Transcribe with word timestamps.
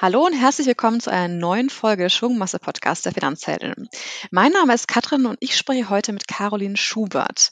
Hallo 0.00 0.24
und 0.24 0.32
herzlich 0.32 0.68
willkommen 0.68 1.00
zu 1.00 1.10
einer 1.10 1.26
neuen 1.26 1.70
Folge 1.70 2.08
Schwungmasse 2.08 2.60
Podcast 2.60 3.04
der 3.04 3.10
Finanzheldin. 3.10 3.88
Mein 4.30 4.52
Name 4.52 4.72
ist 4.72 4.86
Katrin 4.86 5.26
und 5.26 5.38
ich 5.40 5.56
spreche 5.56 5.90
heute 5.90 6.12
mit 6.12 6.28
Caroline 6.28 6.76
Schubert. 6.76 7.50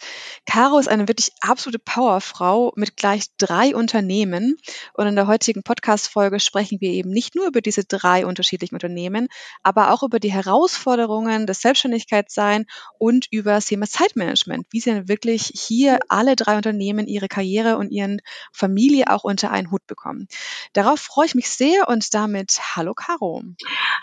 Caro 0.49 0.79
ist 0.79 0.87
eine 0.87 1.09
wirklich 1.09 1.33
absolute 1.41 1.81
Powerfrau 1.81 2.73
mit 2.77 2.97
gleich 2.97 3.25
drei 3.39 3.75
Unternehmen 3.75 4.59
und 4.95 5.09
in 5.09 5.17
der 5.17 5.27
heutigen 5.27 5.65
Podcast-Folge 5.65 6.39
sprechen 6.39 6.81
wir 6.81 6.91
eben 6.91 7.11
nicht 7.11 7.35
nur 7.35 7.49
über 7.49 7.61
diese 7.61 7.83
drei 7.83 8.25
unterschiedlichen 8.25 8.77
Unternehmen, 8.77 9.27
aber 9.65 9.93
auch 9.93 10.05
über 10.05 10.21
die 10.21 10.31
Herausforderungen 10.31 11.49
des 11.49 11.63
Selbstständigkeitssein 11.63 12.67
und 12.97 13.27
über 13.33 13.55
das 13.55 13.65
Thema 13.65 13.87
Zeitmanagement, 13.87 14.69
wie 14.71 14.79
sie 14.79 14.91
dann 14.91 15.09
wirklich 15.09 15.51
hier 15.53 15.99
alle 16.09 16.37
drei 16.37 16.57
Unternehmen 16.57 17.09
ihre 17.09 17.27
Karriere 17.27 17.77
und 17.77 17.91
ihren 17.91 18.21
Familie 18.53 19.11
auch 19.11 19.25
unter 19.25 19.51
einen 19.51 19.73
Hut 19.73 19.85
bekommen. 19.89 20.29
Darauf 20.75 21.01
freue 21.01 21.27
ich 21.27 21.35
mich 21.35 21.51
sehr 21.51 21.89
und 21.89 22.15
damit 22.15 22.36
mit 22.37 22.61
Hallo 22.77 22.93
Caro. 22.93 23.43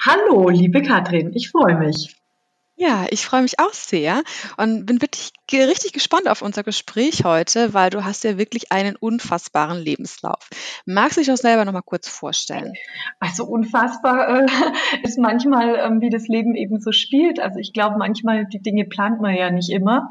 Hallo, 0.03 0.49
liebe 0.49 0.81
Katrin, 0.81 1.33
ich 1.35 1.51
freue 1.51 1.77
mich. 1.77 2.15
Ja, 2.75 3.05
ich 3.11 3.23
freue 3.23 3.43
mich 3.43 3.59
auch 3.59 3.73
sehr 3.73 4.23
und 4.57 4.87
bin 4.87 4.99
wirklich 4.99 5.29
richtig 5.51 5.93
gespannt 5.93 6.27
auf 6.27 6.41
unser 6.41 6.63
Gespräch 6.63 7.23
heute, 7.23 7.75
weil 7.75 7.91
du 7.91 8.03
hast 8.03 8.23
ja 8.23 8.39
wirklich 8.39 8.71
einen 8.71 8.95
unfassbaren 8.95 9.77
Lebenslauf. 9.77 10.49
Magst 10.87 11.17
du 11.17 11.21
dich 11.21 11.31
auch 11.31 11.37
selber 11.37 11.63
noch 11.63 11.73
mal 11.73 11.83
kurz 11.83 12.07
vorstellen? 12.07 12.73
Also 13.19 13.45
unfassbar 13.45 14.41
äh, 14.41 14.47
ist 15.03 15.19
manchmal, 15.19 15.75
ähm, 15.75 16.01
wie 16.01 16.09
das 16.09 16.27
Leben 16.27 16.55
eben 16.55 16.81
so 16.81 16.91
spielt. 16.91 17.39
Also 17.39 17.59
ich 17.59 17.71
glaube, 17.71 17.99
manchmal 17.99 18.47
die 18.47 18.63
Dinge 18.63 18.85
plant 18.85 19.21
man 19.21 19.35
ja 19.35 19.51
nicht 19.51 19.69
immer. 19.69 20.09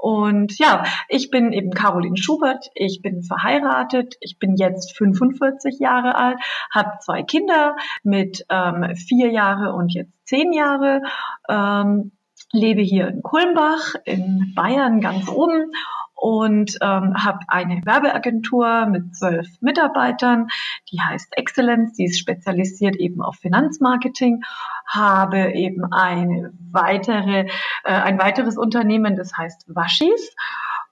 Und 0.00 0.58
ja, 0.58 0.84
ich 1.08 1.30
bin 1.30 1.52
eben 1.52 1.70
Caroline 1.70 2.16
Schubert, 2.16 2.70
ich 2.74 3.00
bin 3.02 3.22
verheiratet, 3.22 4.14
ich 4.20 4.38
bin 4.38 4.54
jetzt 4.54 4.96
45 4.96 5.80
Jahre 5.80 6.14
alt, 6.14 6.38
habe 6.72 6.98
zwei 7.00 7.24
Kinder 7.24 7.76
mit 8.04 8.44
ähm, 8.48 8.94
vier 8.94 9.30
Jahre 9.30 9.72
und 9.72 9.92
jetzt 9.92 10.12
zehn 10.24 10.52
Jahre, 10.52 11.02
ähm, 11.48 12.12
lebe 12.52 12.82
hier 12.82 13.08
in 13.08 13.22
Kulmbach 13.22 13.94
in 14.04 14.52
Bayern 14.54 15.00
ganz 15.00 15.28
oben 15.28 15.72
und 16.14 16.78
ähm, 16.80 17.14
habe 17.16 17.38
eine 17.46 17.84
Werbeagentur 17.84 18.86
mit 18.86 19.14
zwölf 19.14 19.46
Mitarbeitern, 19.60 20.48
die 20.90 21.00
heißt 21.00 21.36
Excellence, 21.36 21.92
die 21.92 22.06
ist 22.06 22.18
spezialisiert 22.18 22.96
eben 22.96 23.22
auf 23.22 23.36
Finanzmarketing, 23.36 24.42
habe 24.86 25.52
eben 25.52 25.92
eine 25.92 26.52
weitere, 26.72 27.46
äh, 27.84 27.92
ein 27.92 28.18
weiteres 28.18 28.56
Unternehmen, 28.58 29.14
das 29.14 29.36
heißt 29.36 29.66
Waschis 29.68 30.34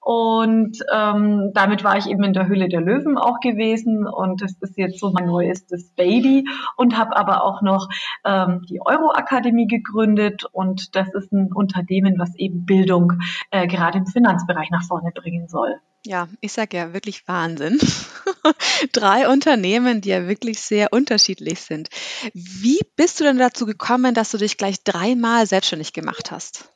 und 0.07 0.79
ähm, 0.95 1.51
damit 1.53 1.83
war 1.83 1.99
ich 1.99 2.07
eben 2.07 2.23
in 2.23 2.33
der 2.33 2.47
Hülle 2.47 2.69
der 2.69 2.81
Löwen 2.81 3.19
auch 3.19 3.41
gewesen 3.41 4.07
und 4.07 4.41
das 4.41 4.53
ist 4.61 4.79
jetzt 4.79 5.01
so 5.01 5.11
mein 5.11 5.27
neuestes 5.27 5.91
Baby 5.97 6.45
und 6.77 6.97
habe 6.97 7.17
aber 7.17 7.43
auch 7.43 7.61
noch 7.61 7.89
ähm, 8.25 8.63
die 8.71 8.79
Euro-Akademie 8.81 9.67
gegründet 9.67 10.45
und 10.45 10.95
das 10.95 11.13
ist 11.13 11.33
ein 11.33 11.53
Unternehmen, 11.53 12.21
was 12.21 12.37
eben 12.37 12.65
Bildung 12.65 13.15
äh, 13.51 13.67
gerade 13.67 13.99
im 13.99 14.07
Finanzbereich 14.07 14.71
nach 14.71 14.85
vorne 14.85 15.11
bringen 15.13 15.49
soll. 15.49 15.75
Ja, 16.05 16.29
ich 16.41 16.53
sage 16.53 16.77
ja 16.77 16.93
wirklich 16.93 17.27
Wahnsinn. 17.27 17.81
Drei 18.93 19.29
Unternehmen, 19.29 20.03
die 20.03 20.11
ja 20.11 20.29
wirklich 20.29 20.61
sehr 20.61 20.93
unterschiedlich 20.93 21.63
sind. 21.63 21.89
Wie 22.33 22.79
bist 22.95 23.19
du 23.19 23.25
denn 23.25 23.39
dazu 23.39 23.67
gekommen, 23.67 24.15
dass 24.15 24.31
du 24.31 24.39
dich 24.39 24.57
gleich 24.57 24.85
dreimal 24.85 25.49
selbstständig 25.49 25.93
gemacht 25.93 26.31
hast? 26.31 26.71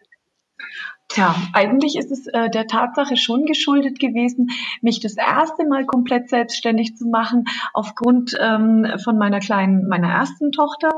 Tja, 1.12 1.34
eigentlich 1.54 1.96
ist 1.96 2.12
es 2.12 2.28
äh, 2.28 2.50
der 2.50 2.68
Tatsache 2.68 3.16
schon 3.16 3.44
geschuldet 3.44 3.98
gewesen, 3.98 4.50
mich 4.80 5.00
das 5.00 5.16
erste 5.16 5.66
Mal 5.66 5.84
komplett 5.84 6.28
selbstständig 6.28 6.96
zu 6.96 7.08
machen, 7.08 7.46
aufgrund 7.74 8.38
ähm, 8.40 8.86
von 9.02 9.18
meiner 9.18 9.40
kleinen, 9.40 9.88
meiner 9.88 10.08
ersten 10.08 10.52
Tochter, 10.52 10.90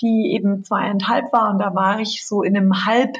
die 0.00 0.32
eben 0.34 0.64
zweieinhalb 0.64 1.32
war. 1.32 1.50
Und 1.50 1.60
da 1.60 1.76
war 1.76 2.00
ich 2.00 2.26
so 2.26 2.42
in 2.42 2.56
einem 2.56 2.86
Halb, 2.86 3.16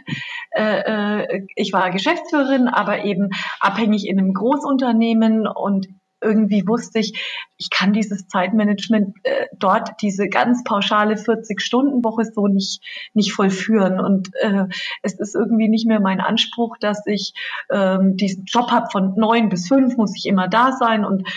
äh, 0.51 0.81
äh, 1.23 1.47
ich 1.55 1.73
war 1.73 1.93
Geschäftsführerin, 1.93 2.67
aber 2.67 3.05
eben 3.05 3.31
abhängig 3.61 4.09
in 4.09 4.19
einem 4.19 4.35
Großunternehmen. 4.35 5.47
Und 5.47 5.87
irgendwie 6.23 6.67
wusste 6.67 7.01
ich, 7.01 7.21
ich 7.57 7.71
kann 7.71 7.93
dieses 7.93 8.27
Zeitmanagement 8.29 9.17
äh, 9.25 9.47
dort, 9.59 9.91
diese 10.01 10.29
ganz 10.29 10.65
pauschale 10.65 11.15
40-Stunden-Woche 11.15 12.25
so 12.25 12.47
nicht, 12.47 12.83
nicht 13.15 13.33
vollführen. 13.33 14.01
Und 14.01 14.31
äh, 14.41 14.67
es 15.03 15.19
ist 15.19 15.35
irgendwie 15.35 15.69
nicht 15.69 15.87
mehr 15.87 16.01
mein 16.01 16.21
Anspruch, 16.21 16.77
dass 16.79 17.07
ich 17.07 17.35
ähm, 17.71 18.17
diesen 18.17 18.45
Job 18.45 18.71
habe 18.71 18.89
von 18.91 19.15
neun 19.17 19.49
bis 19.49 19.69
fünf, 19.69 19.97
muss 19.97 20.17
ich 20.17 20.27
immer 20.27 20.49
da 20.49 20.73
sein 20.73 21.05
und 21.05 21.29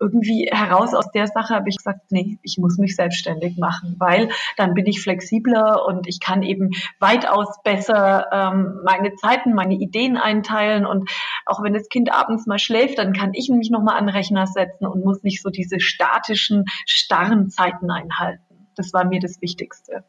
irgendwie 0.00 0.48
heraus 0.50 0.94
aus 0.94 1.10
der 1.10 1.26
Sache 1.26 1.54
habe 1.54 1.68
ich 1.68 1.76
gesagt, 1.76 2.10
nee, 2.10 2.38
ich 2.42 2.58
muss 2.58 2.78
mich 2.78 2.96
selbstständig 2.96 3.58
machen, 3.58 3.96
weil 3.98 4.30
dann 4.56 4.74
bin 4.74 4.86
ich 4.86 5.00
flexibler 5.00 5.86
und 5.86 6.06
ich 6.08 6.20
kann 6.20 6.42
eben 6.42 6.70
weitaus 6.98 7.62
besser 7.62 8.26
ähm, 8.32 8.80
meine 8.84 9.14
Zeiten, 9.14 9.54
meine 9.54 9.74
Ideen 9.74 10.16
einteilen 10.16 10.84
und 10.84 11.10
auch 11.46 11.62
wenn 11.62 11.74
das 11.74 11.88
Kind 11.88 12.12
abends 12.12 12.46
mal 12.46 12.58
schläft, 12.58 12.98
dann 12.98 13.12
kann 13.12 13.32
ich 13.34 13.48
mich 13.48 13.70
nochmal 13.70 13.96
an 13.96 14.06
den 14.06 14.14
Rechner 14.14 14.46
setzen 14.46 14.86
und 14.86 15.04
muss 15.04 15.22
nicht 15.22 15.42
so 15.42 15.50
diese 15.50 15.80
statischen, 15.80 16.64
starren 16.86 17.50
Zeiten 17.50 17.90
einhalten. 17.90 18.53
Das 18.76 18.92
war 18.92 19.04
mir 19.04 19.20
das 19.20 19.40
Wichtigste. 19.40 20.04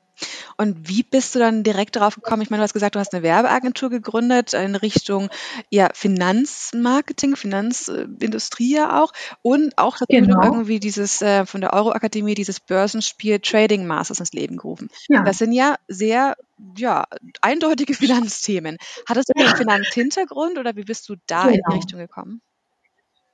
Und 0.57 0.87
wie 0.87 1.03
bist 1.03 1.35
du 1.35 1.39
dann 1.39 1.63
direkt 1.63 1.95
darauf 1.95 2.15
gekommen? 2.15 2.41
Ich 2.41 2.49
meine, 2.49 2.61
du 2.61 2.63
hast 2.63 2.73
gesagt, 2.73 2.95
du 2.95 2.99
hast 2.99 3.13
eine 3.13 3.23
Werbeagentur 3.23 3.89
gegründet 3.89 4.53
in 4.53 4.75
Richtung 4.75 5.29
ja, 5.69 5.89
Finanzmarketing, 5.93 7.35
Finanzindustrie 7.35 8.75
ja 8.75 9.01
auch 9.01 9.11
und 9.41 9.77
auch 9.77 9.97
genau. 10.07 10.43
irgendwie 10.43 10.79
dieses 10.79 11.21
äh, 11.21 11.45
von 11.45 11.61
der 11.61 11.73
Euroakademie 11.73 12.35
dieses 12.35 12.59
Börsenspiel 12.59 13.39
Trading 13.39 13.85
Masters 13.85 14.19
ins 14.19 14.33
Leben 14.33 14.57
gerufen. 14.57 14.89
Ja. 15.09 15.23
Das 15.23 15.37
sind 15.37 15.51
ja 15.51 15.75
sehr 15.87 16.35
ja, 16.77 17.05
eindeutige 17.41 17.93
Finanzthemen. 17.93 18.77
Hattest 19.07 19.29
du 19.29 19.39
einen 19.39 19.57
Finanzhintergrund 19.57 20.57
oder 20.57 20.75
wie 20.75 20.83
bist 20.83 21.09
du 21.09 21.15
da 21.27 21.43
genau. 21.43 21.47
in 21.47 21.53
die 21.55 21.61
genau. 21.61 21.75
Richtung 21.75 21.99
gekommen? 21.99 22.41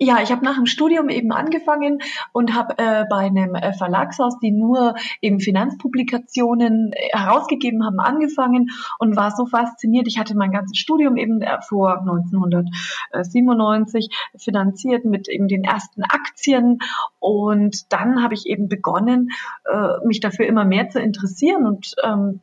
Ja, 0.04 0.20
ich 0.20 0.32
habe 0.32 0.44
nach 0.44 0.56
dem 0.56 0.66
Studium 0.66 1.10
eben 1.10 1.32
angefangen 1.32 2.00
und 2.34 2.56
habe 2.56 2.74
äh, 2.80 3.06
bei 3.08 3.18
einem 3.18 3.54
äh, 3.54 3.72
Verlagshaus, 3.72 4.40
die 4.40 4.50
nur 4.50 4.96
eben 5.22 5.40
Finanzpublikationen 5.40 6.92
äh, 6.92 7.16
herausgegeben 7.16 7.86
haben, 7.86 8.00
angefangen 8.00 8.72
und 8.98 9.16
war 9.16 9.30
so 9.30 9.46
fasziniert. 9.46 10.08
Ich 10.08 10.18
hatte 10.18 10.36
mein 10.36 10.52
ganzes 10.52 10.80
Studium 10.80 11.18
eben 11.18 11.44
äh, 11.44 11.62
vor 11.62 12.00
1997 12.00 14.10
finanziert 14.38 15.06
mit 15.06 15.30
eben 15.30 15.48
den 15.48 15.64
ersten 15.64 16.02
Aktien 16.02 16.80
und 17.20 17.94
dann 17.94 18.24
habe 18.24 18.34
ich 18.34 18.48
eben 18.48 18.70
begonnen, 18.70 19.30
äh, 19.72 20.04
mich 20.04 20.20
dafür 20.20 20.48
immer 20.48 20.66
mehr 20.66 20.90
zu 20.90 21.00
interessieren 21.00 21.68
und 21.68 21.94
ähm, 22.04 22.42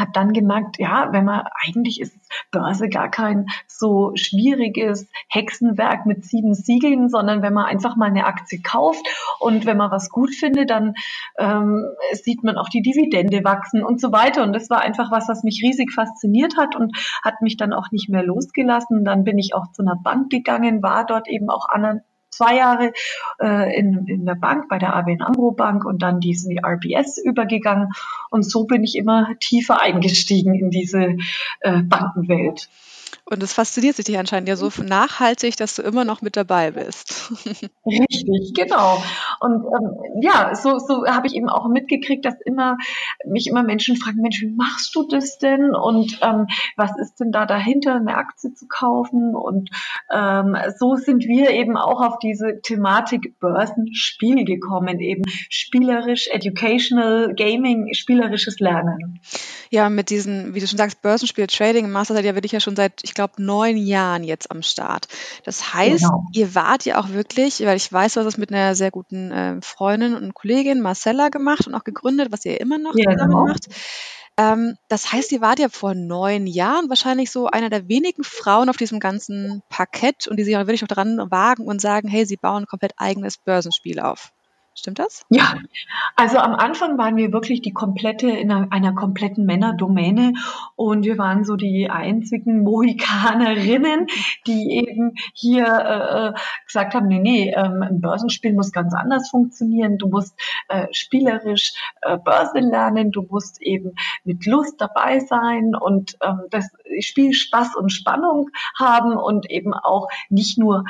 habe 0.00 0.10
dann 0.12 0.32
gemerkt, 0.32 0.78
ja, 0.78 1.08
wenn 1.12 1.24
man 1.24 1.44
eigentlich 1.64 2.00
ist 2.00 2.18
Börse 2.50 2.88
gar 2.88 3.10
kein 3.10 3.46
so 3.66 4.12
schwieriges 4.14 5.08
Hexenwerk 5.28 6.06
mit 6.06 6.24
sieben 6.24 6.54
Siegeln, 6.54 7.08
sondern 7.08 7.42
wenn 7.42 7.52
man 7.52 7.66
einfach 7.66 7.96
mal 7.96 8.06
eine 8.06 8.26
Aktie 8.26 8.60
kauft 8.60 9.06
und 9.40 9.66
wenn 9.66 9.76
man 9.76 9.90
was 9.90 10.10
gut 10.10 10.34
findet, 10.34 10.70
dann 10.70 10.94
ähm, 11.38 11.86
sieht 12.12 12.44
man 12.44 12.56
auch 12.56 12.68
die 12.68 12.82
Dividende 12.82 13.44
wachsen 13.44 13.82
und 13.82 14.00
so 14.00 14.12
weiter. 14.12 14.42
Und 14.42 14.52
das 14.52 14.70
war 14.70 14.80
einfach 14.80 15.10
was, 15.10 15.28
was 15.28 15.42
mich 15.42 15.62
riesig 15.62 15.92
fasziniert 15.92 16.56
hat 16.56 16.76
und 16.76 16.96
hat 17.22 17.40
mich 17.40 17.56
dann 17.56 17.72
auch 17.72 17.90
nicht 17.90 18.08
mehr 18.08 18.22
losgelassen. 18.22 19.04
Dann 19.04 19.24
bin 19.24 19.38
ich 19.38 19.54
auch 19.54 19.72
zu 19.72 19.82
einer 19.82 19.96
Bank 19.96 20.30
gegangen, 20.30 20.82
war 20.82 21.06
dort 21.06 21.28
eben 21.28 21.50
auch 21.50 21.68
an 21.68 22.02
zwei 22.30 22.56
Jahre 22.56 22.92
äh, 23.40 23.78
in, 23.78 24.06
in 24.06 24.26
der 24.26 24.34
Bank, 24.34 24.68
bei 24.68 24.78
der 24.78 24.94
ABN 24.94 25.22
Amro 25.22 25.52
Bank 25.52 25.84
und 25.84 26.02
dann 26.02 26.20
diesen 26.20 26.58
RBS 26.58 27.18
übergegangen. 27.18 27.90
Und 28.30 28.42
so 28.42 28.64
bin 28.64 28.84
ich 28.84 28.96
immer 28.96 29.34
tiefer 29.40 29.80
eingestiegen 29.80 30.54
in 30.54 30.70
diese 30.70 31.16
äh, 31.60 31.82
Bankenwelt. 31.82 32.68
Und 33.30 33.42
es 33.42 33.52
fasziniert 33.52 33.96
sich 33.96 34.06
dich 34.06 34.18
anscheinend 34.18 34.48
ja 34.48 34.56
so 34.56 34.70
nachhaltig, 34.82 35.56
dass 35.56 35.74
du 35.74 35.82
immer 35.82 36.04
noch 36.04 36.22
mit 36.22 36.34
dabei 36.34 36.70
bist. 36.70 37.30
Richtig, 37.86 38.54
genau. 38.54 39.02
Und 39.40 39.64
ähm, 39.66 40.22
ja, 40.22 40.54
so, 40.54 40.78
so 40.78 41.06
habe 41.06 41.26
ich 41.26 41.34
eben 41.34 41.50
auch 41.50 41.68
mitgekriegt, 41.68 42.24
dass 42.24 42.36
immer 42.46 42.78
mich 43.26 43.46
immer 43.46 43.62
Menschen 43.62 43.96
fragen, 43.96 44.22
Mensch, 44.22 44.40
wie 44.40 44.54
machst 44.56 44.94
du 44.94 45.06
das 45.06 45.36
denn? 45.36 45.74
Und 45.74 46.18
ähm, 46.22 46.46
was 46.76 46.92
ist 46.98 47.16
denn 47.20 47.30
da 47.30 47.44
dahinter, 47.44 47.96
eine 47.96 48.16
Aktie 48.16 48.54
zu 48.54 48.66
kaufen? 48.66 49.34
Und 49.36 49.70
ähm, 50.10 50.56
so 50.78 50.94
sind 50.96 51.24
wir 51.24 51.50
eben 51.50 51.76
auch 51.76 52.00
auf 52.00 52.18
diese 52.20 52.62
Thematik 52.62 53.38
Börsenspiel 53.40 54.46
gekommen, 54.46 55.00
eben 55.00 55.24
spielerisch, 55.50 56.28
educational, 56.30 57.34
gaming, 57.34 57.92
spielerisches 57.92 58.58
Lernen. 58.58 59.20
Ja, 59.70 59.90
mit 59.90 60.08
diesen, 60.08 60.54
wie 60.54 60.60
du 60.60 60.66
schon 60.66 60.78
sagst, 60.78 61.02
Börsenspiel, 61.02 61.46
Trading, 61.46 61.90
Master 61.90 62.14
seid 62.14 62.24
ja 62.24 62.34
wirklich 62.34 62.52
ja 62.52 62.60
schon 62.60 62.74
seit, 62.74 63.02
ich 63.02 63.17
glaube, 63.18 63.42
neun 63.42 63.76
Jahren 63.76 64.24
jetzt 64.24 64.50
am 64.50 64.62
Start. 64.62 65.08
Das 65.44 65.74
heißt, 65.74 66.04
genau. 66.04 66.24
ihr 66.32 66.54
wart 66.54 66.84
ja 66.84 67.00
auch 67.00 67.10
wirklich, 67.10 67.60
weil 67.60 67.76
ich 67.76 67.92
weiß, 67.92 68.14
du 68.14 68.20
hast 68.20 68.26
es 68.26 68.38
mit 68.38 68.52
einer 68.52 68.74
sehr 68.74 68.90
guten 68.90 69.30
äh, 69.30 69.60
Freundin 69.60 70.14
und 70.14 70.34
Kollegin 70.34 70.80
Marcella 70.80 71.28
gemacht 71.28 71.66
und 71.66 71.74
auch 71.74 71.84
gegründet, 71.84 72.30
was 72.30 72.44
ihr 72.44 72.60
immer 72.60 72.78
noch 72.78 72.94
ja, 72.94 73.10
zusammen 73.10 73.30
genau. 73.30 73.46
macht. 73.46 73.66
Ähm, 74.38 74.76
das 74.88 75.12
heißt, 75.12 75.32
ihr 75.32 75.40
wart 75.40 75.58
ja 75.58 75.68
vor 75.68 75.94
neun 75.94 76.46
Jahren 76.46 76.88
wahrscheinlich 76.88 77.32
so 77.32 77.48
einer 77.48 77.70
der 77.70 77.88
wenigen 77.88 78.22
Frauen 78.22 78.68
auf 78.70 78.76
diesem 78.76 79.00
ganzen 79.00 79.62
Parkett 79.68 80.28
und 80.28 80.36
die 80.38 80.44
sich 80.44 80.56
auch 80.56 80.60
wirklich 80.60 80.84
auch 80.84 80.88
dran 80.88 81.18
wagen 81.30 81.66
und 81.66 81.80
sagen, 81.80 82.06
hey, 82.06 82.24
sie 82.24 82.36
bauen 82.36 82.62
ein 82.62 82.66
komplett 82.66 82.92
eigenes 82.98 83.36
Börsenspiel 83.36 83.98
auf. 83.98 84.32
Stimmt 84.78 85.00
das? 85.00 85.26
Ja, 85.28 85.54
also 86.14 86.38
am 86.38 86.54
Anfang 86.54 86.98
waren 86.98 87.16
wir 87.16 87.32
wirklich 87.32 87.62
die 87.62 87.72
komplette, 87.72 88.30
in 88.30 88.52
einer, 88.52 88.72
einer 88.72 88.94
kompletten 88.94 89.44
Männerdomäne 89.44 90.34
und 90.76 91.04
wir 91.04 91.18
waren 91.18 91.42
so 91.42 91.56
die 91.56 91.90
einzigen 91.90 92.62
Mohikanerinnen, 92.62 94.06
die 94.46 94.84
eben 94.86 95.14
hier 95.34 95.64
äh, 95.66 96.40
gesagt 96.64 96.94
haben, 96.94 97.08
nee, 97.08 97.18
nee, 97.18 97.52
ähm, 97.56 97.82
ein 97.82 98.00
Börsenspiel 98.00 98.52
muss 98.52 98.70
ganz 98.70 98.94
anders 98.94 99.30
funktionieren. 99.30 99.98
Du 99.98 100.06
musst 100.06 100.38
äh, 100.68 100.86
spielerisch 100.92 101.72
äh, 102.02 102.16
Börse 102.16 102.60
lernen, 102.60 103.10
du 103.10 103.22
musst 103.22 103.60
eben 103.60 103.96
mit 104.22 104.46
Lust 104.46 104.80
dabei 104.80 105.18
sein 105.18 105.74
und 105.74 106.16
ähm, 106.22 106.42
das 106.50 106.68
Spiel 107.00 107.32
Spaß 107.32 107.74
und 107.74 107.90
Spannung 107.90 108.50
haben 108.78 109.16
und 109.16 109.50
eben 109.50 109.74
auch 109.74 110.06
nicht 110.28 110.56
nur 110.56 110.84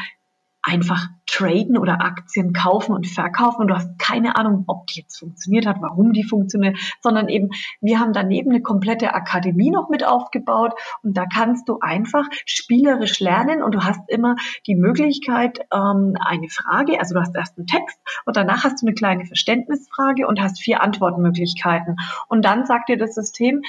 einfach 0.68 1.08
traden 1.26 1.78
oder 1.78 2.00
Aktien 2.00 2.52
kaufen 2.52 2.94
und 2.94 3.06
verkaufen. 3.06 3.62
Und 3.62 3.68
du 3.68 3.74
hast 3.74 3.98
keine 3.98 4.36
Ahnung, 4.36 4.64
ob 4.66 4.86
die 4.86 5.00
jetzt 5.00 5.18
funktioniert 5.18 5.66
hat, 5.66 5.76
warum 5.80 6.12
die 6.12 6.24
funktioniert, 6.24 6.78
sondern 7.00 7.28
eben 7.28 7.50
wir 7.80 8.00
haben 8.00 8.12
daneben 8.12 8.50
eine 8.50 8.62
komplette 8.62 9.14
Akademie 9.14 9.70
noch 9.70 9.88
mit 9.88 10.04
aufgebaut 10.04 10.72
und 11.02 11.16
da 11.16 11.24
kannst 11.26 11.68
du 11.68 11.78
einfach 11.80 12.26
spielerisch 12.44 13.20
lernen 13.20 13.62
und 13.62 13.74
du 13.74 13.84
hast 13.84 14.00
immer 14.08 14.36
die 14.66 14.74
Möglichkeit, 14.74 15.60
ähm, 15.72 16.14
eine 16.20 16.48
Frage, 16.48 16.98
also 16.98 17.14
du 17.14 17.20
hast 17.20 17.34
erst 17.36 17.58
einen 17.58 17.66
Text 17.66 17.98
und 18.24 18.36
danach 18.36 18.64
hast 18.64 18.82
du 18.82 18.86
eine 18.86 18.94
kleine 18.94 19.26
Verständnisfrage 19.26 20.26
und 20.26 20.40
hast 20.40 20.60
vier 20.60 20.82
Antwortmöglichkeiten. 20.82 21.96
Und 22.28 22.44
dann 22.44 22.66
sagt 22.66 22.88
dir 22.88 22.96
das 22.96 23.14
System, 23.14 23.62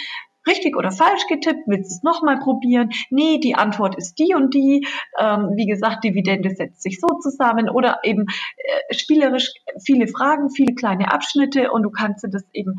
richtig 0.48 0.76
oder 0.76 0.92
falsch 0.92 1.28
getippt? 1.28 1.68
Willst 1.68 1.92
du 1.92 1.96
es 1.96 2.04
nochmal 2.04 2.40
probieren? 2.40 2.92
Nee, 3.10 3.40
die 3.40 3.56
Antwort 3.56 3.96
ist 3.96 4.16
die 4.20 4.34
und 4.36 4.54
die. 4.54 4.88
Ähm, 5.20 5.52
wie 5.56 5.66
gesagt, 5.66 6.04
Dividende 6.04 6.50
setzt 6.56 6.82
sich 6.82 7.00
so 7.00 7.08
zusammen 7.20 7.70
oder 7.70 8.00
eben 8.04 8.26
äh, 8.58 8.94
spielerisch 8.94 9.52
viele 9.84 10.08
Fragen, 10.08 10.50
viele 10.50 10.76
kleine 10.76 11.12
Abschnitte 11.12 11.72
und 11.72 11.84
du 11.84 11.90
kannst 11.90 12.24
dir 12.24 12.30
das 12.30 12.44
eben 12.54 12.76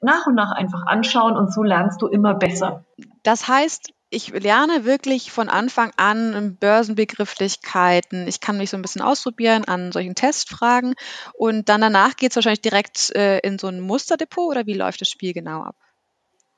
nach 0.00 0.26
und 0.26 0.34
nach 0.34 0.52
einfach 0.52 0.86
anschauen 0.86 1.36
und 1.36 1.52
so 1.52 1.62
lernst 1.62 2.00
du 2.00 2.06
immer 2.06 2.34
besser. 2.34 2.84
Das 3.22 3.48
heißt, 3.48 3.92
ich 4.08 4.28
lerne 4.30 4.84
wirklich 4.84 5.30
von 5.30 5.48
Anfang 5.48 5.92
an 5.96 6.56
Börsenbegrifflichkeiten. 6.58 8.26
Ich 8.26 8.40
kann 8.40 8.56
mich 8.56 8.70
so 8.70 8.76
ein 8.76 8.82
bisschen 8.82 9.02
ausprobieren 9.02 9.64
an 9.66 9.92
solchen 9.92 10.16
Testfragen 10.16 10.94
und 11.34 11.68
dann 11.68 11.80
danach 11.80 12.16
geht 12.16 12.30
es 12.30 12.36
wahrscheinlich 12.36 12.62
direkt 12.62 13.14
äh, 13.14 13.38
in 13.38 13.58
so 13.58 13.68
ein 13.68 13.80
Musterdepot 13.80 14.50
oder 14.50 14.66
wie 14.66 14.74
läuft 14.74 15.00
das 15.00 15.08
Spiel 15.08 15.32
genau 15.32 15.62
ab? 15.62 15.76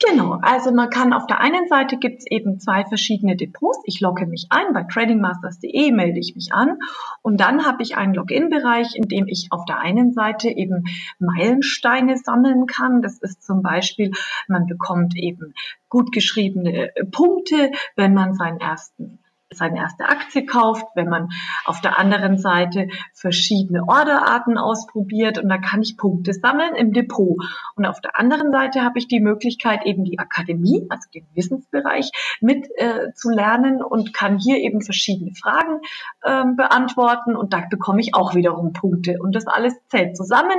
Genau, 0.08 0.38
also 0.42 0.72
man 0.72 0.90
kann 0.90 1.12
auf 1.12 1.26
der 1.26 1.38
einen 1.40 1.68
Seite 1.68 1.96
gibt 1.96 2.20
es 2.20 2.26
eben 2.26 2.58
zwei 2.58 2.84
verschiedene 2.84 3.36
Depots. 3.36 3.82
Ich 3.84 4.00
logge 4.00 4.26
mich 4.26 4.46
ein, 4.50 4.72
bei 4.72 4.82
tradingmasters.de 4.82 5.92
melde 5.92 6.18
ich 6.18 6.34
mich 6.34 6.52
an 6.52 6.78
und 7.22 7.40
dann 7.40 7.64
habe 7.64 7.82
ich 7.82 7.96
einen 7.96 8.14
Login-Bereich, 8.14 8.96
in 8.96 9.06
dem 9.08 9.28
ich 9.28 9.48
auf 9.50 9.64
der 9.64 9.78
einen 9.78 10.12
Seite 10.12 10.48
eben 10.48 10.84
Meilensteine 11.20 12.16
sammeln 12.16 12.66
kann. 12.66 13.00
Das 13.00 13.18
ist 13.18 13.44
zum 13.44 13.62
Beispiel, 13.62 14.10
man 14.48 14.66
bekommt 14.66 15.14
eben 15.16 15.54
gut 15.88 16.10
geschriebene 16.10 16.90
Punkte, 17.12 17.70
wenn 17.94 18.12
man 18.12 18.34
seinen 18.34 18.58
ersten 18.58 19.21
seine 19.54 19.78
erste 19.78 20.04
Aktie 20.04 20.46
kauft, 20.46 20.86
wenn 20.94 21.08
man 21.08 21.28
auf 21.64 21.80
der 21.80 21.98
anderen 21.98 22.38
Seite 22.38 22.88
verschiedene 23.14 23.82
Orderarten 23.86 24.58
ausprobiert 24.58 25.38
und 25.38 25.48
da 25.48 25.58
kann 25.58 25.82
ich 25.82 25.96
Punkte 25.96 26.32
sammeln 26.32 26.74
im 26.74 26.92
Depot. 26.92 27.36
Und 27.76 27.86
auf 27.86 28.00
der 28.00 28.18
anderen 28.18 28.52
Seite 28.52 28.82
habe 28.82 28.98
ich 28.98 29.08
die 29.08 29.20
Möglichkeit, 29.20 29.84
eben 29.84 30.04
die 30.04 30.18
Akademie, 30.18 30.86
also 30.88 31.08
den 31.14 31.26
Wissensbereich, 31.34 32.10
mit 32.40 32.66
äh, 32.76 33.12
zu 33.14 33.30
lernen 33.30 33.82
und 33.82 34.12
kann 34.12 34.38
hier 34.38 34.58
eben 34.58 34.82
verschiedene 34.82 35.32
Fragen 35.34 35.80
äh, 36.22 36.44
beantworten 36.56 37.36
und 37.36 37.52
da 37.52 37.62
bekomme 37.68 38.00
ich 38.00 38.14
auch 38.14 38.34
wiederum 38.34 38.72
Punkte. 38.72 39.16
Und 39.20 39.34
das 39.34 39.46
alles 39.46 39.74
zählt 39.88 40.16
zusammen 40.16 40.58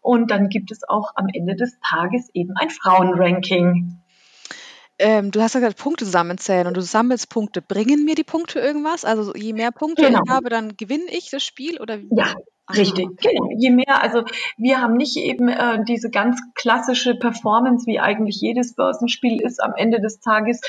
und 0.00 0.30
dann 0.30 0.48
gibt 0.48 0.70
es 0.70 0.88
auch 0.88 1.12
am 1.16 1.26
Ende 1.32 1.56
des 1.56 1.78
Tages 1.80 2.30
eben 2.32 2.52
ein 2.56 2.70
Frauenranking. 2.70 3.98
Ähm, 4.98 5.30
du 5.30 5.42
hast 5.42 5.54
ja 5.54 5.60
gesagt, 5.60 5.78
Punkte 5.78 6.04
zusammenzählen 6.04 6.66
und 6.66 6.76
du 6.76 6.82
sammelst 6.82 7.28
Punkte. 7.28 7.62
Bringen 7.62 8.04
mir 8.04 8.14
die 8.14 8.24
Punkte 8.24 8.60
irgendwas? 8.60 9.04
Also 9.04 9.34
je 9.34 9.52
mehr 9.52 9.72
Punkte 9.72 10.06
genau. 10.06 10.20
ich 10.24 10.30
habe, 10.30 10.48
dann 10.48 10.76
gewinne 10.76 11.10
ich 11.10 11.30
das 11.30 11.44
Spiel 11.44 11.80
oder 11.80 11.98
Ja, 12.10 12.34
Richtig, 12.74 13.06
genau. 13.20 13.48
Je 13.56 13.70
mehr, 13.70 14.02
also 14.02 14.24
wir 14.56 14.80
haben 14.80 14.96
nicht 14.96 15.16
eben 15.16 15.48
äh, 15.48 15.84
diese 15.84 16.10
ganz 16.10 16.40
klassische 16.56 17.14
Performance, 17.14 17.86
wie 17.86 18.00
eigentlich 18.00 18.40
jedes 18.40 18.74
Börsenspiel 18.74 19.40
ist. 19.40 19.62
Am 19.62 19.74
Ende 19.76 20.00
des 20.00 20.18
Tages 20.18 20.60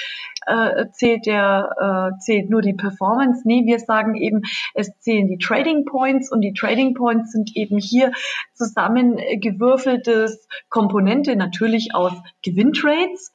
äh, 0.45 0.85
zählt 0.91 1.25
der 1.25 2.11
äh, 2.13 2.19
zählt 2.19 2.51
nur 2.51 2.61
die 2.61 2.75
Performance. 2.75 3.41
Nee, 3.45 3.63
wir 3.65 3.79
sagen 3.79 4.13
eben, 4.15 4.43
es 4.75 4.91
zählen 4.99 5.27
die 5.27 5.39
Trading 5.39 5.85
Points 5.85 6.31
und 6.31 6.41
die 6.41 6.53
Trading 6.53 6.93
Points 6.93 7.31
sind 7.31 7.55
eben 7.55 7.79
hier 7.79 8.11
zusammengewürfeltes 8.53 10.47
Komponente 10.69 11.35
natürlich 11.35 11.95
aus 11.95 12.13
Gewinntrades 12.43 13.33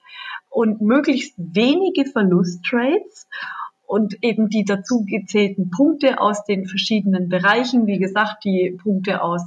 und 0.53 0.81
möglichst 0.81 1.35
wenige 1.39 2.05
Verlusttrades 2.05 3.27
und 3.93 4.25
eben 4.25 4.49
die 4.49 4.65
dazu 4.65 5.05
gezählten 5.05 5.69
Punkte 5.69 6.19
aus 6.19 6.45
den 6.45 6.65
verschiedenen 6.65 7.29
Bereichen, 7.29 7.87
wie 7.87 7.99
gesagt, 7.99 8.43
die 8.43 8.75
Punkte 8.83 9.23
aus 9.23 9.43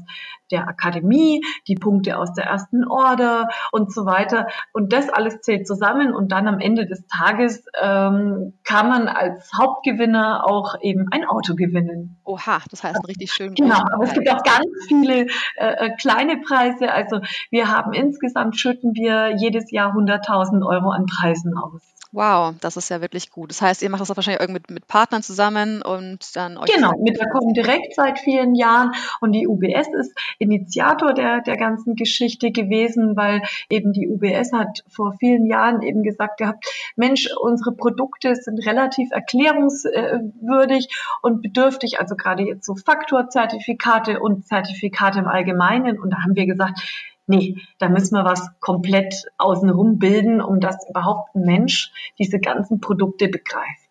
der 0.51 0.67
Akademie, 0.67 1.41
die 1.67 1.73
Punkte 1.73 2.19
aus 2.19 2.31
der 2.33 2.45
ersten 2.45 2.87
Order 2.87 3.47
und 3.71 3.91
so 3.91 4.05
weiter. 4.05 4.45
Und 4.71 4.93
das 4.93 5.09
alles 5.09 5.41
zählt 5.41 5.65
zusammen 5.65 6.13
und 6.13 6.31
dann 6.31 6.47
am 6.47 6.59
Ende 6.59 6.85
des 6.85 7.07
Tages 7.07 7.65
ähm, 7.81 8.53
kann 8.63 8.87
man 8.87 9.07
als 9.07 9.49
Hauptgewinner 9.57 10.43
auch 10.45 10.75
eben 10.79 11.07
ein 11.09 11.25
Auto 11.25 11.55
gewinnen. 11.55 12.21
Oha, 12.23 12.59
das 12.69 12.83
heißt 12.83 13.07
richtig 13.07 13.33
schön. 13.33 13.55
Genau, 13.55 13.81
aber 13.91 14.03
es 14.03 14.13
gibt 14.13 14.29
auch 14.29 14.43
ganz 14.43 14.67
viele 14.87 15.25
äh, 15.55 15.87
äh, 15.87 15.95
kleine 15.99 16.37
Preise. 16.37 16.91
Also 16.91 17.21
wir 17.49 17.71
haben 17.71 17.93
insgesamt 17.93 18.59
schütten 18.59 18.93
wir 18.93 19.37
jedes 19.37 19.71
Jahr 19.71 19.95
100.000 19.95 20.63
Euro 20.63 20.91
an 20.91 21.07
Preisen 21.07 21.57
aus. 21.57 21.94
Wow, 22.15 22.55
das 22.61 22.77
ist 22.77 22.89
ja 22.89 23.01
wirklich 23.01 23.29
gut. 23.29 23.49
Das 23.51 23.61
heißt, 23.61 23.81
ihr 23.81 23.89
macht 23.89 23.99
das 23.99 24.09
auch 24.09 24.15
wahrscheinlich 24.15 24.39
irgendwie 24.39 24.61
mit, 24.61 24.71
mit 24.71 24.87
Partnern 24.87 25.21
zusammen 25.21 25.81
und 25.81 26.33
dann 26.37 26.57
euch. 26.57 26.73
Genau, 26.73 26.93
mit 26.97 27.17
der 27.19 27.27
direkt 27.53 27.93
seit 27.93 28.19
vielen 28.19 28.55
Jahren 28.55 28.93
und 29.19 29.33
die 29.33 29.45
UBS 29.45 29.89
ist 29.99 30.17
Initiator 30.39 31.13
der, 31.13 31.41
der 31.41 31.57
ganzen 31.57 31.95
Geschichte 31.95 32.51
gewesen, 32.51 33.17
weil 33.17 33.41
eben 33.69 33.91
die 33.91 34.07
UBS 34.07 34.53
hat 34.53 34.85
vor 34.87 35.17
vielen 35.19 35.45
Jahren 35.45 35.81
eben 35.81 36.03
gesagt 36.03 36.37
gehabt, 36.37 36.65
Mensch, 36.95 37.27
unsere 37.37 37.73
Produkte 37.73 38.33
sind 38.37 38.65
relativ 38.65 39.11
erklärungswürdig 39.11 40.87
und 41.21 41.41
bedürftig, 41.41 41.99
also 41.99 42.15
gerade 42.15 42.43
jetzt 42.43 42.65
so 42.65 42.75
Faktorzertifikate 42.75 44.21
und 44.21 44.47
Zertifikate 44.47 45.19
im 45.19 45.27
Allgemeinen. 45.27 45.99
Und 45.99 46.11
da 46.11 46.23
haben 46.23 46.35
wir 46.35 46.45
gesagt, 46.45 46.79
nee, 47.27 47.57
da 47.79 47.89
müssen 47.89 48.15
wir 48.15 48.25
was 48.25 48.49
komplett 48.59 49.13
außenrum 49.37 49.97
bilden, 49.99 50.41
um 50.41 50.59
dass 50.59 50.87
überhaupt 50.89 51.35
ein 51.35 51.41
Mensch 51.41 51.91
diese 52.19 52.39
ganzen 52.39 52.79
Produkte 52.79 53.27
begreift. 53.27 53.84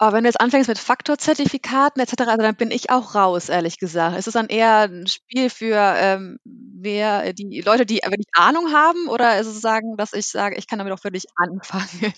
Aber 0.00 0.14
wenn 0.14 0.24
du 0.24 0.28
jetzt 0.28 0.40
anfängst 0.40 0.66
mit 0.66 0.78
Faktorzertifikaten 0.78 2.00
etc., 2.00 2.14
also 2.20 2.38
dann 2.38 2.56
bin 2.56 2.70
ich 2.70 2.88
auch 2.88 3.14
raus, 3.14 3.50
ehrlich 3.50 3.78
gesagt. 3.78 4.18
Ist 4.18 4.28
es 4.28 4.32
dann 4.32 4.46
eher 4.46 4.88
ein 4.88 5.06
Spiel 5.06 5.50
für 5.50 5.76
ähm, 5.76 6.38
mehr 6.44 7.34
die 7.34 7.60
Leute, 7.60 7.84
die 7.84 8.00
wirklich 8.02 8.26
Ahnung 8.34 8.72
haben, 8.72 9.08
oder 9.08 9.38
ist 9.38 9.46
es 9.46 9.60
sagen, 9.60 9.98
dass 9.98 10.14
ich 10.14 10.26
sage, 10.26 10.56
ich 10.56 10.66
kann 10.66 10.78
damit 10.78 10.94
auch 10.94 11.04
wirklich 11.04 11.24
anfangen? 11.36 12.14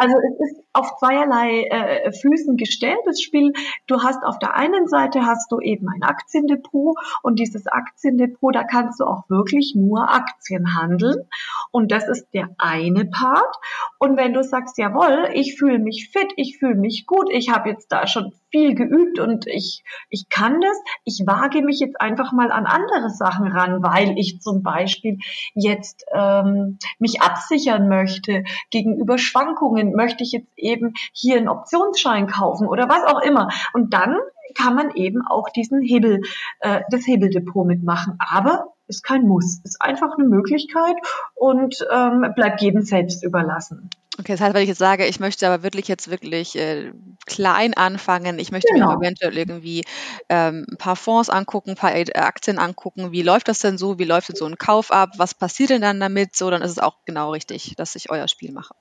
Also 0.00 0.14
es 0.16 0.50
ist 0.50 0.64
auf 0.72 0.96
zweierlei 0.98 1.64
äh, 1.70 2.12
Füßen 2.12 2.56
gestellt, 2.56 2.98
das 3.04 3.20
Spiel. 3.20 3.52
Du 3.88 4.02
hast 4.02 4.22
auf 4.22 4.38
der 4.38 4.54
einen 4.54 4.86
Seite 4.86 5.26
hast 5.26 5.50
du 5.50 5.58
eben 5.60 5.88
ein 5.88 6.02
Aktiendepot 6.02 6.96
und 7.22 7.38
dieses 7.38 7.66
Aktiendepot, 7.66 8.54
da 8.54 8.62
kannst 8.62 9.00
du 9.00 9.04
auch 9.04 9.28
wirklich 9.28 9.74
nur 9.76 10.08
Aktien 10.08 10.76
handeln. 10.76 11.28
Und 11.72 11.90
das 11.90 12.08
ist 12.08 12.26
der 12.32 12.48
eine 12.58 13.06
Part. 13.06 13.56
Und 13.98 14.16
wenn 14.16 14.32
du 14.32 14.44
sagst, 14.44 14.78
jawohl, 14.78 15.30
ich 15.34 15.56
fühle 15.58 15.80
mich 15.80 16.10
fit, 16.12 16.32
ich 16.36 16.58
fühle 16.58 16.76
mich 16.76 16.87
mich 16.88 17.06
gut, 17.06 17.28
ich 17.30 17.50
habe 17.50 17.68
jetzt 17.68 17.92
da 17.92 18.06
schon 18.06 18.32
viel 18.50 18.74
geübt 18.74 19.18
und 19.18 19.46
ich, 19.46 19.84
ich 20.08 20.28
kann 20.30 20.60
das. 20.60 20.76
Ich 21.04 21.22
wage 21.26 21.62
mich 21.62 21.80
jetzt 21.80 22.00
einfach 22.00 22.32
mal 22.32 22.50
an 22.50 22.64
andere 22.64 23.10
Sachen 23.10 23.46
ran, 23.46 23.82
weil 23.82 24.18
ich 24.18 24.40
zum 24.40 24.62
Beispiel 24.62 25.18
jetzt 25.54 26.06
ähm, 26.14 26.78
mich 26.98 27.20
absichern 27.20 27.88
möchte 27.88 28.44
gegenüber 28.70 29.18
Schwankungen, 29.18 29.94
möchte 29.94 30.24
ich 30.24 30.32
jetzt 30.32 30.50
eben 30.56 30.94
hier 31.12 31.36
einen 31.36 31.48
Optionsschein 31.48 32.26
kaufen 32.26 32.66
oder 32.66 32.88
was 32.88 33.04
auch 33.04 33.20
immer. 33.20 33.48
Und 33.74 33.92
dann 33.92 34.16
kann 34.54 34.74
man 34.74 34.90
eben 34.94 35.20
auch 35.28 35.50
diesen 35.50 35.82
Hebel, 35.82 36.22
äh, 36.60 36.80
das 36.90 37.06
Hebeldepot 37.06 37.66
mitmachen. 37.66 38.18
Aber 38.18 38.72
ist 38.86 39.04
kein 39.04 39.28
Muss, 39.28 39.60
ist 39.64 39.76
einfach 39.80 40.16
eine 40.16 40.26
Möglichkeit 40.26 40.96
und 41.34 41.86
ähm, 41.92 42.32
bleibt 42.34 42.62
jedem 42.62 42.80
selbst 42.80 43.22
überlassen. 43.22 43.90
Okay, 44.18 44.32
das 44.32 44.40
heißt, 44.40 44.54
wenn 44.54 44.62
ich 44.62 44.68
jetzt 44.68 44.78
sage, 44.78 45.06
ich 45.06 45.20
möchte 45.20 45.46
aber 45.46 45.62
wirklich 45.62 45.86
jetzt 45.86 46.10
wirklich 46.10 46.56
äh, 46.56 46.92
klein 47.26 47.74
anfangen, 47.74 48.40
ich 48.40 48.50
möchte 48.50 48.72
genau. 48.72 48.88
mir 48.88 48.98
eventuell 48.98 49.38
irgendwie 49.38 49.84
ähm, 50.28 50.66
ein 50.68 50.76
paar 50.76 50.96
Fonds 50.96 51.30
angucken, 51.30 51.70
ein 51.70 51.76
paar 51.76 51.94
Aktien 51.94 52.58
angucken, 52.58 53.12
wie 53.12 53.22
läuft 53.22 53.46
das 53.46 53.60
denn 53.60 53.78
so, 53.78 54.00
wie 54.00 54.04
läuft 54.04 54.30
denn 54.30 54.36
so 54.36 54.46
ein 54.46 54.58
Kauf 54.58 54.90
ab, 54.90 55.10
was 55.18 55.34
passiert 55.34 55.70
denn 55.70 55.82
dann 55.82 56.00
damit, 56.00 56.34
so, 56.34 56.50
dann 56.50 56.62
ist 56.62 56.72
es 56.72 56.78
auch 56.80 56.96
genau 57.04 57.30
richtig, 57.30 57.74
dass 57.76 57.94
ich 57.94 58.10
euer 58.10 58.26
Spiel 58.26 58.50
mache. 58.50 58.74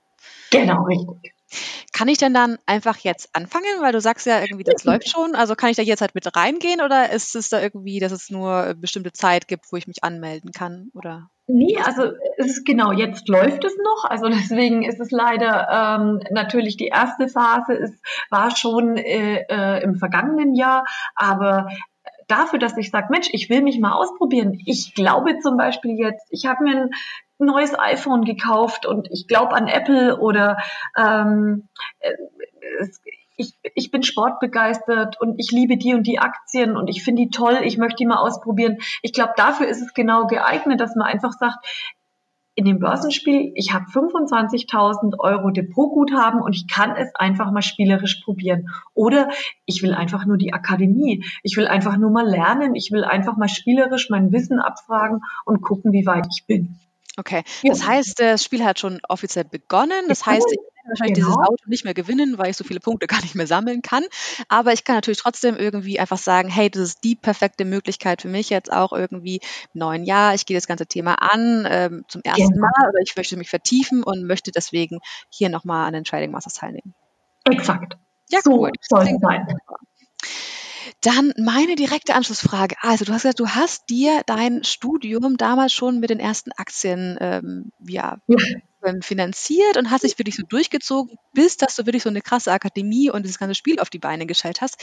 Genau, 0.49 0.83
richtig. 0.85 1.33
Kann 1.93 2.07
ich 2.07 2.17
denn 2.17 2.33
dann 2.33 2.57
einfach 2.65 2.97
jetzt 2.97 3.29
anfangen, 3.33 3.81
weil 3.81 3.91
du 3.91 4.01
sagst 4.01 4.25
ja 4.25 4.41
irgendwie, 4.41 4.63
das 4.63 4.83
läuft 4.83 5.07
schon. 5.07 5.35
Also 5.35 5.55
kann 5.55 5.69
ich 5.69 5.77
da 5.77 5.83
jetzt 5.83 6.01
halt 6.01 6.15
mit 6.15 6.35
reingehen 6.35 6.81
oder 6.81 7.11
ist 7.11 7.35
es 7.35 7.49
da 7.49 7.61
irgendwie, 7.61 7.99
dass 7.99 8.11
es 8.11 8.29
nur 8.29 8.63
eine 8.63 8.75
bestimmte 8.75 9.13
Zeit 9.13 9.47
gibt, 9.47 9.71
wo 9.71 9.77
ich 9.77 9.87
mich 9.87 10.03
anmelden 10.03 10.51
kann? 10.51 10.89
Oder? 10.93 11.29
Nee, 11.49 11.77
also 11.81 12.11
es 12.37 12.47
ist 12.47 12.65
genau, 12.65 12.91
jetzt 12.91 13.29
läuft 13.29 13.63
es 13.63 13.75
noch. 13.77 14.03
Also 14.09 14.27
deswegen 14.29 14.83
ist 14.83 14.99
es 14.99 15.11
leider 15.11 15.69
ähm, 15.71 16.19
natürlich 16.29 16.77
die 16.77 16.87
erste 16.87 17.29
Phase, 17.29 17.73
es 17.73 17.91
war 18.29 18.55
schon 18.55 18.97
äh, 18.97 19.45
äh, 19.49 19.83
im 19.83 19.95
vergangenen 19.95 20.55
Jahr, 20.55 20.85
aber 21.15 21.69
dafür, 22.27 22.59
dass 22.59 22.77
ich 22.77 22.91
sage, 22.91 23.07
Mensch, 23.09 23.29
ich 23.31 23.49
will 23.49 23.61
mich 23.61 23.79
mal 23.79 23.93
ausprobieren. 23.93 24.59
Ich 24.65 24.93
glaube 24.93 25.39
zum 25.39 25.55
Beispiel 25.57 25.97
jetzt, 25.97 26.27
ich 26.29 26.45
habe 26.45 26.63
mir 26.63 26.75
ein 26.81 26.89
neues 27.39 27.77
iPhone 27.79 28.25
gekauft 28.25 28.85
und 28.85 29.07
ich 29.11 29.27
glaube 29.27 29.55
an 29.55 29.67
Apple 29.67 30.19
oder 30.19 30.57
ähm, 30.97 31.69
äh, 31.99 32.11
es, 32.81 32.99
ich, 33.37 33.53
ich 33.75 33.91
bin 33.91 34.03
sportbegeistert 34.03 35.21
und 35.21 35.39
ich 35.39 35.51
liebe 35.51 35.77
die 35.77 35.93
und 35.93 36.05
die 36.07 36.19
Aktien 36.19 36.75
und 36.75 36.89
ich 36.89 37.03
finde 37.03 37.23
die 37.23 37.29
toll, 37.29 37.59
ich 37.63 37.77
möchte 37.77 37.97
die 37.97 38.05
mal 38.05 38.17
ausprobieren. 38.17 38.77
Ich 39.03 39.13
glaube, 39.13 39.33
dafür 39.37 39.67
ist 39.67 39.81
es 39.81 39.93
genau 39.93 40.27
geeignet, 40.27 40.81
dass 40.81 40.95
man 40.95 41.07
einfach 41.07 41.31
sagt, 41.33 41.65
in 42.55 42.65
dem 42.65 42.79
Börsenspiel, 42.79 43.51
ich 43.53 43.71
habe 43.71 43.85
25.000 43.85 45.19
Euro 45.19 45.51
Depotguthaben 45.51 46.41
und 46.41 46.55
ich 46.55 46.67
kann 46.67 46.95
es 46.95 47.13
einfach 47.13 47.51
mal 47.51 47.61
spielerisch 47.61 48.23
probieren. 48.25 48.69
Oder 48.95 49.29
ich 49.65 49.83
will 49.83 49.93
einfach 49.93 50.25
nur 50.25 50.37
die 50.37 50.53
Akademie. 50.53 51.23
Ich 51.43 51.55
will 51.55 51.67
einfach 51.67 51.97
nur 51.97 52.09
mal 52.09 52.27
lernen. 52.27 52.73
Ich 52.73 52.91
will 52.91 53.03
einfach 53.03 53.37
mal 53.37 53.47
spielerisch 53.47 54.09
mein 54.09 54.31
Wissen 54.31 54.59
abfragen 54.59 55.21
und 55.45 55.61
gucken, 55.61 55.93
wie 55.93 56.07
weit 56.07 56.25
ich 56.31 56.47
bin. 56.47 56.79
Okay, 57.19 57.43
das 57.63 57.85
heißt, 57.85 58.19
das 58.19 58.43
Spiel 58.43 58.63
hat 58.63 58.79
schon 58.79 58.99
offiziell 59.09 59.43
begonnen. 59.43 60.07
Das 60.07 60.27
heißt, 60.27 60.45
ich 60.51 60.59
werde 60.59 60.89
wahrscheinlich 60.89 61.15
genau. 61.15 61.29
dieses 61.29 61.49
Auto 61.49 61.63
nicht 61.65 61.83
mehr 61.83 61.95
gewinnen, 61.95 62.37
weil 62.37 62.51
ich 62.51 62.57
so 62.57 62.63
viele 62.63 62.79
Punkte 62.79 63.07
gar 63.07 63.21
nicht 63.21 63.33
mehr 63.33 63.47
sammeln 63.47 63.81
kann. 63.81 64.03
Aber 64.49 64.71
ich 64.71 64.83
kann 64.83 64.97
natürlich 64.97 65.17
trotzdem 65.17 65.55
irgendwie 65.55 65.99
einfach 65.99 66.19
sagen, 66.19 66.47
hey, 66.47 66.69
das 66.69 66.83
ist 66.83 67.03
die 67.03 67.15
perfekte 67.15 67.65
Möglichkeit 67.65 68.21
für 68.21 68.27
mich 68.27 68.51
jetzt 68.51 68.71
auch 68.71 68.93
irgendwie 68.93 69.41
im 69.73 69.79
neuen 69.79 70.05
Jahr. 70.05 70.35
Ich 70.35 70.45
gehe 70.45 70.55
das 70.55 70.67
ganze 70.67 70.85
Thema 70.85 71.15
an 71.15 71.67
ähm, 71.67 72.05
zum 72.07 72.21
ersten 72.23 72.53
genau. 72.53 72.67
Mal 72.67 72.89
oder 72.89 72.99
ich 73.03 73.15
möchte 73.15 73.35
mich 73.35 73.49
vertiefen 73.49 74.03
und 74.03 74.23
möchte 74.23 74.51
deswegen 74.51 74.99
hier 75.29 75.49
nochmal 75.49 75.87
an 75.87 75.93
den 75.93 76.03
Trading 76.03 76.29
Masters 76.29 76.53
teilnehmen. 76.53 76.93
Exakt. 77.45 77.97
Ja, 78.29 78.41
so 78.43 78.59
cool. 78.59 78.71
soll 78.81 79.05
sein. 79.19 79.47
Dann 81.01 81.33
meine 81.37 81.75
direkte 81.75 82.15
Anschlussfrage. 82.15 82.75
Also 82.81 83.05
du 83.05 83.13
hast 83.13 83.23
gesagt, 83.23 83.39
du 83.39 83.49
hast 83.49 83.89
dir 83.89 84.21
dein 84.25 84.63
Studium 84.63 85.37
damals 85.37 85.73
schon 85.73 85.99
mit 85.99 86.09
den 86.09 86.19
ersten 86.19 86.51
Aktien 86.53 87.17
ähm, 87.19 87.71
ja, 87.79 88.17
ja. 88.27 88.37
Ähm, 88.83 89.01
finanziert 89.01 89.75
und 89.75 89.89
hast 89.89 90.03
dich 90.03 90.19
wirklich 90.19 90.35
so 90.35 90.43
durchgezogen, 90.43 91.17
bis 91.33 91.57
dass 91.57 91.75
du 91.75 91.87
wirklich 91.87 92.03
so 92.03 92.09
eine 92.09 92.21
krasse 92.21 92.51
Akademie 92.51 93.09
und 93.09 93.23
dieses 93.23 93.39
ganze 93.39 93.55
Spiel 93.55 93.79
auf 93.79 93.89
die 93.89 93.97
Beine 93.97 94.27
gestellt 94.27 94.61
hast. 94.61 94.77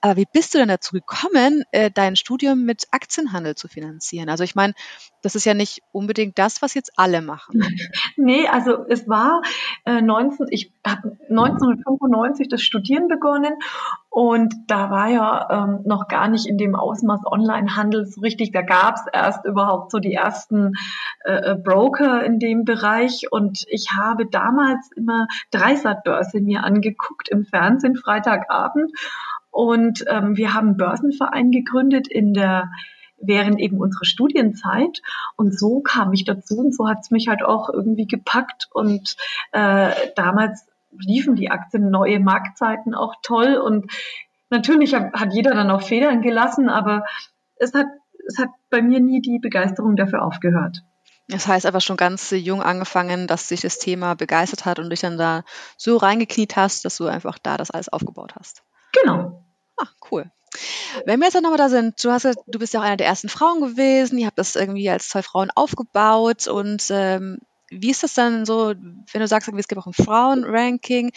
Aber 0.00 0.16
wie 0.16 0.26
bist 0.32 0.54
du 0.54 0.58
denn 0.58 0.68
dazu 0.68 0.92
gekommen, 0.92 1.64
äh, 1.72 1.90
dein 1.90 2.14
Studium 2.14 2.64
mit 2.64 2.84
Aktienhandel 2.92 3.56
zu 3.56 3.66
finanzieren? 3.66 4.28
Also 4.28 4.44
ich 4.44 4.54
meine, 4.54 4.74
das 5.22 5.34
ist 5.34 5.46
ja 5.46 5.54
nicht 5.54 5.82
unbedingt 5.90 6.38
das, 6.38 6.62
was 6.62 6.74
jetzt 6.74 6.92
alle 6.96 7.22
machen. 7.22 7.60
Nee, 8.16 8.46
also 8.46 8.84
es 8.88 9.08
war 9.08 9.40
äh, 9.84 10.02
19, 10.02 10.46
ich 10.50 10.72
habe 10.86 11.16
1995 11.30 12.48
das 12.48 12.62
Studieren 12.62 13.08
begonnen 13.08 13.54
und 14.10 14.52
da 14.66 14.90
war 14.90 15.08
ja 15.08 15.48
ähm, 15.50 15.82
noch 15.84 16.08
gar 16.08 16.26
nicht 16.26 16.46
in 16.46 16.58
dem 16.58 16.74
Ausmaß 16.74 17.20
Onlinehandel 17.24 18.06
so 18.06 18.20
richtig. 18.22 18.50
Da 18.50 18.62
gab 18.62 18.96
es 18.96 19.02
erst 19.12 19.44
überhaupt 19.46 19.92
so 19.92 20.00
die 20.00 20.12
ersten 20.12 20.72
äh, 21.24 21.52
äh, 21.52 21.54
Broker 21.54 22.24
in 22.24 22.40
dem 22.40 22.64
Bereich. 22.64 23.28
Und 23.30 23.64
ich 23.68 23.92
habe 23.96 24.26
damals 24.26 24.90
immer 24.96 25.28
Dreisat-Börse 25.52 26.40
mir 26.40 26.64
angeguckt 26.64 27.28
im 27.28 27.44
Fernsehen 27.44 27.94
Freitagabend. 27.94 28.90
Und 29.52 30.04
ähm, 30.08 30.36
wir 30.36 30.54
haben 30.54 30.68
einen 30.70 30.76
Börsenverein 30.76 31.52
gegründet 31.52 32.08
in 32.08 32.34
der 32.34 32.68
während 33.22 33.60
eben 33.60 33.78
unserer 33.78 34.06
Studienzeit. 34.06 35.02
Und 35.36 35.56
so 35.56 35.82
kam 35.82 36.12
ich 36.12 36.24
dazu 36.24 36.58
und 36.58 36.74
so 36.74 36.88
hat 36.88 36.98
es 37.02 37.12
mich 37.12 37.28
halt 37.28 37.44
auch 37.44 37.68
irgendwie 37.68 38.06
gepackt. 38.06 38.66
Und 38.72 39.14
äh, 39.52 39.90
damals 40.16 40.66
liefen 40.90 41.36
die 41.36 41.50
Aktien 41.50 41.90
neue 41.90 42.20
Marktzeiten 42.20 42.94
auch 42.94 43.14
toll 43.22 43.56
und 43.56 43.90
natürlich 44.50 44.94
hat 44.94 45.32
jeder 45.32 45.54
dann 45.54 45.70
auch 45.70 45.82
Federn 45.82 46.22
gelassen, 46.22 46.68
aber 46.68 47.04
es 47.56 47.74
hat, 47.74 47.86
es 48.26 48.38
hat 48.38 48.48
bei 48.70 48.82
mir 48.82 49.00
nie 49.00 49.20
die 49.20 49.38
Begeisterung 49.38 49.96
dafür 49.96 50.24
aufgehört. 50.24 50.82
Das 51.28 51.46
heißt 51.46 51.66
aber 51.66 51.80
schon 51.80 51.96
ganz 51.96 52.30
jung 52.32 52.60
angefangen, 52.60 53.28
dass 53.28 53.48
sich 53.48 53.60
das 53.60 53.78
Thema 53.78 54.14
begeistert 54.14 54.64
hat 54.64 54.80
und 54.80 54.90
dich 54.90 55.00
dann 55.00 55.16
da 55.16 55.44
so 55.76 55.96
reingekniet 55.96 56.56
hast, 56.56 56.84
dass 56.84 56.96
du 56.96 57.06
einfach 57.06 57.38
da 57.38 57.56
das 57.56 57.70
alles 57.70 57.88
aufgebaut 57.88 58.34
hast. 58.36 58.64
Genau. 59.00 59.44
Ah, 59.76 59.86
cool. 60.10 60.30
Wenn 61.06 61.20
wir 61.20 61.26
jetzt 61.26 61.40
nochmal 61.40 61.56
da 61.56 61.68
sind, 61.68 62.02
du 62.02 62.10
hast 62.10 62.24
ja, 62.24 62.32
du 62.46 62.58
bist 62.58 62.74
ja 62.74 62.80
auch 62.80 62.84
eine 62.84 62.96
der 62.96 63.06
ersten 63.06 63.28
Frauen 63.28 63.60
gewesen, 63.60 64.18
ihr 64.18 64.26
habt 64.26 64.38
das 64.38 64.56
irgendwie 64.56 64.90
als 64.90 65.08
zwei 65.08 65.22
Frauen 65.22 65.50
aufgebaut 65.54 66.48
und 66.48 66.84
ähm, 66.90 67.38
wie 67.70 67.90
ist 67.90 68.02
das 68.02 68.14
dann 68.14 68.44
so, 68.44 68.74
wenn 68.74 69.20
du 69.20 69.26
sagst, 69.26 69.48
es 69.48 69.68
gibt 69.68 69.80
auch 69.80 69.86
ein 69.86 69.92
Frauenranking, 69.92 71.12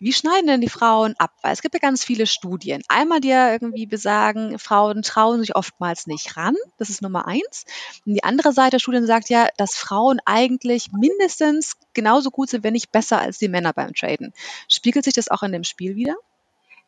wie 0.00 0.12
schneiden 0.12 0.46
denn 0.46 0.60
die 0.60 0.68
Frauen 0.68 1.14
ab? 1.18 1.32
Weil 1.42 1.52
es 1.52 1.60
gibt 1.60 1.74
ja 1.74 1.80
ganz 1.80 2.04
viele 2.04 2.26
Studien. 2.26 2.82
Einmal, 2.88 3.20
die 3.20 3.28
ja 3.28 3.50
irgendwie 3.50 3.86
besagen, 3.86 4.58
Frauen 4.58 5.02
trauen 5.02 5.40
sich 5.40 5.56
oftmals 5.56 6.06
nicht 6.06 6.36
ran. 6.36 6.54
Das 6.76 6.88
ist 6.88 7.02
Nummer 7.02 7.26
eins. 7.26 7.64
Und 8.06 8.14
die 8.14 8.22
andere 8.22 8.52
Seite 8.52 8.72
der 8.72 8.78
Studien 8.78 9.06
sagt 9.06 9.28
ja, 9.28 9.48
dass 9.56 9.74
Frauen 9.74 10.20
eigentlich 10.24 10.92
mindestens 10.92 11.72
genauso 11.94 12.30
gut 12.30 12.48
sind, 12.50 12.62
wenn 12.62 12.74
nicht 12.74 12.92
besser 12.92 13.18
als 13.18 13.38
die 13.38 13.48
Männer 13.48 13.72
beim 13.72 13.92
Traden. 13.92 14.32
Spiegelt 14.68 15.04
sich 15.04 15.14
das 15.14 15.28
auch 15.30 15.42
in 15.42 15.50
dem 15.50 15.64
Spiel 15.64 15.96
wieder? 15.96 16.14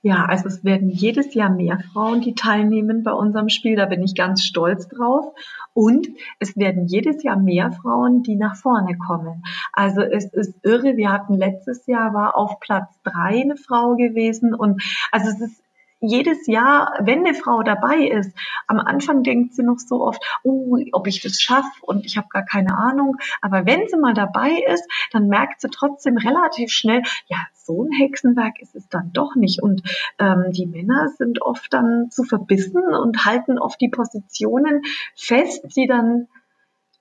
Ja, 0.03 0.25
also 0.25 0.49
es 0.49 0.65
werden 0.65 0.89
jedes 0.89 1.35
Jahr 1.35 1.51
mehr 1.51 1.79
Frauen, 1.93 2.23
die 2.23 2.35
teilnehmen 2.35 3.03
bei 3.03 3.13
unserem 3.13 3.51
Spiel. 3.51 3.77
Da 3.77 3.85
bin 3.85 4.03
ich 4.03 4.15
ganz 4.15 4.43
stolz 4.45 4.89
drauf. 4.89 5.35
Und 5.75 6.09
es 6.39 6.57
werden 6.57 6.87
jedes 6.87 7.23
Jahr 7.23 7.39
mehr 7.39 7.71
Frauen, 7.71 8.23
die 8.23 8.37
nach 8.37 8.57
vorne 8.57 8.97
kommen. 8.97 9.43
Also 9.75 10.01
es 10.01 10.33
ist 10.33 10.55
irre. 10.65 10.97
Wir 10.97 11.13
hatten 11.13 11.35
letztes 11.35 11.87
Jahr 11.87 12.15
war 12.15 12.35
auf 12.35 12.61
Platz 12.61 12.99
drei 13.03 13.43
eine 13.43 13.57
Frau 13.57 13.95
gewesen. 13.97 14.55
Und 14.55 14.83
also 15.13 15.29
es 15.29 15.41
ist 15.41 15.63
jedes 16.01 16.47
Jahr, 16.47 16.95
wenn 17.01 17.27
eine 17.27 17.35
Frau 17.35 17.63
dabei 17.63 18.09
ist, 18.09 18.33
am 18.67 18.81
Anfang 18.81 19.23
denkt 19.23 19.55
sie 19.55 19.63
noch 19.63 19.79
so 19.79 20.03
oft, 20.03 20.23
oh, 20.43 20.79
ob 20.93 21.07
ich 21.07 21.21
das 21.21 21.41
schaffe 21.41 21.71
und 21.83 22.07
ich 22.07 22.17
habe 22.17 22.29
gar 22.31 22.45
keine 22.45 22.77
Ahnung. 22.77 23.17
Aber 23.43 23.67
wenn 23.67 23.87
sie 23.89 23.97
mal 23.97 24.15
dabei 24.15 24.65
ist, 24.67 24.85
dann 25.13 25.29
merkt 25.29 25.61
sie 25.61 25.69
trotzdem 25.69 26.17
relativ 26.17 26.71
schnell, 26.71 27.03
ja, 27.27 27.39
so 27.53 27.85
ein 27.85 27.93
Hexenwerk 27.93 28.61
ist 28.61 28.75
es 28.75 28.89
dann 28.89 29.13
doch 29.13 29.35
nicht. 29.37 29.63
Und 29.63 29.83
ähm, 30.19 30.47
die 30.51 30.67
Männer 30.67 31.09
sind 31.17 31.43
oft 31.43 31.73
dann 31.73 32.11
zu 32.11 32.25
verbissen 32.25 32.83
und 32.83 33.25
halten 33.25 33.59
oft 33.59 33.81
die 33.81 33.91
Positionen 33.91 34.83
fest, 35.15 35.65
die 35.77 35.87
dann 35.87 36.29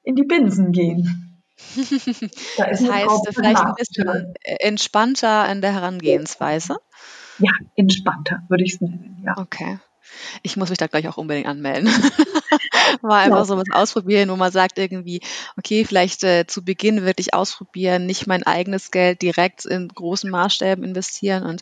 in 0.04 0.16
die 0.16 0.24
Binsen 0.24 0.72
gehen. 0.72 1.26
das 2.58 2.90
heißt, 2.90 3.30
vielleicht 3.34 3.62
ein 3.62 3.76
bisschen 3.76 4.34
entspannter 4.44 5.50
in 5.52 5.62
der 5.62 5.74
Herangehensweise. 5.74 6.78
Ja, 7.40 7.52
entspannter, 7.76 8.44
würde 8.50 8.64
ich 8.64 8.74
es 8.74 8.82
nennen, 8.82 9.22
ja. 9.26 9.38
Okay. 9.38 9.80
Ich 10.44 10.58
muss 10.58 10.70
mich 10.70 10.78
da 10.78 10.88
gleich 10.88 11.08
auch 11.08 11.18
unbedingt 11.18 11.48
anmelden. 11.48 11.90
Mal 13.02 13.26
einfach 13.26 13.40
ja. 13.40 13.46
so 13.46 13.58
was 13.58 13.72
ausprobieren, 13.72 14.30
wo 14.30 14.36
man 14.36 14.52
sagt 14.52 14.78
irgendwie, 14.78 15.22
okay, 15.58 15.86
vielleicht 15.86 16.24
äh, 16.24 16.46
zu 16.48 16.64
Beginn 16.64 17.06
wirklich 17.06 17.34
ausprobieren, 17.34 18.06
nicht 18.06 18.28
mein 18.28 18.44
eigenes 18.44 18.92
Geld 18.92 19.22
direkt 19.22 19.66
in 19.66 19.88
großen 19.88 20.30
Maßstäben 20.30 20.84
investieren. 20.84 21.44
Und 21.44 21.62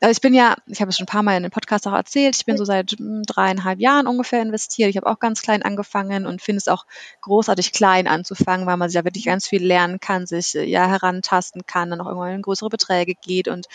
also 0.00 0.10
ich 0.10 0.20
bin 0.20 0.34
ja, 0.34 0.56
ich 0.66 0.80
habe 0.80 0.90
es 0.90 0.96
schon 0.96 1.04
ein 1.04 1.12
paar 1.12 1.22
Mal 1.22 1.36
in 1.36 1.42
dem 1.42 1.52
Podcast 1.52 1.86
auch 1.86 1.92
erzählt, 1.92 2.36
ich 2.36 2.46
bin 2.46 2.56
so 2.56 2.64
seit 2.64 2.92
hm, 2.92 3.22
dreieinhalb 3.24 3.80
Jahren 3.80 4.06
ungefähr 4.06 4.42
investiert. 4.42 4.90
Ich 4.90 4.96
habe 4.96 5.06
auch 5.06 5.18
ganz 5.18 5.42
klein 5.42 5.62
angefangen 5.62 6.26
und 6.26 6.42
finde 6.42 6.58
es 6.58 6.68
auch 6.68 6.86
großartig 7.20 7.72
klein 7.72 8.06
anzufangen, 8.06 8.66
weil 8.66 8.76
man 8.76 8.88
sich 8.88 8.96
ja 8.96 9.04
wirklich 9.04 9.26
ganz 9.26 9.46
viel 9.46 9.64
lernen 9.64 10.00
kann, 10.00 10.26
sich 10.26 10.54
äh, 10.54 10.64
ja 10.64 10.86
herantasten 10.86 11.66
kann, 11.66 11.90
dann 11.90 12.00
auch 12.00 12.06
irgendwann 12.06 12.34
in 12.34 12.42
größere 12.42 12.68
Beträge 12.68 13.14
geht 13.14 13.48
und 13.48 13.66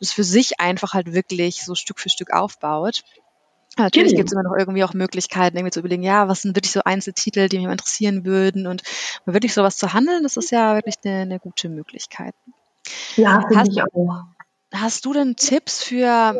das 0.00 0.12
für 0.12 0.24
sich 0.24 0.60
einfach 0.60 0.94
halt 0.94 1.12
wirklich 1.12 1.64
so 1.64 1.74
Stück 1.74 2.00
für 2.00 2.08
Stück 2.08 2.32
aufbaut. 2.32 3.02
Natürlich 3.76 4.16
gibt 4.16 4.28
es 4.28 4.32
immer 4.32 4.42
noch 4.42 4.56
irgendwie 4.58 4.82
auch 4.82 4.94
Möglichkeiten, 4.94 5.56
irgendwie 5.56 5.70
zu 5.70 5.80
überlegen, 5.80 6.02
ja, 6.02 6.26
was 6.26 6.42
sind 6.42 6.56
wirklich 6.56 6.72
so 6.72 6.80
Einzeltitel, 6.84 7.48
die 7.48 7.58
mich 7.58 7.68
interessieren 7.68 8.24
würden 8.24 8.66
und 8.66 8.82
wirklich 9.24 9.54
sowas 9.54 9.76
zu 9.76 9.92
handeln, 9.92 10.22
das 10.22 10.36
ist 10.36 10.50
ja 10.50 10.74
wirklich 10.74 10.96
eine, 11.04 11.20
eine 11.20 11.38
gute 11.38 11.68
Möglichkeit. 11.68 12.34
Ja, 13.16 13.46
finde 13.46 13.70
ich 13.70 13.82
auch. 13.82 14.24
Hast 14.74 15.06
du 15.06 15.12
denn 15.14 15.36
Tipps 15.36 15.82
für 15.82 16.38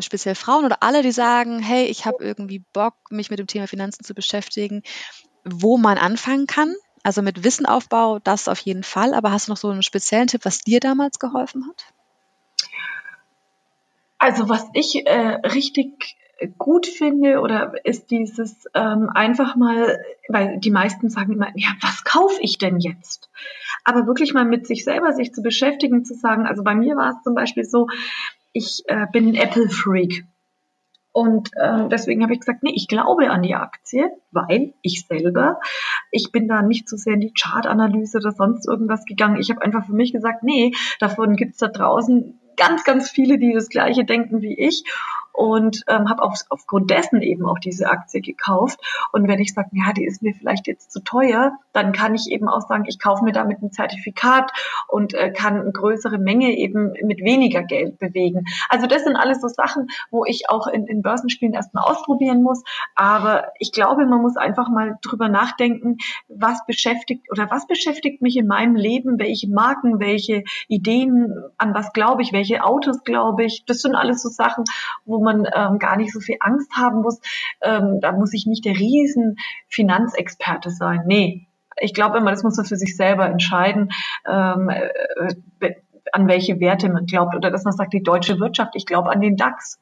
speziell 0.00 0.34
Frauen 0.34 0.64
oder 0.64 0.82
alle, 0.82 1.02
die 1.02 1.12
sagen, 1.12 1.60
hey, 1.60 1.84
ich 1.84 2.06
habe 2.06 2.24
irgendwie 2.24 2.64
Bock, 2.72 2.94
mich 3.10 3.30
mit 3.30 3.38
dem 3.38 3.46
Thema 3.46 3.68
Finanzen 3.68 4.04
zu 4.04 4.14
beschäftigen, 4.14 4.82
wo 5.44 5.78
man 5.78 5.96
anfangen 5.96 6.46
kann? 6.46 6.74
Also 7.04 7.22
mit 7.22 7.44
Wissenaufbau, 7.44 8.18
das 8.18 8.48
auf 8.48 8.58
jeden 8.60 8.82
Fall, 8.82 9.14
aber 9.14 9.30
hast 9.30 9.46
du 9.46 9.52
noch 9.52 9.56
so 9.56 9.68
einen 9.68 9.84
speziellen 9.84 10.26
Tipp, 10.26 10.44
was 10.44 10.60
dir 10.60 10.80
damals 10.80 11.20
geholfen 11.20 11.68
hat? 11.68 11.92
Also 14.18 14.48
was 14.48 14.66
ich 14.74 15.06
äh, 15.06 15.38
richtig 15.46 16.16
gut 16.58 16.86
finde 16.86 17.40
oder 17.40 17.74
ist 17.84 18.10
dieses 18.10 18.66
ähm, 18.74 19.10
einfach 19.12 19.56
mal, 19.56 19.98
weil 20.28 20.58
die 20.58 20.70
meisten 20.70 21.10
sagen 21.10 21.32
immer, 21.32 21.48
ja, 21.54 21.70
was 21.80 22.04
kaufe 22.04 22.40
ich 22.40 22.58
denn 22.58 22.78
jetzt? 22.78 23.28
aber 23.88 24.06
wirklich 24.06 24.34
mal 24.34 24.44
mit 24.44 24.66
sich 24.66 24.84
selber 24.84 25.12
sich 25.12 25.32
zu 25.32 25.42
beschäftigen, 25.42 26.04
zu 26.04 26.14
sagen, 26.14 26.46
also 26.46 26.62
bei 26.62 26.74
mir 26.74 26.96
war 26.96 27.10
es 27.10 27.22
zum 27.22 27.34
Beispiel 27.34 27.64
so, 27.64 27.88
ich 28.52 28.82
äh, 28.86 29.06
bin 29.12 29.28
ein 29.28 29.34
Apple-Freak. 29.34 30.26
Und 31.12 31.48
äh, 31.56 31.88
deswegen 31.88 32.22
habe 32.22 32.34
ich 32.34 32.40
gesagt, 32.40 32.62
nee, 32.62 32.72
ich 32.74 32.86
glaube 32.86 33.30
an 33.30 33.42
die 33.42 33.54
Aktie, 33.54 34.10
weil 34.30 34.74
ich 34.82 35.06
selber, 35.06 35.58
ich 36.10 36.30
bin 36.32 36.48
da 36.48 36.60
nicht 36.60 36.86
so 36.88 36.96
sehr 36.98 37.14
in 37.14 37.20
die 37.20 37.32
Chartanalyse 37.32 38.18
oder 38.18 38.32
sonst 38.32 38.68
irgendwas 38.68 39.06
gegangen. 39.06 39.40
Ich 39.40 39.50
habe 39.50 39.62
einfach 39.62 39.86
für 39.86 39.94
mich 39.94 40.12
gesagt, 40.12 40.42
nee, 40.42 40.72
davon 41.00 41.34
gibt 41.34 41.52
es 41.52 41.58
da 41.58 41.68
draußen 41.68 42.38
ganz, 42.56 42.84
ganz 42.84 43.10
viele, 43.10 43.38
die 43.38 43.54
das 43.54 43.68
gleiche 43.68 44.04
denken 44.04 44.42
wie 44.42 44.54
ich 44.54 44.84
und 45.38 45.84
ähm, 45.86 46.10
habe 46.10 46.24
auf, 46.24 46.34
aufgrund 46.48 46.90
dessen 46.90 47.22
eben 47.22 47.46
auch 47.46 47.60
diese 47.60 47.88
Aktie 47.88 48.20
gekauft. 48.20 48.80
Und 49.12 49.28
wenn 49.28 49.38
ich 49.38 49.54
sage, 49.54 49.68
ja, 49.72 49.92
die 49.92 50.04
ist 50.04 50.20
mir 50.20 50.34
vielleicht 50.34 50.66
jetzt 50.66 50.90
zu 50.90 50.98
teuer, 51.00 51.52
dann 51.72 51.92
kann 51.92 52.16
ich 52.16 52.26
eben 52.28 52.48
auch 52.48 52.62
sagen, 52.62 52.86
ich 52.88 52.98
kaufe 52.98 53.22
mir 53.22 53.30
damit 53.30 53.62
ein 53.62 53.70
Zertifikat 53.70 54.50
und 54.88 55.14
äh, 55.14 55.30
kann 55.30 55.60
eine 55.60 55.70
größere 55.70 56.18
Menge 56.18 56.56
eben 56.56 56.92
mit 57.04 57.20
weniger 57.20 57.62
Geld 57.62 58.00
bewegen. 58.00 58.46
Also 58.68 58.88
das 58.88 59.04
sind 59.04 59.14
alles 59.14 59.40
so 59.40 59.46
Sachen, 59.46 59.86
wo 60.10 60.24
ich 60.24 60.50
auch 60.50 60.66
in, 60.66 60.88
in 60.88 61.02
Börsenspielen 61.02 61.54
erstmal 61.54 61.84
ausprobieren 61.84 62.42
muss. 62.42 62.64
Aber 62.96 63.52
ich 63.60 63.70
glaube, 63.70 64.06
man 64.06 64.20
muss 64.20 64.36
einfach 64.36 64.68
mal 64.68 64.98
drüber 65.02 65.28
nachdenken, 65.28 65.98
was 66.26 66.66
beschäftigt 66.66 67.30
oder 67.30 67.48
was 67.48 67.68
beschäftigt 67.68 68.22
mich 68.22 68.36
in 68.36 68.48
meinem 68.48 68.74
Leben, 68.74 69.20
welche 69.20 69.48
Marken, 69.48 70.00
welche 70.00 70.42
Ideen, 70.66 71.32
an 71.58 71.74
was 71.74 71.92
glaube 71.92 72.22
ich, 72.22 72.32
welche 72.32 72.64
Autos 72.64 73.04
glaube 73.04 73.44
ich. 73.44 73.62
Das 73.66 73.82
sind 73.82 73.94
alles 73.94 74.20
so 74.20 74.30
Sachen, 74.30 74.64
wo 75.04 75.22
man 75.22 75.27
man 75.28 75.46
ähm, 75.54 75.78
gar 75.78 75.96
nicht 75.96 76.12
so 76.12 76.20
viel 76.20 76.36
Angst 76.40 76.72
haben 76.76 77.02
muss. 77.02 77.20
Ähm, 77.60 78.00
da 78.00 78.12
muss 78.12 78.32
ich 78.34 78.46
nicht 78.46 78.64
der 78.64 78.74
riesen 78.74 79.36
Finanzexperte 79.68 80.70
sein. 80.70 81.02
Nee, 81.06 81.48
ich 81.80 81.94
glaube 81.94 82.18
immer, 82.18 82.30
das 82.30 82.42
muss 82.42 82.56
man 82.56 82.66
für 82.66 82.76
sich 82.76 82.96
selber 82.96 83.26
entscheiden, 83.26 83.90
ähm, 84.26 84.68
äh, 84.68 85.74
an 86.12 86.26
welche 86.26 86.60
Werte 86.60 86.88
man 86.88 87.06
glaubt. 87.06 87.34
Oder 87.34 87.50
dass 87.50 87.64
man 87.64 87.74
sagt, 87.74 87.92
die 87.92 88.02
deutsche 88.02 88.40
Wirtschaft, 88.40 88.74
ich 88.74 88.86
glaube 88.86 89.10
an 89.10 89.20
den 89.20 89.36
DAX. 89.36 89.80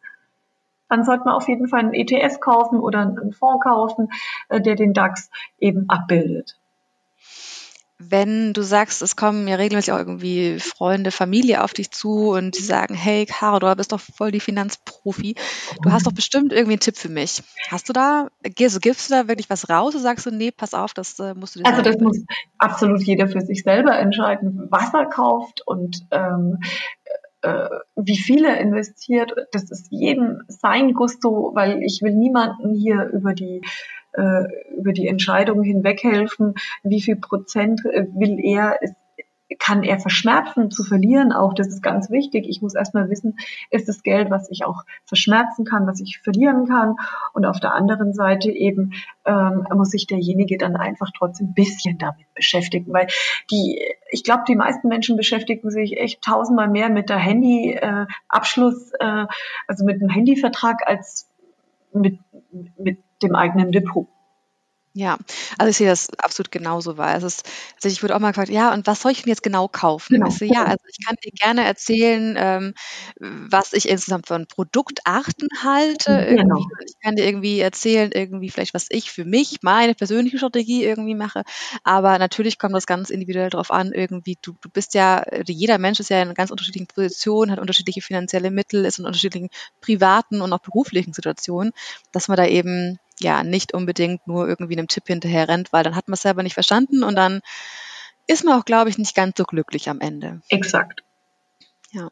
Dann 0.88 1.04
sollte 1.04 1.24
man 1.24 1.34
auf 1.34 1.48
jeden 1.48 1.66
Fall 1.66 1.80
einen 1.80 1.94
ETF 1.94 2.38
kaufen 2.40 2.78
oder 2.78 3.00
einen 3.00 3.32
Fonds 3.32 3.64
kaufen, 3.64 4.08
äh, 4.48 4.60
der 4.60 4.76
den 4.76 4.92
DAX 4.92 5.30
eben 5.58 5.88
abbildet 5.88 6.58
wenn 7.98 8.52
du 8.52 8.62
sagst, 8.62 9.00
es 9.00 9.16
kommen 9.16 9.48
ja 9.48 9.56
regelmäßig 9.56 9.92
auch 9.92 9.98
irgendwie 9.98 10.58
Freunde, 10.60 11.10
Familie 11.10 11.64
auf 11.64 11.72
dich 11.72 11.90
zu 11.90 12.30
und 12.30 12.56
die 12.56 12.62
sagen, 12.62 12.94
hey 12.94 13.24
Caro, 13.24 13.58
du 13.58 13.74
bist 13.74 13.92
doch 13.92 14.00
voll 14.00 14.30
die 14.30 14.40
Finanzprofi. 14.40 15.34
Du 15.82 15.90
hast 15.90 16.06
doch 16.06 16.12
bestimmt 16.12 16.52
irgendwie 16.52 16.74
einen 16.74 16.80
Tipp 16.80 16.96
für 16.96 17.08
mich. 17.08 17.42
Hast 17.68 17.88
du 17.88 17.94
da, 17.94 18.28
also 18.60 18.80
gibst 18.80 19.08
du 19.08 19.14
da 19.14 19.28
wirklich 19.28 19.48
was 19.48 19.70
raus 19.70 19.94
oder 19.94 20.02
sagst 20.02 20.26
du, 20.26 20.30
nee, 20.30 20.50
pass 20.50 20.74
auf, 20.74 20.92
das 20.92 21.18
äh, 21.18 21.34
musst 21.34 21.56
du 21.56 21.60
dir 21.60 21.66
Also 21.66 21.82
das 21.82 21.98
muss 21.98 22.22
absolut 22.58 23.02
jeder 23.02 23.28
für 23.28 23.40
sich 23.40 23.62
selber 23.62 23.98
entscheiden, 23.98 24.66
was 24.70 24.92
er 24.92 25.06
kauft 25.06 25.62
und 25.66 26.06
ähm, 26.10 26.58
äh, 27.40 27.68
wie 27.96 28.18
viel 28.18 28.44
er 28.44 28.60
investiert. 28.60 29.32
Das 29.52 29.70
ist 29.70 29.86
jedem 29.90 30.42
sein 30.48 30.92
Gusto, 30.92 31.52
weil 31.54 31.82
ich 31.82 32.00
will 32.02 32.14
niemanden 32.14 32.74
hier 32.74 33.08
über 33.12 33.32
die 33.32 33.62
über 34.76 34.92
die 34.92 35.08
Entscheidung 35.08 35.62
hinweghelfen, 35.62 36.54
wie 36.82 37.02
viel 37.02 37.16
Prozent 37.16 37.84
äh, 37.84 38.06
will 38.14 38.38
er, 38.42 38.78
kann 39.58 39.84
er 39.84 40.00
verschmerzen 40.00 40.70
zu 40.70 40.82
verlieren 40.82 41.32
auch. 41.32 41.54
Das 41.54 41.68
ist 41.68 41.82
ganz 41.82 42.10
wichtig. 42.10 42.46
Ich 42.48 42.62
muss 42.62 42.74
erstmal 42.74 43.08
wissen, 43.10 43.36
ist 43.70 43.88
das 43.88 44.02
Geld, 44.02 44.30
was 44.30 44.50
ich 44.50 44.64
auch 44.64 44.82
verschmerzen 45.04 45.64
kann, 45.64 45.86
was 45.86 46.00
ich 46.00 46.18
verlieren 46.18 46.66
kann. 46.66 46.96
Und 47.32 47.46
auf 47.46 47.60
der 47.60 47.74
anderen 47.74 48.12
Seite 48.12 48.50
eben 48.50 48.92
ähm, 49.24 49.64
muss 49.72 49.90
sich 49.90 50.06
derjenige 50.06 50.58
dann 50.58 50.76
einfach 50.76 51.10
trotzdem 51.16 51.48
ein 51.48 51.54
bisschen 51.54 51.98
damit 51.98 52.26
beschäftigen, 52.34 52.92
weil 52.92 53.06
die, 53.50 53.80
ich 54.10 54.24
glaube, 54.24 54.42
die 54.48 54.56
meisten 54.56 54.88
Menschen 54.88 55.16
beschäftigen 55.16 55.70
sich 55.70 55.96
echt 55.96 56.22
tausendmal 56.22 56.68
mehr 56.68 56.88
mit 56.88 57.08
der 57.08 57.18
Handyabschluss, 57.18 58.92
äh, 58.98 59.22
äh, 59.22 59.26
also 59.68 59.84
mit 59.84 60.00
dem 60.00 60.08
Handyvertrag 60.08 60.82
als 60.86 61.28
mit, 61.92 62.18
mit 62.78 62.98
dem 63.22 63.34
eigenen 63.34 63.72
Depot. 63.72 64.08
Ja, 64.98 65.18
also 65.58 65.68
ich 65.68 65.76
sehe 65.76 65.88
das 65.88 66.08
absolut 66.20 66.50
genauso, 66.50 66.96
weil 66.96 67.18
es 67.18 67.22
ist, 67.22 67.46
also 67.74 67.88
ich 67.88 68.02
wurde 68.02 68.16
auch 68.16 68.18
mal 68.18 68.30
gefragt, 68.30 68.48
ja, 68.48 68.72
und 68.72 68.86
was 68.86 69.02
soll 69.02 69.12
ich 69.12 69.20
denn 69.22 69.28
jetzt 69.28 69.42
genau 69.42 69.68
kaufen? 69.68 70.14
Genau. 70.14 70.28
Ich 70.28 70.38
so, 70.38 70.46
ja, 70.46 70.64
also 70.64 70.82
ich 70.88 71.04
kann 71.04 71.16
dir 71.22 71.32
gerne 71.32 71.64
erzählen, 71.66 72.34
ähm, 72.38 72.74
was 73.20 73.74
ich 73.74 73.90
insgesamt 73.90 74.26
von 74.26 74.46
Produktarten 74.46 75.48
halte. 75.62 76.24
Genau. 76.30 76.64
Ich 76.86 76.94
kann 77.02 77.14
dir 77.14 77.26
irgendwie 77.26 77.60
erzählen, 77.60 78.10
irgendwie 78.10 78.48
vielleicht, 78.48 78.72
was 78.72 78.86
ich 78.88 79.10
für 79.10 79.26
mich, 79.26 79.58
meine 79.60 79.94
persönliche 79.94 80.38
Strategie 80.38 80.82
irgendwie 80.84 81.14
mache. 81.14 81.42
Aber 81.84 82.18
natürlich 82.18 82.58
kommt 82.58 82.74
das 82.74 82.86
ganz 82.86 83.10
individuell 83.10 83.50
drauf 83.50 83.70
an, 83.70 83.92
irgendwie, 83.92 84.38
du, 84.40 84.54
du 84.62 84.70
bist 84.70 84.94
ja, 84.94 85.22
jeder 85.46 85.76
Mensch 85.76 86.00
ist 86.00 86.08
ja 86.08 86.22
in 86.22 86.32
ganz 86.32 86.50
unterschiedlichen 86.50 86.86
Positionen, 86.86 87.50
hat 87.52 87.58
unterschiedliche 87.58 88.00
finanzielle 88.00 88.50
Mittel, 88.50 88.86
ist 88.86 88.98
in 88.98 89.04
unterschiedlichen 89.04 89.50
privaten 89.82 90.40
und 90.40 90.50
auch 90.54 90.60
beruflichen 90.60 91.12
Situationen, 91.12 91.72
dass 92.12 92.28
man 92.28 92.38
da 92.38 92.46
eben 92.46 92.98
ja 93.20 93.42
nicht 93.42 93.74
unbedingt 93.74 94.26
nur 94.26 94.48
irgendwie 94.48 94.76
einem 94.76 94.88
Tipp 94.88 95.04
hinterher 95.06 95.48
rennt, 95.48 95.72
weil 95.72 95.84
dann 95.84 95.96
hat 95.96 96.08
man 96.08 96.14
es 96.14 96.22
selber 96.22 96.42
nicht 96.42 96.54
verstanden 96.54 97.02
und 97.02 97.16
dann 97.16 97.40
ist 98.26 98.44
man 98.44 98.58
auch, 98.58 98.64
glaube 98.64 98.90
ich, 98.90 98.98
nicht 98.98 99.14
ganz 99.14 99.38
so 99.38 99.44
glücklich 99.44 99.88
am 99.88 100.00
Ende. 100.00 100.40
Exakt. 100.48 101.02
Ja. 101.92 102.10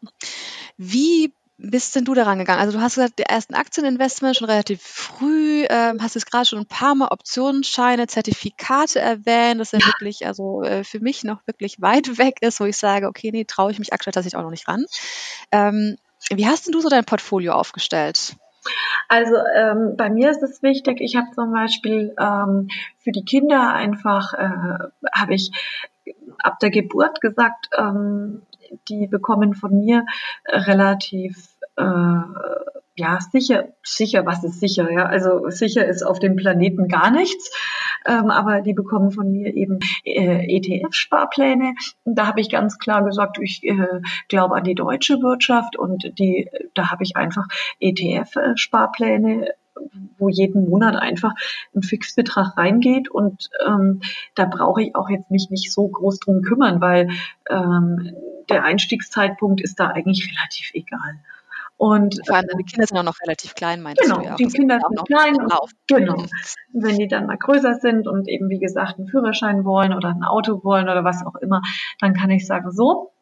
Wie 0.77 1.35
bist 1.57 1.95
denn 1.95 2.05
du 2.05 2.15
daran 2.15 2.39
gegangen? 2.39 2.61
Also 2.61 2.77
du 2.77 2.83
hast 2.83 2.97
gesagt, 2.97 3.19
die 3.19 3.25
ersten 3.25 3.55
Aktieninvestment 3.55 4.37
schon 4.37 4.49
relativ 4.49 4.83
früh, 4.83 5.65
ähm, 5.71 6.03
hast 6.03 6.15
jetzt 6.15 6.31
gerade 6.31 6.47
schon 6.47 6.59
ein 6.61 6.67
paar 6.67 6.95
Mal 6.95 7.09
Optionsscheine, 7.09 8.07
Zertifikate 8.07 8.99
erwähnt, 8.99 9.61
das 9.61 9.73
ja 9.73 9.79
wirklich 9.79 10.27
also 10.27 10.63
äh, 10.63 10.83
für 10.83 11.01
mich 11.01 11.23
noch 11.23 11.47
wirklich 11.47 11.81
weit 11.81 12.07
weg 12.19 12.39
ist, 12.41 12.61
wo 12.61 12.65
ich 12.65 12.77
sage, 12.77 13.07
okay, 13.07 13.31
nee, 13.33 13.45
traue 13.45 13.71
ich 13.71 13.79
mich 13.79 13.93
aktuell 13.93 14.13
tatsächlich 14.13 14.39
auch 14.39 14.45
noch 14.45 14.51
nicht 14.51 14.67
ran. 14.67 14.85
Ähm, 15.53 15.97
wie 16.31 16.47
hast 16.47 16.67
denn 16.67 16.73
du 16.73 16.81
so 16.81 16.89
dein 16.89 17.05
Portfolio 17.05 17.53
aufgestellt? 17.53 18.37
Also 19.09 19.35
ähm, 19.55 19.97
bei 19.97 20.11
mir 20.11 20.31
ist 20.31 20.43
es 20.43 20.63
wichtig, 20.63 21.01
ich 21.01 21.17
habe 21.17 21.31
zum 21.35 21.53
Beispiel 21.53 22.15
ähm, 22.19 22.69
für 22.99 23.13
die 23.13 23.25
Kinder 23.25 23.73
einfach, 23.73 24.35
äh, 24.35 24.79
habe 25.13 25.35
ich 25.35 25.51
ab 26.39 26.59
der 26.61 26.71
Geburt 26.71 27.21
gesagt, 27.21 27.69
ähm, 27.77 28.43
die 28.89 29.07
bekommen 29.07 29.55
von 29.55 29.79
mir 29.79 30.05
relativ 30.49 31.57
äh, 31.77 32.21
ja, 32.97 33.19
sicher, 33.33 33.69
sicher, 33.83 34.25
was 34.25 34.45
ist 34.45 34.61
sicher, 34.61 34.91
ja? 34.91 35.07
Also 35.07 35.49
sicher 35.49 35.85
ist 35.85 36.03
auf 36.03 36.21
dem 36.21 36.37
Planeten 36.37 36.87
gar 36.87 37.11
nichts, 37.11 37.51
ähm, 38.07 38.31
aber 38.31 38.61
die 38.61 38.73
bekommen 38.73 39.11
von 39.11 39.33
mir 39.33 39.55
eben 39.55 39.81
äh, 40.05 40.47
ETF-Sparpläne. 40.57 41.75
Da 42.05 42.27
habe 42.29 42.41
ich 42.41 42.51
ganz 42.51 42.79
klar 42.79 43.05
gesagt, 43.05 43.39
ich 43.41 43.65
äh, 43.65 44.01
glaube 44.29 44.55
an 44.55 44.65
die 44.65 44.77
deutsche 44.77 45.21
Wirtschaft 45.23 45.77
und 45.77 46.19
die, 46.19 46.49
da 46.75 46.91
habe 46.91 47.03
ich 47.03 47.17
einfach 47.17 47.47
ETF-Sparpläne 47.81 49.49
wo 50.19 50.29
jeden 50.29 50.69
Monat 50.69 50.95
einfach 50.95 51.33
ein 51.75 51.83
Fixbetrag 51.83 52.57
reingeht 52.57 53.11
und 53.11 53.51
ähm, 53.67 54.01
da 54.37 54.45
brauche 54.45 54.83
ich 54.83 54.95
auch 54.95 55.11
jetzt 55.11 55.33
mich 55.33 55.51
nicht 55.51 55.73
so 55.73 55.89
groß 55.89 56.21
drum 56.21 56.43
kümmern, 56.43 56.81
weil 56.81 57.11
ähm, 57.51 58.15
der 58.49 58.63
Einstiegszeitpunkt 58.63 59.61
ist 59.61 59.81
da 59.81 59.89
eigentlich 59.89 60.31
relativ 60.31 60.71
egal. 60.75 61.19
Und 61.85 62.19
vor 62.27 62.37
allem 62.37 62.49
die 62.59 62.65
Kinder 62.65 62.87
sind 62.87 62.97
auch 62.97 63.03
noch 63.03 63.21
relativ 63.21 63.55
klein, 63.55 63.83
meinst 63.83 64.01
genau, 64.01 64.21
du 64.21 64.25
ja. 64.25 64.37
Die 64.37 64.47
Kinder 64.47 64.81
sind 64.81 65.07
klein. 65.07 65.37
Und, 65.37 65.53
genau. 65.87 66.17
Mhm. 66.17 66.29
Wenn 66.73 66.97
die 66.97 67.09
dann 67.09 67.27
mal 67.27 67.37
größer 67.37 67.75
sind 67.75 68.09
und 68.09 68.27
eben 68.27 68.49
wie 68.49 68.59
gesagt 68.59 68.99
einen 68.99 69.07
Führerschein 69.07 69.67
wollen 69.67 69.93
oder 69.93 70.09
ein 70.09 70.25
Auto 70.25 70.65
wollen 70.65 70.89
oder 70.89 71.05
was 71.05 71.27
auch 71.27 71.35
immer, 71.35 71.61
dann 72.01 72.15
kann 72.15 72.31
ich 72.31 72.47
sagen, 72.47 72.71
so, 72.71 73.13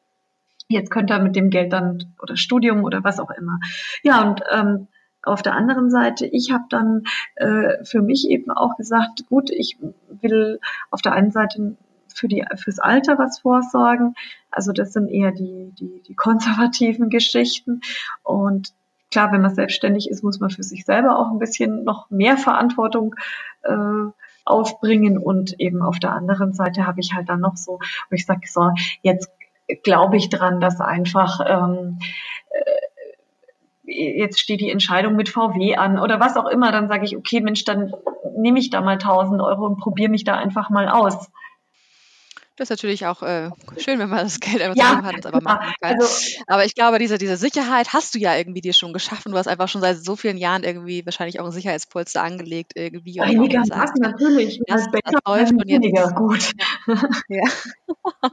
jetzt 0.69 0.93
könnt 0.93 1.11
ihr 1.11 1.19
mit 1.19 1.35
dem 1.35 1.51
Geld 1.51 1.73
dann 1.73 2.15
oder 2.23 2.37
Studium 2.37 2.85
oder 2.85 3.03
was 3.03 3.19
auch 3.19 3.31
immer. 3.31 3.59
Ja, 4.05 4.23
und 4.23 4.43
ähm, 4.53 4.87
auf 5.25 5.43
der 5.43 5.57
anderen 5.57 5.91
Seite, 5.91 6.27
ich 6.27 6.53
habe 6.53 6.65
dann 6.71 7.03
äh, 7.35 7.85
für 7.85 8.01
mich 8.01 8.29
eben 8.31 8.53
auch 8.53 8.77
gesagt, 8.77 9.27
gut, 9.29 9.51
ich 9.51 9.77
will 10.21 10.61
auf 10.93 11.03
der 11.03 11.15
einen 11.15 11.33
Seite 11.33 11.77
für 12.19 12.29
die, 12.29 12.45
fürs 12.57 12.79
Alter 12.79 13.19
was 13.19 13.41
vorsorgen. 13.41 14.15
Also 14.51 14.73
das 14.73 14.93
sind 14.93 15.09
eher 15.09 15.33
die, 15.33 15.73
die, 15.79 16.03
die 16.07 16.15
konservativen 16.15 17.11
Geschichten. 17.11 17.81
Und 18.23 18.73
klar, 19.11 19.33
wenn 19.33 19.43
man 19.43 19.55
selbstständig 19.55 20.09
ist, 20.09 20.23
muss 20.23 20.41
man 20.41 20.51
für 20.51 20.63
sich 20.63 20.85
selber 20.85 21.19
auch 21.19 21.31
ein 21.31 21.39
bisschen 21.39 21.85
noch 21.85 22.11
mehr 22.11 22.37
Verantwortung 22.37 23.15
äh, 23.63 24.11
aufbringen. 24.45 25.19
Und 25.19 25.59
eben 25.61 25.83
auf 25.83 25.99
der 25.99 26.13
anderen 26.13 26.53
Seite 26.53 26.87
habe 26.87 27.01
ich 27.01 27.15
halt 27.15 27.29
dann 27.29 27.41
noch 27.41 27.57
so, 27.57 27.79
wo 28.11 28.15
ich 28.15 28.27
sage, 28.27 28.47
so, 28.47 28.71
jetzt 29.03 29.31
glaube 29.85 30.17
ich 30.17 30.29
dran, 30.29 30.61
dass 30.61 30.81
einfach 30.81 31.41
ähm, 31.47 31.99
äh, 32.51 32.93
jetzt 33.85 34.41
steht 34.41 34.61
die 34.61 34.71
Entscheidung 34.71 35.17
mit 35.17 35.29
VW 35.29 35.77
an 35.77 35.99
oder 35.99 36.21
was 36.21 36.37
auch 36.37 36.47
immer, 36.47 36.73
dann 36.73 36.89
sage 36.89 37.05
ich, 37.05 37.17
okay, 37.17 37.41
Mensch, 37.41 37.65
dann 37.65 37.93
nehme 38.37 38.59
ich 38.59 38.71
da 38.71 38.81
mal 38.81 38.93
1000 38.93 39.41
Euro 39.43 39.67
und 39.67 39.79
probiere 39.79 40.11
mich 40.11 40.25
da 40.25 40.37
einfach 40.37 40.71
mal 40.71 40.89
aus. 40.89 41.31
Das 42.57 42.67
ist 42.67 42.71
natürlich 42.71 43.07
auch 43.07 43.23
äh, 43.23 43.51
schön, 43.79 43.99
wenn 43.99 44.11
man 44.11 44.25
das 44.25 44.39
Geld 44.39 44.61
einfach 44.61 44.77
ja, 44.77 45.03
hat 45.03 45.25
aber 45.25 45.41
machen 45.41 45.73
kann. 45.81 45.99
Also, 45.99 46.39
aber 46.47 46.67
ich 46.67 46.75
glaube, 46.75 46.99
diese, 46.99 47.17
diese 47.17 47.39
Sicherheit 47.39 47.95
hast 47.95 48.15
du 48.15 48.19
ja 48.19 48.37
irgendwie 48.37 48.61
dir 48.61 48.75
schon 48.75 48.93
geschaffen. 48.93 49.33
Du 49.33 49.39
hast 49.39 49.47
einfach 49.49 49.69
schon 49.69 49.81
seit 49.81 50.05
so 50.05 50.17
vielen 50.17 50.37
Jahren 50.37 50.63
irgendwie 50.63 51.05
wahrscheinlich 51.07 51.41
auch 51.41 51.47
ein 51.47 51.53
Sicherheitspolster 51.53 52.23
angelegt 52.23 52.73
irgendwie. 52.75 53.21
Einigermaßen 53.21 53.97
natürlich. 54.01 54.61
Das, 54.67 54.87
das 54.91 55.15
läuft 55.27 55.53
und 55.53 55.67
jetzt, 55.67 56.15
gut. 56.15 56.53
Ja. 57.29 57.45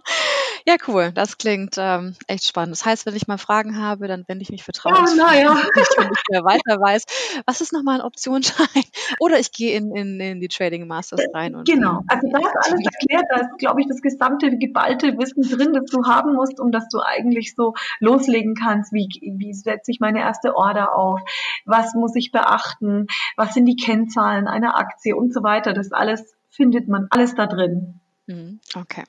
ja, 0.68 0.76
cool. 0.88 1.12
Das 1.14 1.38
klingt 1.38 1.76
ähm, 1.78 2.16
echt 2.28 2.46
spannend. 2.46 2.74
Das 2.74 2.86
heißt, 2.86 3.06
wenn 3.06 3.16
ich 3.16 3.28
mal 3.28 3.38
Fragen 3.38 3.78
habe, 3.78 4.08
dann 4.08 4.26
wende 4.28 4.44
ich 4.44 4.50
mich 4.50 4.64
vertraut. 4.64 4.96
Ja, 4.96 5.16
naja. 5.16 5.62
Wenn 5.74 6.12
ich 6.12 6.24
mehr 6.30 6.44
weiter 6.44 6.82
weiß, 6.82 7.06
was 7.46 7.62
ist 7.62 7.72
nochmal 7.72 8.00
ein 8.00 8.06
Optionsschein? 8.06 8.68
Oder 9.20 9.40
ich 9.40 9.52
gehe 9.52 9.78
in, 9.78 9.96
in, 9.96 10.20
in 10.20 10.42
die 10.42 10.50
Trading 10.50 10.88
Masters 10.88 11.22
rein. 11.34 11.56
Und 11.56 11.68
genau. 11.68 12.02
Also 12.08 12.28
da 12.32 12.40
ist 12.40 12.56
alles 12.66 12.86
erklärt. 12.86 13.26
Da 13.30 13.42
ist, 13.42 13.58
glaube 13.58 13.82
ich, 13.82 13.88
das 13.88 14.02
gesamte 14.10 14.58
geballte 14.58 15.18
Wissen 15.18 15.44
drin, 15.44 15.74
das 15.74 15.86
du 15.86 16.04
haben 16.04 16.34
musst, 16.34 16.60
um 16.60 16.72
dass 16.72 16.88
du 16.90 17.00
eigentlich 17.02 17.56
so 17.56 17.74
loslegen 18.00 18.56
kannst. 18.56 18.94
Wie, 18.94 19.08
wie 19.38 19.54
setze 19.54 19.92
ich 19.92 20.00
meine 20.00 20.20
erste 20.20 20.56
Order 20.56 20.96
auf? 20.96 21.22
Was 21.66 21.94
muss 21.94 22.16
ich 22.16 22.32
beachten? 22.32 23.08
Was 23.38 23.54
sind 23.54 23.66
die 23.66 23.76
Kennzahlen 23.76 24.48
einer 24.48 24.78
Aktie 24.78 25.16
und 25.16 25.34
so 25.34 25.44
weiter? 25.44 25.74
Das 25.74 25.92
alles 25.92 26.36
findet 26.50 26.88
man 26.88 27.08
alles 27.10 27.36
da 27.36 27.48
drin. 27.48 28.02
Mhm, 28.28 28.60
okay. 28.76 29.04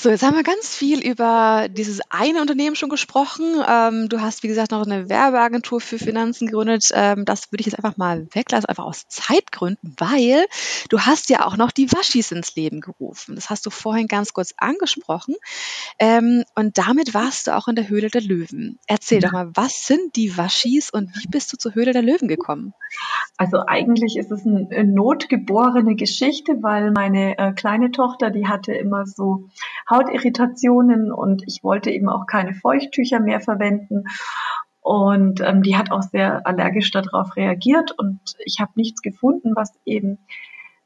So, 0.00 0.10
jetzt 0.10 0.22
haben 0.22 0.36
wir 0.36 0.44
ganz 0.44 0.76
viel 0.76 1.04
über 1.04 1.66
dieses 1.68 2.00
eine 2.08 2.40
Unternehmen 2.40 2.76
schon 2.76 2.88
gesprochen. 2.88 3.60
Ähm, 3.68 4.08
du 4.08 4.20
hast, 4.20 4.44
wie 4.44 4.46
gesagt, 4.46 4.70
noch 4.70 4.86
eine 4.86 5.08
Werbeagentur 5.08 5.80
für 5.80 5.98
Finanzen 5.98 6.46
gegründet. 6.46 6.90
Ähm, 6.94 7.24
das 7.24 7.50
würde 7.50 7.62
ich 7.62 7.66
jetzt 7.66 7.74
einfach 7.74 7.96
mal 7.96 8.28
weglassen, 8.30 8.66
einfach 8.68 8.84
aus 8.84 9.08
Zeitgründen, 9.08 9.96
weil 9.98 10.46
du 10.88 11.00
hast 11.00 11.30
ja 11.30 11.44
auch 11.44 11.56
noch 11.56 11.72
die 11.72 11.90
Waschis 11.90 12.30
ins 12.30 12.54
Leben 12.54 12.80
gerufen. 12.80 13.34
Das 13.34 13.50
hast 13.50 13.66
du 13.66 13.70
vorhin 13.70 14.06
ganz 14.06 14.32
kurz 14.32 14.54
angesprochen. 14.56 15.34
Ähm, 15.98 16.44
und 16.54 16.78
damit 16.78 17.12
warst 17.12 17.48
du 17.48 17.56
auch 17.56 17.66
in 17.66 17.74
der 17.74 17.88
Höhle 17.88 18.08
der 18.08 18.22
Löwen. 18.22 18.78
Erzähl 18.86 19.18
doch 19.18 19.32
mal, 19.32 19.50
was 19.54 19.84
sind 19.84 20.14
die 20.14 20.36
Waschis 20.36 20.90
und 20.90 21.10
wie 21.16 21.26
bist 21.26 21.52
du 21.52 21.56
zur 21.56 21.74
Höhle 21.74 21.92
der 21.92 22.02
Löwen 22.02 22.28
gekommen? 22.28 22.72
Also 23.36 23.64
eigentlich 23.66 24.16
ist 24.16 24.30
es 24.30 24.46
eine 24.46 24.84
notgeborene 24.84 25.96
Geschichte, 25.96 26.62
weil 26.62 26.92
meine 26.92 27.36
äh, 27.36 27.52
kleine 27.52 27.90
Tochter, 27.90 28.30
die 28.30 28.46
hatte 28.46 28.72
immer 28.72 29.04
so 29.06 29.48
Hautirritationen 29.90 31.12
und 31.12 31.42
ich 31.46 31.62
wollte 31.62 31.90
eben 31.90 32.08
auch 32.08 32.26
keine 32.26 32.54
Feuchttücher 32.54 33.20
mehr 33.20 33.40
verwenden. 33.40 34.04
Und 34.80 35.40
ähm, 35.40 35.62
die 35.62 35.76
hat 35.76 35.90
auch 35.90 36.02
sehr 36.02 36.46
allergisch 36.46 36.90
darauf 36.90 37.36
reagiert 37.36 37.92
und 37.98 38.20
ich 38.44 38.58
habe 38.60 38.72
nichts 38.74 39.02
gefunden, 39.02 39.54
was 39.54 39.72
eben 39.84 40.18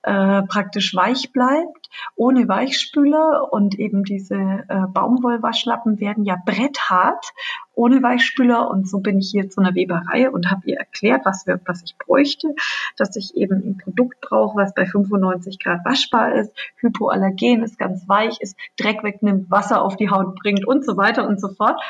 äh, 0.03 0.43
praktisch 0.43 0.95
weich 0.95 1.33
bleibt, 1.33 1.89
ohne 2.17 2.49
Weichspüler 2.49 3.53
und 3.53 3.79
eben 3.79 4.05
diese 4.05 4.35
äh, 4.35 4.87
Baumwollwaschlappen 4.93 6.01
werden 6.01 6.25
ja 6.25 6.37
bretthart 6.45 7.33
ohne 7.75 8.03
Weichspüler 8.03 8.69
und 8.69 8.89
so 8.89 9.01
bin 9.01 9.19
ich 9.19 9.31
hier 9.31 9.49
zu 9.49 9.61
einer 9.61 9.75
Weberei 9.75 10.31
und 10.31 10.51
habe 10.51 10.63
ihr 10.67 10.77
erklärt, 10.77 11.25
was, 11.25 11.47
wir, 11.47 11.61
was 11.65 11.83
ich 11.85 11.97
bräuchte, 11.97 12.55
dass 12.97 13.17
ich 13.17 13.35
eben 13.35 13.63
ein 13.65 13.79
Produkt 13.79 14.21
brauche, 14.21 14.59
was 14.59 14.75
bei 14.75 14.87
95 14.87 15.59
Grad 15.59 15.85
waschbar 15.85 16.33
ist, 16.35 16.53
hypoallergen 16.77 17.63
ist, 17.63 17.79
ganz 17.79 18.09
weich 18.09 18.41
ist, 18.41 18.57
Dreck 18.77 19.03
wegnimmt, 19.03 19.51
Wasser 19.51 19.83
auf 19.83 19.97
die 19.97 20.11
Haut 20.11 20.35
bringt 20.37 20.67
und 20.67 20.85
so 20.85 20.97
weiter 20.97 21.27
und 21.27 21.41
so 21.41 21.49
fort. 21.49 21.81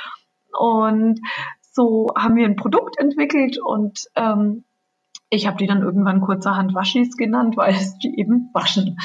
Und 0.56 1.20
so 1.60 2.08
haben 2.16 2.36
wir 2.36 2.46
ein 2.46 2.56
Produkt 2.56 2.98
entwickelt 2.98 3.58
und 3.58 4.06
ähm, 4.14 4.64
ich 5.32 5.46
habe 5.46 5.56
die 5.56 5.66
dann 5.66 5.82
irgendwann 5.82 6.20
kurzerhand 6.20 6.74
Waschis 6.74 7.16
genannt, 7.16 7.56
weil 7.56 7.74
es 7.74 7.96
die 7.98 8.18
eben 8.18 8.50
waschen. 8.52 8.98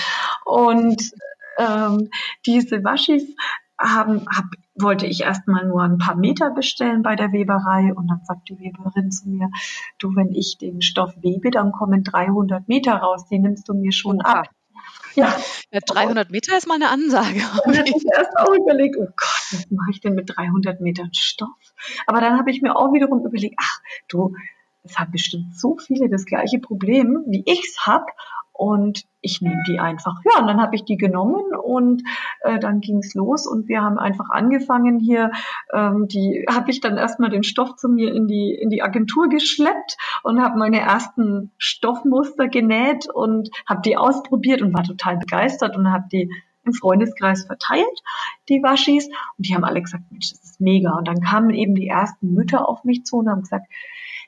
Und 0.44 1.12
ähm, 1.58 2.10
diese 2.46 2.84
Waschis 2.84 3.34
haben, 3.80 4.26
hab, 4.28 4.46
wollte 4.76 5.06
ich 5.06 5.22
erstmal 5.22 5.66
nur 5.66 5.84
ein 5.84 5.98
paar 5.98 6.16
Meter 6.16 6.50
bestellen 6.52 7.02
bei 7.02 7.16
der 7.16 7.32
Weberei 7.32 7.94
und 7.94 8.08
dann 8.10 8.22
sagt 8.26 8.50
die 8.50 8.60
Weberin 8.60 9.10
zu 9.10 9.30
mir, 9.30 9.50
du, 10.00 10.16
wenn 10.16 10.34
ich 10.34 10.58
den 10.58 10.82
Stoff 10.82 11.16
webe, 11.22 11.50
dann 11.50 11.72
kommen 11.72 12.04
300 12.04 12.68
Meter 12.68 12.96
raus, 12.96 13.26
die 13.32 13.40
nimmst 13.40 13.70
du 13.70 13.74
mir 13.74 13.94
schon 13.94 14.20
ab. 14.20 14.50
Ja. 15.16 15.34
ja 15.72 15.80
300 15.80 16.30
Meter 16.30 16.58
ist 16.58 16.68
mal 16.68 16.76
eine 16.76 16.90
Ansage. 16.90 17.42
Und 17.66 17.74
dann 17.74 17.86
habe 17.86 17.90
ich 17.90 18.06
erst 18.18 18.38
auch 18.38 18.54
überlegt, 18.54 18.98
oh 19.00 19.06
Gott, 19.06 19.48
was 19.52 19.72
mache 19.72 19.92
ich 19.92 20.02
denn 20.02 20.14
mit 20.14 20.30
300 20.36 20.82
Metern 20.82 21.10
Stoff? 21.14 21.74
Aber 22.06 22.20
dann 22.20 22.38
habe 22.38 22.52
ich 22.52 22.62
mir 22.62 22.76
auch 22.76 22.92
wiederum 22.92 23.26
überlegt, 23.26 23.56
ach 23.58 23.80
du, 24.10 24.34
es 24.90 24.98
haben 24.98 25.12
bestimmt 25.12 25.58
so 25.58 25.78
viele 25.78 26.10
das 26.10 26.26
gleiche 26.26 26.60
Problem, 26.60 27.24
wie 27.28 27.44
ich's 27.46 27.86
hab. 27.86 28.08
Und 28.54 29.06
ich 29.22 29.40
nehme 29.40 29.62
die 29.68 29.80
einfach. 29.80 30.16
Ja, 30.26 30.42
und 30.42 30.48
dann 30.48 30.60
habe 30.60 30.76
ich 30.76 30.84
die 30.84 30.98
genommen 30.98 31.56
und 31.56 32.02
äh, 32.42 32.58
dann 32.58 32.80
ging's 32.80 33.14
los 33.14 33.46
und 33.46 33.68
wir 33.68 33.84
haben 33.84 34.00
einfach 34.00 34.32
angefangen 34.32 35.00
hier. 35.00 35.30
Ähm, 35.72 36.08
die 36.08 36.44
habe 36.52 36.72
ich 36.72 36.82
dann 36.82 36.98
erstmal 36.98 37.30
den 37.30 37.44
Stoff 37.44 37.76
zu 37.76 37.88
mir 37.88 38.16
in 38.16 38.26
die 38.26 38.58
in 38.60 38.72
die 38.72 38.82
Agentur 38.82 39.30
geschleppt 39.30 39.98
und 40.24 40.42
habe 40.42 40.58
meine 40.58 40.80
ersten 40.80 41.52
Stoffmuster 41.60 42.48
genäht 42.48 43.08
und 43.08 43.52
habe 43.68 43.82
die 43.86 43.96
ausprobiert 43.96 44.64
und 44.64 44.74
war 44.74 44.84
total 44.84 45.18
begeistert 45.18 45.78
und 45.78 45.92
habe 45.92 46.06
die 46.12 46.32
im 46.68 46.74
Freundeskreis 46.74 47.46
verteilt, 47.46 47.86
die 48.50 48.62
Waschis. 48.62 49.08
Und 49.38 49.48
die 49.48 49.56
haben 49.56 49.64
alle 49.64 49.82
gesagt, 49.82 50.04
Mensch, 50.12 50.32
das 50.32 50.44
ist 50.44 50.62
mega. 50.62 50.98
Und 50.98 51.08
dann 51.08 51.22
kamen 51.22 51.52
eben 51.52 51.76
die 51.76 51.88
ersten 51.88 52.34
Mütter 52.34 52.68
auf 52.68 52.84
mich 52.84 53.06
zu 53.06 53.18
und 53.18 53.30
haben 53.30 53.42
gesagt, 53.42 53.68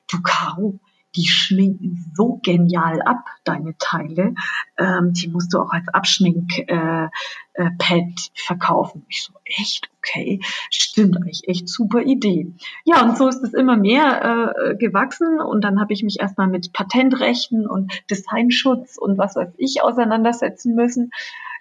du 0.10 0.22
Caro, 0.22 0.80
die 1.16 1.28
schminken 1.28 2.12
so 2.14 2.40
genial 2.44 3.02
ab, 3.02 3.26
deine 3.44 3.76
Teile. 3.78 4.36
Ähm, 4.78 5.14
die 5.14 5.28
musst 5.28 5.54
du 5.54 5.60
auch 5.60 5.72
als 5.72 5.88
Abschminkpad 5.88 7.10
äh, 7.56 7.98
äh, 7.98 8.14
verkaufen. 8.36 9.06
Ich 9.10 9.24
so, 9.24 9.34
echt? 9.44 9.90
Okay, 9.98 10.40
stimmt 10.70 11.18
eigentlich, 11.18 11.48
echt 11.48 11.68
super 11.68 12.02
Idee. 12.02 12.54
Ja, 12.86 13.04
und 13.04 13.18
so 13.18 13.28
ist 13.28 13.44
es 13.44 13.54
immer 13.54 13.76
mehr 13.76 14.54
äh, 14.72 14.76
gewachsen 14.76 15.42
und 15.42 15.64
dann 15.64 15.80
habe 15.80 15.94
ich 15.94 16.04
mich 16.04 16.20
erstmal 16.20 16.48
mit 16.48 16.74
Patentrechten 16.74 17.68
und 17.68 17.92
Designschutz 18.10 18.98
und 18.98 19.18
was 19.18 19.36
weiß 19.36 19.50
ich 19.58 19.82
auseinandersetzen 19.82 20.76
müssen. 20.76 21.12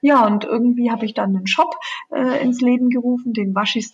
Ja, 0.01 0.27
und 0.27 0.45
irgendwie 0.45 0.91
habe 0.93 1.07
ich 1.07 1.15
dann 1.15 1.35
einen 1.35 1.47
Shop 1.47 1.75
äh, 2.11 2.43
ins 2.43 2.61
Leben 2.61 2.91
gerufen, 2.91 3.33
den 3.33 3.55
Waschis 3.55 3.93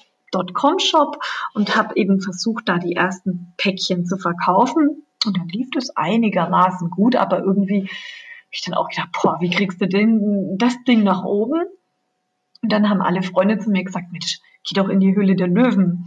Shop 0.78 1.18
und 1.54 1.76
habe 1.76 1.96
eben 1.96 2.20
versucht, 2.20 2.68
da 2.68 2.78
die 2.78 2.96
ersten 2.96 3.54
Päckchen 3.56 4.04
zu 4.04 4.16
verkaufen. 4.16 5.04
Und 5.24 5.38
dann 5.38 5.48
lief 5.48 5.68
das 5.72 5.90
einigermaßen 5.96 6.90
gut, 6.90 7.16
aber 7.16 7.40
irgendwie 7.40 7.82
habe 7.82 8.50
ich 8.50 8.62
dann 8.64 8.74
auch 8.74 8.88
gedacht, 8.88 9.10
boah, 9.20 9.38
wie 9.40 9.50
kriegst 9.50 9.80
du 9.80 9.88
denn 9.88 10.56
das 10.58 10.76
Ding 10.84 11.02
nach 11.02 11.24
oben? 11.24 11.62
Und 12.62 12.72
dann 12.72 12.88
haben 12.88 13.02
alle 13.02 13.22
Freunde 13.22 13.58
zu 13.58 13.70
mir 13.70 13.84
gesagt, 13.84 14.12
Mensch, 14.12 14.40
geh 14.64 14.74
doch 14.74 14.88
in 14.88 15.00
die 15.00 15.14
Höhle 15.14 15.36
der 15.36 15.48
Löwen. 15.48 16.06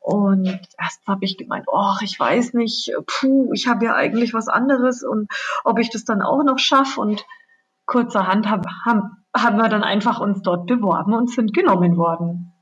Und 0.00 0.60
erst 0.78 1.06
habe 1.06 1.24
ich 1.24 1.38
gemeint, 1.38 1.66
oh, 1.66 1.94
ich 2.02 2.18
weiß 2.18 2.54
nicht, 2.54 2.92
puh, 3.06 3.50
ich 3.54 3.66
habe 3.68 3.86
ja 3.86 3.94
eigentlich 3.94 4.34
was 4.34 4.48
anderes 4.48 5.02
und 5.02 5.30
ob 5.64 5.78
ich 5.78 5.90
das 5.90 6.04
dann 6.04 6.20
auch 6.20 6.42
noch 6.44 6.58
schaffe. 6.58 7.00
Und 7.00 7.24
kurzerhand 7.86 8.48
haben, 8.48 8.64
haben, 8.84 9.24
haben 9.36 9.56
wir 9.56 9.68
dann 9.68 9.82
einfach 9.82 10.20
uns 10.20 10.42
dort 10.42 10.66
beworben 10.66 11.14
und 11.14 11.30
sind 11.30 11.52
genommen 11.52 11.96
worden. 11.96 12.53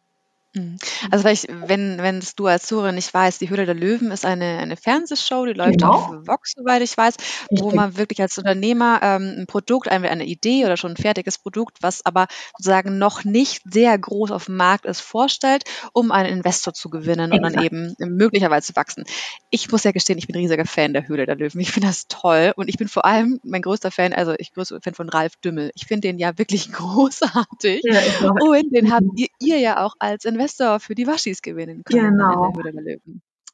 Mhm. 0.55 0.77
Also 1.11 1.23
vielleicht, 1.23 1.47
wenn 1.49 1.97
wenn 1.99 2.19
es 2.19 2.35
du 2.35 2.47
als 2.47 2.67
Zuhörer 2.67 2.93
nicht 2.93 3.13
weißt, 3.15 3.41
die 3.41 3.49
Höhle 3.49 3.65
der 3.65 3.75
Löwen 3.75 4.11
ist 4.11 4.27
eine 4.27 4.59
eine 4.59 4.77
Fernsehshow, 4.77 5.47
die 5.47 5.55
läuft 5.55 5.83
auf 5.83 6.05
Genau. 6.05 6.15
Vox, 6.27 6.53
soweit 6.57 6.83
ich 6.83 6.95
weiß, 6.97 7.15
wo 7.55 7.73
man 7.73 7.97
wirklich 7.97 8.21
als 8.21 8.37
Unternehmer, 8.37 9.01
ähm, 9.03 9.35
'n 9.39 9.47
Produkt, 9.47 9.89
eine 9.89 10.11
eine 10.11 10.27
Idee 10.27 10.67
oder 10.67 10.77
schon 10.77 10.93
ein 10.93 10.97
fertiges 10.97 11.39
Produkt, 11.39 11.79
was 11.81 12.05
aber 12.05 12.27
sozusagen 12.59 12.99
noch 12.99 13.25
nicht 13.25 13.63
sehr 13.65 13.99
groß 13.99 14.31
auf 14.31 14.45
dem 14.47 14.57
Markt 14.57 14.85
ist, 14.85 15.01
vorstellt, 15.01 15.65
um 15.95 16.13
einen 16.13 16.29
Investor 16.29 16.75
zu 16.75 16.91
gewinnen 16.91 17.33
und 17.33 17.43
dann 17.43 17.55
eben 17.55 17.95
möglicherweise 17.99 18.67
zu 18.75 18.77
wachsen. 18.77 19.05
Ich 19.51 19.71
muss 19.73 19.85
ja 19.85 19.93
gestehen, 19.93 20.19
ich 20.19 20.27
bin 20.27 20.37
riesiger 20.37 20.67
Fan 20.67 20.93
der 20.93 21.09
Höhle 21.09 21.25
der 21.25 21.37
Löwen. 21.37 21.61
Ich 21.61 21.73
finde 21.73 21.89
das 21.89 22.09
toll 22.09 22.53
und 22.57 22.69
ich 22.69 22.77
bin 22.77 22.89
vor 22.89 23.05
allem 23.07 23.41
mein 23.43 23.63
größter 23.63 23.91
Fan 23.91 24.13
also, 24.13 24.35
ich 24.39 24.53
größter 24.53 24.81
Fan 24.83 24.95
von 24.95 25.09
Ralf 25.09 25.37
Dümmel. 25.43 25.71
Ich 25.75 25.87
finde 25.87 26.09
den 26.09 26.19
ja 26.19 26.37
wirklich 26.37 26.71
großartig 26.73 27.85
Ja, 27.85 28.03
und 28.39 28.71
den 28.75 28.93
habt 28.93 29.07
ihr 29.15 29.29
ihr 29.39 29.59
ja 29.59 29.85
auch 29.85 29.95
als 29.99 30.25
Investor 30.25 30.42
Investor 30.43 30.81
für 30.81 30.95
die 30.95 31.07
Waschis 31.07 31.43
gewinnen 31.43 31.83
können 31.85 32.19
genau. 32.19 32.53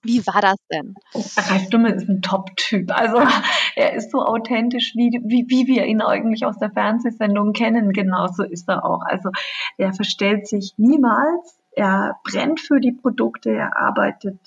Wie 0.02 0.24
war 0.28 0.40
das 0.40 0.56
denn? 0.70 0.94
Ralf 1.12 1.70
Dummel 1.70 1.92
ist 1.92 2.08
ein 2.08 2.22
Top-Typ. 2.22 2.96
Also 2.96 3.20
er 3.74 3.94
ist 3.94 4.12
so 4.12 4.18
authentisch, 4.18 4.92
wie, 4.94 5.20
wie, 5.24 5.46
wie 5.48 5.66
wir 5.66 5.86
ihn 5.86 6.00
eigentlich 6.00 6.46
aus 6.46 6.56
der 6.58 6.70
Fernsehsendung 6.70 7.52
kennen. 7.52 7.92
Genauso 7.92 8.44
ist 8.44 8.68
er 8.68 8.84
auch. 8.84 9.02
Also 9.02 9.30
er 9.76 9.92
verstellt 9.92 10.46
sich 10.46 10.74
niemals. 10.76 11.58
Er 11.72 12.16
brennt 12.22 12.60
für 12.60 12.78
die 12.78 12.92
Produkte. 12.92 13.50
Er 13.50 13.76
arbeitet 13.76 14.38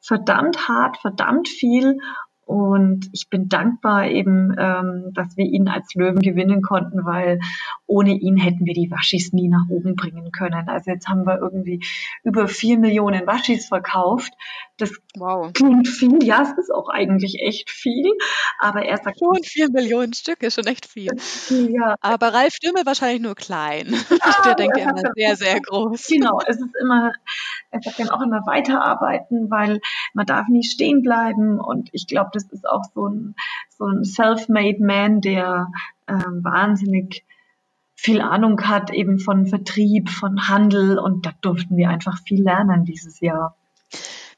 verdammt 0.00 0.68
hart, 0.68 0.96
verdammt 0.96 1.48
viel 1.48 1.98
und 2.50 3.08
ich 3.12 3.28
bin 3.30 3.48
dankbar 3.48 4.08
eben, 4.08 4.56
ähm, 4.58 5.12
dass 5.14 5.36
wir 5.36 5.44
ihn 5.44 5.68
als 5.68 5.94
Löwen 5.94 6.18
gewinnen 6.18 6.62
konnten, 6.62 7.04
weil 7.04 7.38
ohne 7.86 8.10
ihn 8.10 8.36
hätten 8.36 8.66
wir 8.66 8.74
die 8.74 8.90
Waschis 8.90 9.32
nie 9.32 9.46
nach 9.46 9.68
oben 9.68 9.94
bringen 9.94 10.32
können. 10.32 10.68
Also 10.68 10.90
jetzt 10.90 11.06
haben 11.06 11.26
wir 11.26 11.38
irgendwie 11.38 11.80
über 12.24 12.48
vier 12.48 12.76
Millionen 12.76 13.24
Waschis 13.24 13.68
verkauft. 13.68 14.32
Das 14.78 14.90
wow. 15.16 15.52
klingt 15.52 15.86
viel, 15.86 16.24
ja, 16.24 16.42
es 16.42 16.58
ist 16.58 16.74
auch 16.74 16.88
eigentlich 16.88 17.40
echt 17.40 17.70
viel. 17.70 18.10
Aber 18.58 18.82
er 18.82 18.96
sagt. 18.96 19.20
Schon 19.20 19.44
vier 19.44 19.70
Millionen 19.70 20.12
Stück 20.12 20.42
ist 20.42 20.56
schon 20.56 20.66
echt 20.66 20.86
viel. 20.86 21.12
Ja. 21.50 21.94
Aber 22.00 22.34
Ralf 22.34 22.54
Stimme 22.54 22.80
wahrscheinlich 22.84 23.22
nur 23.22 23.36
klein. 23.36 23.94
Ja, 24.10 24.42
Der 24.44 24.54
denkt 24.54 24.76
ja 24.76 24.90
immer 24.90 25.12
sehr, 25.14 25.36
sehr 25.36 25.60
groß. 25.60 26.08
Genau, 26.08 26.40
es 26.46 26.56
ist 26.56 26.76
immer, 26.80 27.12
er 27.70 27.80
sagt 27.80 27.98
dann 27.98 28.10
auch 28.10 28.20
immer 28.20 28.44
weiterarbeiten, 28.46 29.50
weil 29.50 29.80
man 30.14 30.26
darf 30.26 30.46
nie 30.48 30.62
stehen 30.62 31.02
bleiben. 31.02 31.58
Und 31.58 31.88
ich 31.92 32.06
glaube, 32.06 32.30
das 32.44 32.52
ist 32.52 32.68
auch 32.68 32.84
so 32.94 33.06
ein, 33.06 33.34
so 33.76 33.84
ein 33.84 34.04
self-made 34.04 34.82
Man, 34.82 35.20
der 35.20 35.68
ähm, 36.08 36.42
wahnsinnig 36.42 37.24
viel 37.94 38.20
Ahnung 38.20 38.60
hat 38.62 38.90
eben 38.90 39.18
von 39.18 39.46
Vertrieb, 39.46 40.08
von 40.08 40.48
Handel 40.48 40.98
und 40.98 41.26
da 41.26 41.32
durften 41.42 41.76
wir 41.76 41.90
einfach 41.90 42.18
viel 42.26 42.42
lernen 42.42 42.84
dieses 42.84 43.20
Jahr. 43.20 43.56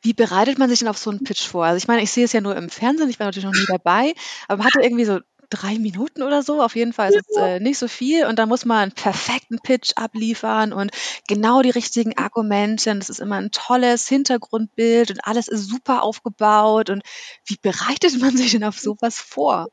Wie 0.00 0.14
bereitet 0.14 0.58
man 0.58 0.68
sich 0.68 0.80
denn 0.80 0.88
auf 0.88 0.98
so 0.98 1.10
einen 1.10 1.22
Pitch 1.22 1.46
vor? 1.46 1.64
Also 1.64 1.76
ich 1.76 1.86
meine, 1.86 2.02
ich 2.02 2.10
sehe 2.10 2.24
es 2.24 2.32
ja 2.32 2.40
nur 2.40 2.56
im 2.56 2.68
Fernsehen, 2.68 3.08
ich 3.08 3.20
war 3.20 3.26
natürlich 3.26 3.44
noch 3.44 3.52
nie 3.52 3.66
dabei, 3.68 4.14
aber 4.48 4.58
man 4.58 4.66
hatte 4.66 4.80
irgendwie 4.80 5.04
so 5.04 5.20
drei 5.52 5.78
Minuten 5.78 6.22
oder 6.22 6.42
so. 6.42 6.62
Auf 6.62 6.74
jeden 6.76 6.92
Fall 6.92 7.10
ist 7.10 7.30
es 7.30 7.36
äh, 7.36 7.60
nicht 7.60 7.78
so 7.78 7.88
viel. 7.88 8.26
Und 8.26 8.38
da 8.38 8.46
muss 8.46 8.64
man 8.64 8.78
einen 8.78 8.92
perfekten 8.92 9.58
Pitch 9.58 9.92
abliefern 9.96 10.72
und 10.72 10.90
genau 11.28 11.62
die 11.62 11.70
richtigen 11.70 12.16
Argumente. 12.16 12.90
Und 12.90 13.00
das 13.00 13.10
ist 13.10 13.20
immer 13.20 13.36
ein 13.36 13.50
tolles 13.50 14.08
Hintergrundbild 14.08 15.10
und 15.10 15.20
alles 15.24 15.48
ist 15.48 15.68
super 15.68 16.02
aufgebaut. 16.02 16.90
Und 16.90 17.02
wie 17.44 17.58
bereitet 17.60 18.20
man 18.20 18.36
sich 18.36 18.52
denn 18.52 18.64
auf 18.64 18.78
sowas 18.78 19.18
vor? 19.18 19.68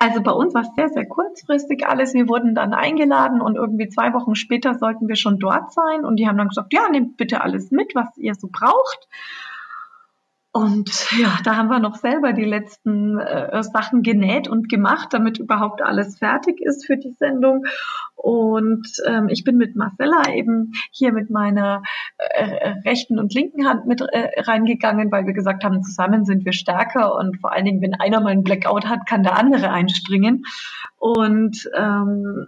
Also 0.00 0.22
bei 0.22 0.32
uns 0.32 0.54
war 0.54 0.62
es 0.62 0.74
sehr, 0.74 0.88
sehr 0.88 1.06
kurzfristig 1.06 1.86
alles. 1.86 2.14
Wir 2.14 2.28
wurden 2.28 2.54
dann 2.54 2.74
eingeladen 2.74 3.40
und 3.40 3.56
irgendwie 3.56 3.88
zwei 3.88 4.12
Wochen 4.12 4.34
später 4.34 4.74
sollten 4.74 5.08
wir 5.08 5.16
schon 5.16 5.38
dort 5.38 5.72
sein. 5.72 6.04
Und 6.04 6.16
die 6.16 6.28
haben 6.28 6.38
dann 6.38 6.48
gesagt, 6.48 6.72
ja, 6.72 6.88
nehmt 6.88 7.16
bitte 7.16 7.40
alles 7.40 7.70
mit, 7.70 7.94
was 7.94 8.16
ihr 8.16 8.34
so 8.34 8.48
braucht. 8.50 9.08
Und 10.56 11.10
ja, 11.18 11.36
da 11.42 11.56
haben 11.56 11.66
wir 11.66 11.80
noch 11.80 11.96
selber 11.96 12.32
die 12.32 12.44
letzten 12.44 13.18
äh, 13.18 13.60
Sachen 13.64 14.04
genäht 14.04 14.46
und 14.46 14.68
gemacht, 14.68 15.08
damit 15.10 15.40
überhaupt 15.40 15.82
alles 15.82 16.18
fertig 16.18 16.60
ist 16.60 16.86
für 16.86 16.96
die 16.96 17.10
Sendung. 17.10 17.64
Und 18.14 18.86
ähm, 19.04 19.28
ich 19.28 19.42
bin 19.42 19.56
mit 19.56 19.74
Marcella 19.74 20.32
eben 20.32 20.70
hier 20.92 21.12
mit 21.12 21.28
meiner 21.28 21.82
äh, 22.18 22.68
rechten 22.86 23.18
und 23.18 23.34
linken 23.34 23.66
Hand 23.66 23.86
mit 23.86 24.00
äh, 24.00 24.42
reingegangen, 24.42 25.10
weil 25.10 25.26
wir 25.26 25.32
gesagt 25.32 25.64
haben, 25.64 25.82
zusammen 25.82 26.24
sind 26.24 26.44
wir 26.44 26.52
stärker 26.52 27.16
und 27.16 27.40
vor 27.40 27.52
allen 27.52 27.64
Dingen, 27.64 27.82
wenn 27.82 27.94
einer 27.94 28.20
mal 28.20 28.30
einen 28.30 28.44
Blackout 28.44 28.86
hat, 28.86 29.06
kann 29.08 29.24
der 29.24 29.36
andere 29.36 29.72
einspringen. 29.72 30.44
Und 30.98 31.68
ähm, 31.76 32.46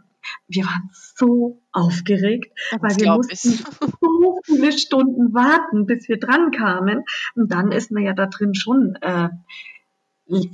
wir 0.48 0.64
waren 0.64 0.90
so 0.92 1.62
aufgeregt, 1.72 2.52
das 2.70 2.82
weil 2.82 2.96
wir 2.96 3.14
mussten 3.14 3.32
ich. 3.32 3.64
so 4.00 4.40
viele 4.44 4.72
Stunden 4.72 5.34
warten, 5.34 5.86
bis 5.86 6.08
wir 6.08 6.18
dran 6.18 6.50
kamen. 6.50 7.04
Und 7.34 7.52
dann 7.52 7.72
ist 7.72 7.90
man 7.90 8.02
ja 8.02 8.12
da 8.12 8.26
drin 8.26 8.54
schon 8.54 8.96
äh, 9.00 9.28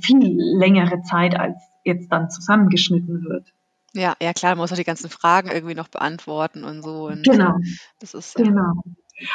viel 0.01 0.35
längere 0.37 1.01
Zeit, 1.01 1.39
als 1.39 1.57
jetzt 1.83 2.11
dann 2.11 2.29
zusammengeschnitten 2.29 3.23
wird. 3.23 3.53
Ja, 3.93 4.15
ja 4.21 4.33
klar, 4.33 4.53
man 4.53 4.63
muss 4.63 4.71
auch 4.71 4.77
die 4.77 4.83
ganzen 4.83 5.09
Fragen 5.09 5.51
irgendwie 5.51 5.75
noch 5.75 5.87
beantworten 5.87 6.63
und 6.63 6.81
so. 6.81 7.07
Und 7.07 7.23
genau. 7.23 7.57
Das 7.99 8.13
ist, 8.13 8.35
genau. 8.35 8.83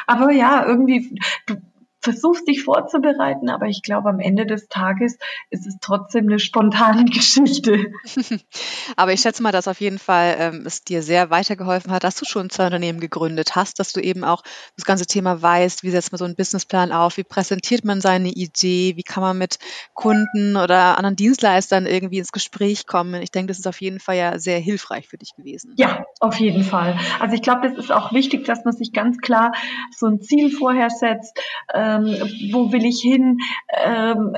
Aber 0.07 0.33
ja, 0.33 0.67
irgendwie, 0.67 1.19
du, 1.47 1.57
versuchst 2.09 2.49
dich 2.49 2.63
vorzubereiten, 2.63 3.51
aber 3.51 3.67
ich 3.67 3.83
glaube, 3.83 4.09
am 4.09 4.19
Ende 4.19 4.47
des 4.47 4.69
Tages 4.69 5.19
ist 5.51 5.67
es 5.67 5.77
trotzdem 5.83 6.27
eine 6.27 6.39
spontane 6.39 7.05
Geschichte. 7.11 7.93
aber 8.97 9.13
ich 9.13 9.21
schätze 9.21 9.43
mal, 9.43 9.53
dass 9.53 9.69
auf 9.69 9.81
jeden 9.81 9.99
Fall 9.99 10.37
ähm, 10.39 10.63
es 10.65 10.85
dir 10.85 11.03
sehr 11.03 11.29
weitergeholfen 11.29 11.93
hat, 11.93 12.05
dass 12.05 12.17
du 12.17 12.25
schon 12.25 12.49
zwei 12.49 12.65
Unternehmen 12.65 12.99
gegründet 12.99 13.57
hast, 13.57 13.79
dass 13.79 13.93
du 13.93 14.01
eben 14.01 14.25
auch 14.25 14.43
das 14.77 14.87
ganze 14.87 15.05
Thema 15.05 15.43
weißt, 15.43 15.83
wie 15.83 15.91
setzt 15.91 16.11
man 16.11 16.19
so 16.19 16.25
einen 16.25 16.35
Businessplan 16.35 16.93
auf, 16.93 17.19
wie 17.19 17.25
präsentiert 17.25 17.85
man 17.85 18.01
seine 18.01 18.31
Idee, 18.31 18.97
wie 18.97 19.03
kann 19.03 19.23
man 19.23 19.37
mit 19.37 19.59
Kunden 19.93 20.57
oder 20.57 20.97
anderen 20.97 21.17
Dienstleistern 21.17 21.85
irgendwie 21.85 22.19
ins 22.19 22.33
Gespräch 22.33 22.87
kommen. 22.87 23.21
Ich 23.21 23.33
denke, 23.33 23.49
das 23.49 23.59
ist 23.59 23.67
auf 23.67 23.83
jeden 23.83 24.01
Fall 24.01 24.17
ja 24.17 24.39
sehr 24.39 24.59
hilfreich 24.59 25.09
für 25.09 25.19
dich 25.19 25.35
gewesen. 25.37 25.75
Ja, 25.77 26.07
auf 26.21 26.41
jeden 26.41 26.65
Fall. 26.65 26.99
Also 27.21 27.35
ich 27.35 27.43
glaube, 27.43 27.69
das 27.69 27.77
ist 27.77 27.93
auch 27.93 28.13
wichtig, 28.13 28.47
dass 28.47 28.65
man 28.65 28.73
sich 28.73 28.95
ganz 28.95 29.19
klar 29.19 29.53
so 29.95 30.07
ein 30.07 30.23
Ziel 30.23 30.51
vorher 30.51 30.89
setzt. 30.89 31.39
Äh, 31.69 31.98
ähm, 32.07 32.53
wo 32.53 32.73
will 32.73 32.85
ich 32.85 33.01
hin, 33.01 33.39
ähm, 33.85 34.37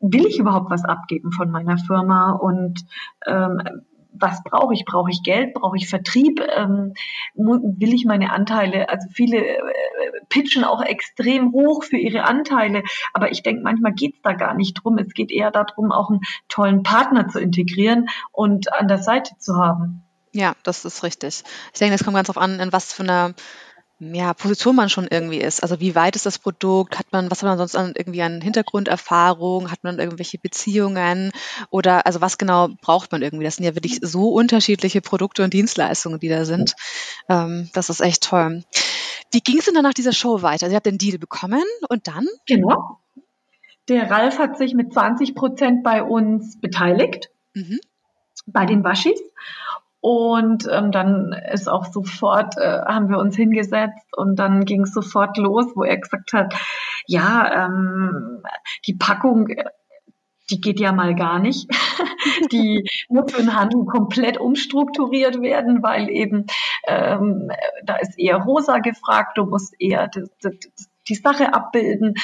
will 0.00 0.26
ich 0.26 0.38
überhaupt 0.38 0.70
was 0.70 0.84
abgeben 0.84 1.32
von 1.32 1.50
meiner 1.50 1.78
Firma 1.78 2.32
und 2.32 2.84
ähm, 3.26 3.60
was 4.18 4.42
brauche 4.42 4.74
ich? 4.74 4.84
Brauche 4.84 5.10
ich 5.10 5.22
Geld? 5.22 5.54
Brauche 5.54 5.76
ich 5.76 5.88
Vertrieb? 5.88 6.40
Ähm, 6.40 6.94
will 7.34 7.94
ich 7.94 8.04
meine 8.04 8.32
Anteile? 8.32 8.88
Also 8.88 9.08
viele 9.12 9.38
äh, 9.38 9.60
pitchen 10.28 10.64
auch 10.64 10.82
extrem 10.82 11.52
hoch 11.52 11.84
für 11.84 11.98
ihre 11.98 12.24
Anteile, 12.24 12.82
aber 13.12 13.30
ich 13.30 13.42
denke, 13.42 13.62
manchmal 13.62 13.92
geht 13.92 14.14
es 14.14 14.22
da 14.22 14.32
gar 14.32 14.54
nicht 14.54 14.74
drum. 14.74 14.98
Es 14.98 15.12
geht 15.12 15.30
eher 15.30 15.50
darum, 15.50 15.92
auch 15.92 16.10
einen 16.10 16.20
tollen 16.48 16.82
Partner 16.82 17.28
zu 17.28 17.40
integrieren 17.40 18.08
und 18.32 18.72
an 18.72 18.88
der 18.88 18.98
Seite 18.98 19.36
zu 19.38 19.56
haben. 19.56 20.02
Ja, 20.32 20.54
das 20.64 20.84
ist 20.84 21.02
richtig. 21.02 21.44
Ich 21.72 21.78
denke, 21.78 21.94
es 21.94 22.04
kommt 22.04 22.16
ganz 22.16 22.26
darauf 22.26 22.42
an, 22.42 22.60
in 22.60 22.72
was 22.72 22.92
für 22.92 23.02
einer 23.02 23.34
ja, 23.98 24.34
Position 24.34 24.76
man 24.76 24.90
schon 24.90 25.08
irgendwie 25.10 25.38
ist. 25.38 25.62
Also 25.62 25.80
wie 25.80 25.94
weit 25.94 26.16
ist 26.16 26.26
das 26.26 26.38
Produkt? 26.38 26.98
Hat 26.98 27.06
man, 27.12 27.30
was 27.30 27.42
hat 27.42 27.48
man 27.48 27.56
sonst 27.56 27.76
an 27.76 27.94
irgendwie 27.96 28.20
an 28.20 28.42
Hintergrunderfahrung? 28.42 29.70
Hat 29.70 29.84
man 29.84 29.98
irgendwelche 29.98 30.38
Beziehungen? 30.38 31.32
Oder 31.70 32.06
also 32.06 32.20
was 32.20 32.36
genau 32.36 32.68
braucht 32.82 33.12
man 33.12 33.22
irgendwie? 33.22 33.44
Das 33.44 33.56
sind 33.56 33.64
ja 33.64 33.74
wirklich 33.74 34.00
so 34.02 34.30
unterschiedliche 34.30 35.00
Produkte 35.00 35.42
und 35.42 35.54
Dienstleistungen, 35.54 36.20
die 36.20 36.28
da 36.28 36.44
sind. 36.44 36.74
Ähm, 37.30 37.70
das 37.72 37.88
ist 37.88 38.00
echt 38.00 38.22
toll. 38.22 38.64
Wie 39.32 39.40
ging 39.40 39.58
es 39.58 39.64
denn 39.64 39.74
dann 39.74 39.84
nach 39.84 39.94
dieser 39.94 40.12
Show 40.12 40.42
weiter? 40.42 40.64
Also 40.64 40.74
ihr 40.74 40.76
habt 40.76 40.86
den 40.86 40.98
Deal 40.98 41.18
bekommen 41.18 41.64
und 41.88 42.06
dann? 42.06 42.26
Genau. 42.46 43.00
Der 43.88 44.10
Ralf 44.10 44.38
hat 44.38 44.58
sich 44.58 44.74
mit 44.74 44.92
20 44.92 45.34
Prozent 45.34 45.82
bei 45.82 46.02
uns 46.02 46.60
beteiligt. 46.60 47.30
Mhm. 47.54 47.80
Bei 48.46 48.66
den 48.66 48.84
Waschis. 48.84 49.20
Und 50.08 50.68
ähm, 50.70 50.92
dann 50.92 51.34
ist 51.52 51.68
auch 51.68 51.86
sofort, 51.86 52.56
äh, 52.58 52.80
haben 52.86 53.08
wir 53.08 53.18
uns 53.18 53.34
hingesetzt 53.34 54.06
und 54.16 54.38
dann 54.38 54.64
ging 54.64 54.82
es 54.82 54.92
sofort 54.92 55.36
los, 55.36 55.66
wo 55.74 55.82
er 55.82 55.96
gesagt 55.96 56.32
hat, 56.32 56.54
ja, 57.08 57.66
ähm, 57.66 58.40
die 58.86 58.94
Packung, 58.94 59.48
die 60.48 60.60
geht 60.60 60.78
ja 60.78 60.92
mal 60.92 61.16
gar 61.16 61.40
nicht. 61.40 61.68
die 62.52 62.88
muss 63.08 63.32
den 63.32 63.58
Handel 63.58 63.84
komplett 63.84 64.38
umstrukturiert 64.38 65.42
werden, 65.42 65.82
weil 65.82 66.08
eben 66.08 66.46
ähm, 66.86 67.50
da 67.84 67.96
ist 67.96 68.16
eher 68.16 68.36
rosa 68.36 68.78
gefragt, 68.78 69.36
du 69.38 69.46
musst 69.46 69.74
eher 69.80 70.06
die, 70.06 70.22
die, 70.44 70.56
die 71.08 71.14
Sache 71.16 71.52
abbilden 71.52 72.14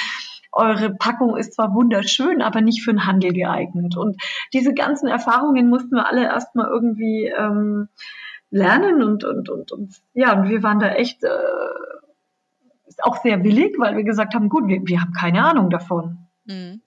eure 0.53 0.91
Packung 0.91 1.35
ist 1.35 1.55
zwar 1.55 1.73
wunderschön, 1.73 2.41
aber 2.41 2.61
nicht 2.61 2.83
für 2.83 2.91
den 2.91 3.05
Handel 3.05 3.33
geeignet. 3.33 3.97
Und 3.97 4.21
diese 4.53 4.73
ganzen 4.73 5.07
Erfahrungen 5.07 5.69
mussten 5.69 5.95
wir 5.95 6.07
alle 6.07 6.23
erstmal 6.23 6.67
irgendwie 6.67 7.25
ähm, 7.25 7.89
lernen 8.51 9.01
und, 9.01 9.23
und, 9.23 9.49
und, 9.49 9.71
und 9.71 10.01
ja, 10.13 10.39
und 10.39 10.49
wir 10.49 10.61
waren 10.61 10.79
da 10.79 10.89
echt 10.89 11.23
äh, 11.23 11.29
auch 13.01 13.17
sehr 13.23 13.43
willig, 13.43 13.75
weil 13.79 13.97
wir 13.97 14.03
gesagt 14.03 14.35
haben, 14.35 14.49
gut, 14.49 14.67
wir, 14.67 14.81
wir 14.85 15.01
haben 15.01 15.13
keine 15.13 15.43
Ahnung 15.43 15.71
davon. 15.71 16.19
Mhm. 16.45 16.81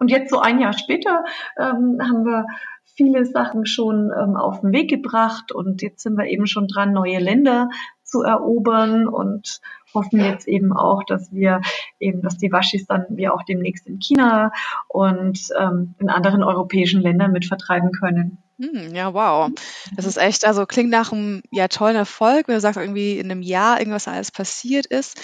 Und 0.00 0.10
jetzt 0.10 0.30
so 0.30 0.40
ein 0.40 0.58
Jahr 0.58 0.72
später 0.72 1.24
ähm, 1.56 2.00
haben 2.00 2.24
wir 2.24 2.46
viele 2.84 3.24
Sachen 3.24 3.64
schon 3.64 4.10
ähm, 4.10 4.36
auf 4.36 4.60
den 4.60 4.72
Weg 4.72 4.90
gebracht 4.90 5.52
und 5.52 5.82
jetzt 5.82 6.02
sind 6.02 6.18
wir 6.18 6.26
eben 6.26 6.48
schon 6.48 6.66
dran, 6.66 6.92
neue 6.92 7.20
Länder 7.20 7.70
zu 8.08 8.22
erobern 8.22 9.06
und 9.06 9.60
hoffen 9.94 10.20
jetzt 10.20 10.48
eben 10.48 10.72
auch, 10.72 11.02
dass 11.04 11.32
wir 11.32 11.60
eben, 11.98 12.22
dass 12.22 12.36
die 12.36 12.52
Waschis 12.52 12.86
dann 12.86 13.06
wir 13.10 13.34
auch 13.34 13.42
demnächst 13.42 13.86
in 13.86 13.98
China 13.98 14.52
und 14.88 15.38
ähm, 15.58 15.94
in 15.98 16.10
anderen 16.10 16.42
europäischen 16.42 17.00
Ländern 17.00 17.32
mit 17.32 17.46
vertreiben 17.46 17.92
können. 17.92 18.38
Hm, 18.60 18.92
ja, 18.94 19.14
wow. 19.14 19.50
Das 19.94 20.04
ist 20.04 20.16
echt, 20.16 20.44
also 20.44 20.66
klingt 20.66 20.90
nach 20.90 21.12
einem 21.12 21.42
ja, 21.52 21.68
tollen 21.68 21.94
Erfolg, 21.94 22.48
wenn 22.48 22.56
du 22.56 22.60
sagst, 22.60 22.78
irgendwie 22.78 23.18
in 23.18 23.30
einem 23.30 23.42
Jahr 23.42 23.78
irgendwas 23.78 24.08
alles 24.08 24.32
passiert 24.32 24.86
ist. 24.86 25.20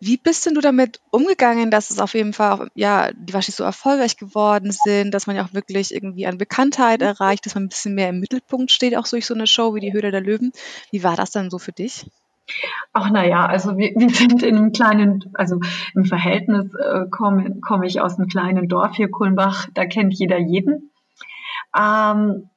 Wie 0.00 0.16
bist 0.16 0.44
denn 0.46 0.54
du 0.54 0.60
damit 0.60 1.00
umgegangen, 1.12 1.70
dass 1.70 1.90
es 1.90 2.00
auf 2.00 2.14
jeden 2.14 2.32
Fall 2.32 2.52
auch, 2.52 2.66
ja, 2.74 3.12
die 3.12 3.34
Waschis 3.34 3.54
so 3.54 3.62
erfolgreich 3.62 4.16
geworden 4.16 4.72
sind, 4.72 5.14
dass 5.14 5.28
man 5.28 5.36
ja 5.36 5.44
auch 5.44 5.54
wirklich 5.54 5.94
irgendwie 5.94 6.26
an 6.26 6.38
Bekanntheit 6.38 7.02
erreicht, 7.02 7.46
dass 7.46 7.54
man 7.54 7.64
ein 7.64 7.68
bisschen 7.68 7.94
mehr 7.94 8.08
im 8.08 8.18
Mittelpunkt 8.18 8.72
steht, 8.72 8.96
auch 8.96 9.06
durch 9.06 9.26
so 9.26 9.34
eine 9.34 9.46
Show 9.46 9.76
wie 9.76 9.80
die 9.80 9.92
Höhle 9.92 10.10
der 10.10 10.20
Löwen. 10.20 10.50
Wie 10.90 11.04
war 11.04 11.14
das 11.14 11.30
dann 11.30 11.50
so 11.50 11.60
für 11.60 11.70
dich? 11.70 12.06
Ach 12.92 13.10
naja, 13.10 13.46
also 13.46 13.76
wir, 13.78 13.92
wir 13.96 14.10
sind 14.10 14.42
in 14.42 14.56
einem 14.56 14.72
kleinen, 14.72 15.24
also 15.34 15.60
im 15.94 16.04
Verhältnis 16.04 16.74
äh, 16.74 17.06
komme 17.10 17.58
komm 17.62 17.82
ich 17.82 18.00
aus 18.00 18.18
einem 18.18 18.28
kleinen 18.28 18.68
Dorf 18.68 18.96
hier, 18.96 19.10
Kulmbach, 19.10 19.68
da 19.74 19.86
kennt 19.86 20.14
jeder 20.14 20.38
jeden. 20.38 20.90
Ähm, 21.76 22.50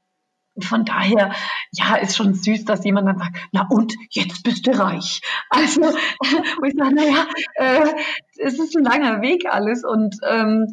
von 0.61 0.85
daher, 0.85 1.33
ja, 1.71 1.95
ist 1.95 2.15
schon 2.15 2.33
süß, 2.33 2.65
dass 2.65 2.85
jemand 2.85 3.07
dann 3.07 3.17
sagt, 3.17 3.37
na 3.51 3.67
und, 3.69 3.93
jetzt 4.09 4.43
bist 4.43 4.65
du 4.65 4.71
reich. 4.71 5.21
Also, 5.49 5.81
wo 5.81 6.65
ich 6.65 6.73
sage, 6.75 6.95
naja, 6.95 7.27
äh, 7.55 7.93
es 8.37 8.59
ist 8.59 8.75
ein 8.75 8.83
langer 8.83 9.21
Weg 9.21 9.45
alles 9.49 9.83
und 9.83 10.15
ähm, 10.27 10.67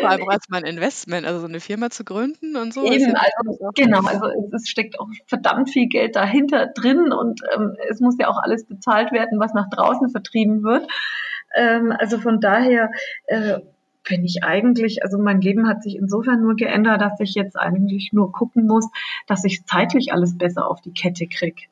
vor 0.00 0.10
allem 0.10 0.28
als 0.28 0.46
mein 0.48 0.64
Investment, 0.64 1.26
also 1.26 1.40
so 1.40 1.46
eine 1.46 1.60
Firma 1.60 1.90
zu 1.90 2.04
gründen 2.04 2.56
und 2.56 2.72
so. 2.72 2.84
Eben, 2.84 3.14
also, 3.14 3.70
genau, 3.74 4.00
also 4.06 4.26
es 4.54 4.68
steckt 4.68 4.98
auch 5.00 5.08
verdammt 5.26 5.70
viel 5.70 5.88
Geld 5.88 6.16
dahinter 6.16 6.66
drin 6.66 7.12
und 7.12 7.40
ähm, 7.54 7.76
es 7.90 8.00
muss 8.00 8.16
ja 8.18 8.28
auch 8.28 8.38
alles 8.42 8.66
bezahlt 8.66 9.12
werden, 9.12 9.38
was 9.38 9.54
nach 9.54 9.68
draußen 9.70 10.10
vertrieben 10.10 10.62
wird. 10.62 10.86
Ähm, 11.54 11.92
also 11.96 12.18
von 12.18 12.40
daher 12.40 12.90
äh, 13.26 13.60
bin 14.08 14.24
ich 14.24 14.42
eigentlich, 14.42 15.02
also 15.02 15.18
mein 15.18 15.40
Leben 15.40 15.68
hat 15.68 15.82
sich 15.82 15.96
insofern 15.96 16.40
nur 16.40 16.56
geändert, 16.56 17.00
dass 17.00 17.20
ich 17.20 17.34
jetzt 17.34 17.56
eigentlich 17.56 18.10
nur 18.12 18.32
gucken 18.32 18.66
muss, 18.66 18.88
dass 19.26 19.44
ich 19.44 19.64
zeitlich 19.66 20.12
alles 20.12 20.38
besser 20.38 20.68
auf 20.68 20.80
die 20.80 20.92
Kette 20.92 21.26
kriege. 21.26 21.62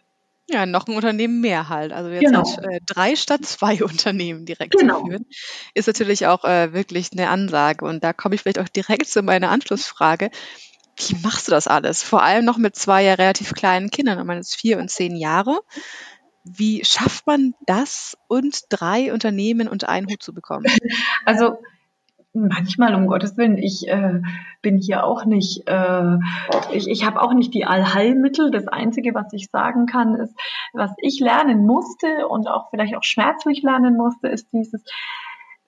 Ja, 0.51 0.67
noch 0.67 0.87
ein 0.87 0.95
Unternehmen 0.95 1.41
mehr 1.41 1.71
halt. 1.71 1.93
Also 1.93 2.11
jetzt 2.11 2.25
genau. 2.25 2.45
halt, 2.45 2.59
äh, 2.59 2.81
drei 2.85 3.17
statt 3.17 3.47
zwei 3.47 3.83
Unternehmen 3.85 4.45
direkt 4.45 4.77
genau. 4.77 5.01
zu 5.01 5.07
führen, 5.07 5.27
ist 5.73 5.87
natürlich 5.87 6.27
auch 6.27 6.45
äh, 6.45 6.73
wirklich 6.73 7.13
eine 7.13 7.29
Ansage. 7.29 7.85
Und 7.85 8.05
da 8.05 8.13
komme 8.13 8.35
ich 8.35 8.43
vielleicht 8.43 8.59
auch 8.59 8.69
direkt 8.69 9.07
zu 9.07 9.23
meiner 9.23 9.51
Anschlussfrage. 9.51 10.31
wie 10.99 11.17
machst 11.23 11.49
du 11.49 11.51
das 11.51 11.67
alles? 11.67 12.03
Vor 12.03 12.23
allem 12.23 12.45
noch 12.45 12.59
mit 12.59 12.77
zwei 12.77 13.05
ja 13.05 13.15
relativ 13.15 13.55
kleinen 13.55 13.91
Kindern, 13.91 14.25
man 14.27 14.39
ist 14.39 14.55
vier 14.55 14.79
und 14.79 14.91
zehn 14.91 15.17
Jahre. 15.17 15.61
Wie 16.45 16.85
schafft 16.85 17.27
man 17.27 17.55
das 17.67 18.19
und 18.29 18.65
drei 18.69 19.15
Unternehmen 19.15 19.67
unter 19.67 19.89
einen 19.89 20.09
Hut 20.09 20.23
zu 20.23 20.35
bekommen? 20.35 20.67
Also 21.25 21.57
manchmal, 22.35 22.95
um 22.95 23.07
Gottes 23.07 23.37
Willen, 23.37 23.57
ich 23.59 23.89
äh, 23.89 24.21
bin 24.61 24.79
hier 24.79 25.05
auch 25.05 25.25
nicht, 25.25 25.67
äh, 25.67 26.19
ich, 26.73 26.89
ich 26.89 27.07
habe 27.07 27.23
auch 27.23 27.33
nicht 27.33 27.55
die 27.55 27.65
Allheilmittel. 27.65 28.51
Das 28.51 28.69
Einzige, 28.69 29.15
was 29.15 29.33
ich 29.33 29.51
sagen 29.51 29.87
kann, 29.87 30.17
ist, 30.17 30.35
was 30.73 30.91
ich 30.99 31.21
lernen 31.21 31.65
musste 31.65 32.27
und 32.29 32.49
auch 32.49 32.71
vielleicht 32.71 32.97
auch 32.97 33.05
schmerzlich 33.05 33.63
lernen 33.63 33.97
musste, 33.97 34.29
ist 34.29 34.49
dieses, 34.53 34.85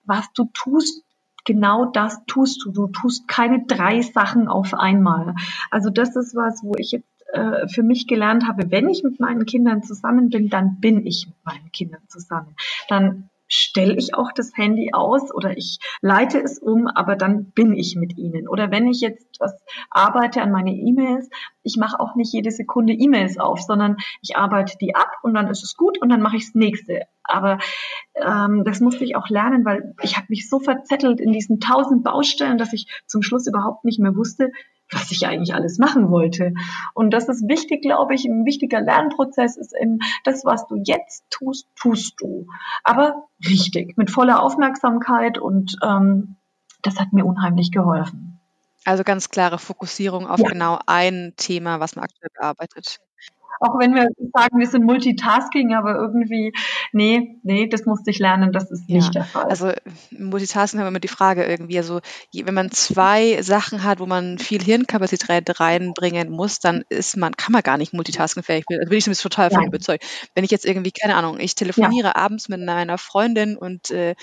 was 0.05 0.31
du 0.33 0.46
tust, 0.52 1.05
genau 1.44 1.87
das 1.87 2.24
tust 2.26 2.64
du. 2.64 2.72
Du 2.72 2.88
tust 2.88 3.29
keine 3.29 3.64
drei 3.66 4.02
Sachen 4.02 4.48
auf 4.48 4.74
einmal. 4.74 5.35
Also 5.70 5.90
das 5.90 6.16
ist 6.16 6.35
was, 6.35 6.62
wo 6.64 6.74
ich 6.76 6.90
jetzt 6.90 7.09
äh, 7.33 7.68
für 7.68 7.83
mich 7.85 8.07
gelernt 8.09 8.46
habe, 8.46 8.70
wenn 8.70 8.88
ich 8.88 9.02
mit 9.05 9.20
meinen 9.20 9.46
Kindern 9.46 9.83
zusammen 9.83 10.31
bin, 10.31 10.48
dann 10.48 10.81
bin 10.81 11.07
ich 11.07 11.26
mit 11.29 11.44
meinen 11.44 11.70
Kindern 11.70 12.02
zusammen. 12.09 12.57
Dann 12.88 13.31
stelle 13.48 13.94
ich 13.96 14.14
auch 14.14 14.32
das 14.32 14.52
Handy 14.56 14.90
aus 14.92 15.32
oder 15.35 15.56
ich 15.56 15.78
leite 16.00 16.40
es 16.40 16.59
um, 16.59 16.87
aber 16.87 17.16
dann 17.16 17.52
bin 17.52 17.74
ich 17.74 17.96
mit 17.96 18.16
ihnen. 18.16 18.48
Oder 18.48 18.70
wenn 18.70 18.88
ich 18.88 19.00
jetzt 19.00 19.40
was 19.40 19.54
arbeite 19.90 20.42
an 20.42 20.50
meine 20.50 20.72
E-Mails, 20.72 21.28
ich 21.62 21.76
mache 21.76 22.00
auch 22.00 22.14
nicht 22.14 22.32
jede 22.32 22.50
Sekunde 22.50 22.92
E-Mails 22.92 23.38
auf, 23.38 23.61
sondern 23.61 23.96
ich 24.22 24.37
arbeite 24.37 24.76
die 24.80 24.94
ab 24.94 25.11
und 25.22 25.35
dann 25.35 25.48
ist 25.48 25.62
es 25.62 25.76
gut 25.76 26.00
und 26.00 26.09
dann 26.09 26.22
mache 26.22 26.37
ich 26.37 26.46
das 26.46 26.54
nächste. 26.54 27.02
Aber 27.24 27.59
ähm, 28.14 28.62
das 28.64 28.80
musste 28.80 29.04
ich 29.04 29.16
auch 29.16 29.28
lernen, 29.28 29.64
weil 29.64 29.94
ich 30.02 30.16
habe 30.16 30.26
mich 30.28 30.48
so 30.48 30.61
verzettelt 30.61 31.20
in 31.20 31.32
diesen 31.32 31.61
tausend 31.61 32.04
Baustellen, 32.04 32.59
dass 32.59 32.72
ich 32.72 32.87
zum 33.06 33.22
Schluss 33.22 33.46
überhaupt 33.46 33.85
nicht 33.85 33.98
mehr 33.98 34.14
wusste, 34.14 34.50
was 34.90 35.11
ich 35.11 35.27
eigentlich 35.27 35.55
alles 35.55 35.79
machen 35.79 36.11
wollte. 36.11 36.53
Und 36.94 37.11
das 37.11 37.29
ist 37.29 37.49
wichtig, 37.49 37.83
glaube 37.83 38.14
ich, 38.14 38.25
ein 38.25 38.44
wichtiger 38.44 38.81
Lernprozess 38.81 39.57
ist 39.57 39.75
eben, 39.81 39.99
das, 40.25 40.44
was 40.44 40.66
du 40.66 40.77
jetzt 40.85 41.25
tust, 41.31 41.68
tust 41.77 42.14
du. 42.18 42.46
Aber 42.85 43.25
richtig, 43.44 43.96
mit 43.96 44.11
voller 44.11 44.42
Aufmerksamkeit 44.42 45.38
und 45.38 45.77
ähm, 45.83 46.37
das 46.83 47.01
hat 47.01 47.12
mir 47.12 47.25
unheimlich 47.25 47.72
geholfen. 47.72 48.40
Also 48.85 49.03
ganz 49.03 49.31
klare 49.31 49.59
Fokussierung 49.59 50.29
auf 50.29 50.38
ja. 50.38 50.49
genau 50.49 50.79
ein 50.87 51.35
Thema, 51.37 51.81
was 51.81 51.96
man 51.96 52.05
aktuell 52.05 52.31
bearbeitet. 52.38 53.01
Auch 53.61 53.79
wenn 53.79 53.95
wir 53.95 54.09
sagen, 54.35 54.59
wir 54.59 54.66
sind 54.66 54.85
Multitasking, 54.85 55.75
aber 55.75 55.97
irgendwie, 55.97 56.53
nee, 56.92 57.38
nee, 57.42 57.69
das 57.69 57.87
musste 57.87 58.11
ich 58.11 58.19
lernen, 58.19 58.53
das 58.53 58.71
ist 58.71 58.85
ja, 58.88 58.97
nicht 58.97 59.14
der 59.14 59.25
Fall. 59.25 59.45
Also 59.45 59.73
Multitasking 60.11 60.81
haben 60.81 60.87
wir 60.87 60.90
immer 60.90 61.01
die 61.01 61.09
Frage 61.09 61.45
irgendwie, 61.45 61.79
also 61.79 62.01
wenn 62.33 62.55
man 62.55 62.71
zwei 62.71 63.40
Sachen 63.42 63.85
hat, 63.85 64.01
wo 64.01 64.07
man 64.07 64.38
viel 64.38 64.62
Hirnkapazität 64.62 65.61
reinbringen 65.61 66.31
muss, 66.31 66.61
dann 66.61 66.85
ist 66.88 67.16
man, 67.16 67.37
kann 67.37 67.53
man 67.53 67.62
gar 67.62 67.79
nicht 67.79 67.92
multitaskingfähig. 67.92 68.64
Da 68.69 68.77
bin 68.88 68.99
ich 68.99 69.05
zumindest 69.05 69.23
total 69.23 69.51
von 69.51 69.66
überzeugt. 69.66 70.05
Wenn 70.35 70.45
ich 70.45 70.51
jetzt 70.51 70.66
irgendwie, 70.66 70.92
keine 70.92 71.16
Ahnung, 71.16 71.38
ich 71.38 71.55
telefoniere 71.55 72.09
ja. 72.09 72.16
abends 72.16 72.49
mit 72.49 72.64
meiner 72.64 72.99
Freundin 72.99 73.57
und 73.57 73.90
äh, 73.90 74.14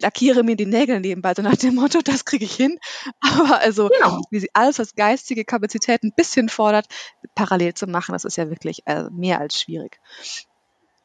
lackiere 0.00 0.42
mir 0.42 0.56
die 0.56 0.66
Nägel 0.66 1.00
nebenbei, 1.00 1.34
so 1.34 1.42
nach 1.42 1.56
dem 1.56 1.74
Motto, 1.74 2.00
das 2.02 2.24
kriege 2.24 2.44
ich 2.44 2.54
hin. 2.54 2.78
Aber 3.20 3.60
also, 3.60 3.88
genau. 3.88 4.20
wie 4.30 4.40
sie 4.40 4.50
alles, 4.54 4.78
was 4.78 4.94
geistige 4.94 5.44
Kapazität 5.44 6.02
ein 6.02 6.12
bisschen 6.14 6.48
fordert, 6.48 6.86
parallel 7.34 7.74
zu 7.74 7.86
machen, 7.86 8.12
das 8.12 8.24
ist 8.24 8.36
ja 8.36 8.48
wirklich 8.50 8.82
äh, 8.86 9.04
mehr 9.10 9.40
als 9.40 9.60
schwierig. 9.60 9.98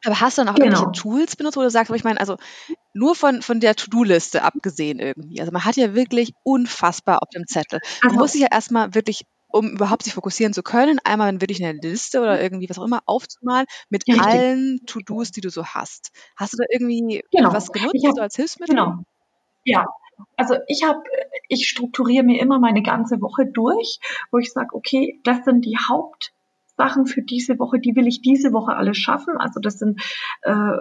Aber 0.04 0.20
hast 0.20 0.38
du 0.38 0.42
dann 0.44 0.54
auch 0.54 0.58
genau. 0.58 0.66
irgendwelche 0.66 1.02
Tools 1.02 1.36
benutzt, 1.36 1.56
wo 1.56 1.62
du 1.62 1.70
sagst, 1.70 1.92
ich 1.92 2.04
meine, 2.04 2.20
also 2.20 2.36
nur 2.94 3.16
von, 3.16 3.42
von 3.42 3.58
der 3.60 3.74
To-Do-Liste 3.74 4.42
abgesehen 4.42 5.00
irgendwie. 5.00 5.40
Also 5.40 5.52
man 5.52 5.64
hat 5.64 5.76
ja 5.76 5.94
wirklich 5.94 6.32
unfassbar 6.44 7.22
auf 7.22 7.28
dem 7.30 7.46
Zettel. 7.46 7.80
Man 8.02 8.12
also, 8.12 8.20
muss 8.20 8.32
sich 8.32 8.42
ja 8.42 8.48
erstmal 8.50 8.94
wirklich 8.94 9.26
um 9.56 9.70
überhaupt 9.70 10.02
sich 10.02 10.14
fokussieren 10.14 10.52
zu 10.52 10.62
können, 10.62 10.98
einmal 11.04 11.40
wirklich 11.40 11.64
eine 11.64 11.78
Liste 11.78 12.20
oder 12.20 12.40
irgendwie 12.40 12.68
was 12.68 12.78
auch 12.78 12.84
immer 12.84 13.02
aufzumalen 13.06 13.66
mit 13.88 14.04
ja, 14.06 14.22
allen 14.22 14.80
To-Dos, 14.86 15.30
die 15.30 15.40
du 15.40 15.50
so 15.50 15.64
hast. 15.66 16.12
Hast 16.36 16.52
du 16.52 16.58
da 16.58 16.64
irgendwie 16.70 17.22
genau. 17.30 17.52
was 17.52 17.72
genutzt 17.72 18.04
hab, 18.06 18.14
so 18.14 18.20
als 18.20 18.36
Hilfsmittel? 18.36 18.74
Genau. 18.74 18.94
Ja, 19.64 19.86
also 20.36 20.56
ich 20.68 20.84
habe, 20.84 21.02
ich 21.48 21.68
strukturiere 21.68 22.24
mir 22.24 22.40
immer 22.40 22.58
meine 22.58 22.82
ganze 22.82 23.20
Woche 23.20 23.46
durch, 23.46 23.98
wo 24.30 24.38
ich 24.38 24.52
sage, 24.52 24.68
okay, 24.72 25.20
das 25.24 25.44
sind 25.44 25.64
die 25.64 25.76
Haupt 25.76 26.32
Sachen 26.76 27.06
für 27.06 27.22
diese 27.22 27.58
Woche, 27.58 27.78
die 27.78 27.96
will 27.96 28.06
ich 28.06 28.20
diese 28.20 28.52
Woche 28.52 28.76
alles 28.76 28.98
schaffen. 28.98 29.36
Also 29.38 29.60
das 29.60 29.78
sind, 29.78 30.00
äh, 30.42 30.72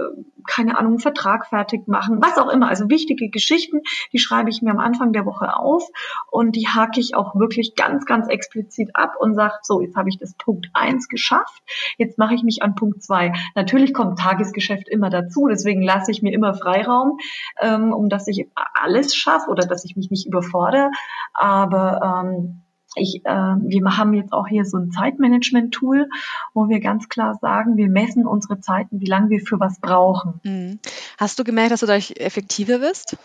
keine 0.48 0.78
Ahnung, 0.78 1.00
Vertrag 1.00 1.48
fertig 1.48 1.88
machen, 1.88 2.22
was 2.22 2.38
auch 2.38 2.50
immer. 2.50 2.70
Also 2.70 2.90
wichtige 2.90 3.30
Geschichten, 3.30 3.82
die 4.14 4.20
schreibe 4.20 4.50
ich 4.50 4.62
mir 4.62 4.72
am 4.72 4.80
Anfang 4.80 5.14
der 5.14 5.26
Woche 5.26 5.56
auf 5.56 5.88
und 6.30 6.56
die 6.56 6.68
hake 6.68 7.00
ich 7.00 7.16
auch 7.16 7.36
wirklich 7.36 7.76
ganz, 7.76 8.06
ganz 8.06 8.28
explizit 8.28 8.90
ab 8.94 9.14
und 9.20 9.36
sage, 9.36 9.56
so, 9.62 9.82
jetzt 9.82 9.96
habe 9.96 10.10
ich 10.10 10.18
das 10.20 10.36
Punkt 10.36 10.68
eins 10.74 11.08
geschafft, 11.08 11.64
jetzt 11.98 12.18
mache 12.18 12.36
ich 12.36 12.44
mich 12.44 12.62
an 12.62 12.76
Punkt 12.76 13.02
zwei. 13.02 13.34
Natürlich 13.56 13.94
kommt 13.94 14.20
Tagesgeschäft 14.20 14.90
immer 14.90 15.10
dazu, 15.10 15.48
deswegen 15.48 15.82
lasse 15.82 16.12
ich 16.12 16.22
mir 16.22 16.34
immer 16.34 16.54
Freiraum, 16.54 17.18
ähm, 17.62 17.94
um 17.94 18.10
dass 18.10 18.28
ich 18.28 18.48
alles 18.74 19.16
schaffe 19.16 19.50
oder 19.50 19.66
dass 19.66 19.86
ich 19.86 19.96
mich 19.96 20.10
nicht 20.10 20.28
überfordere. 20.28 20.92
Aber 21.34 22.24
ähm, 22.26 22.65
ich, 22.96 23.26
äh, 23.26 23.30
wir 23.30 23.98
haben 23.98 24.14
jetzt 24.14 24.34
auch 24.34 24.48
hier 24.48 24.66
so 24.66 24.78
ein 24.78 24.92
Zeitmanagement-Tool, 24.92 26.10
wo 26.54 26.70
wir 26.70 26.80
ganz 26.80 27.10
klar 27.10 27.38
sagen, 27.42 27.78
wir 27.78 27.90
messen 27.90 28.26
unsere 28.26 28.60
Zeiten, 28.60 29.00
wie 29.00 29.06
lange 29.06 29.30
wir 29.30 29.40
für 29.42 29.60
was 29.60 29.80
brauchen. 29.80 30.40
Mhm. 30.44 30.80
Hast 31.18 31.40
du 31.40 31.44
gemerkt, 31.44 31.72
dass 31.72 31.82
du 31.82 31.86
dadurch 31.86 32.16
effektiver 32.18 32.82
wirst? 32.82 33.18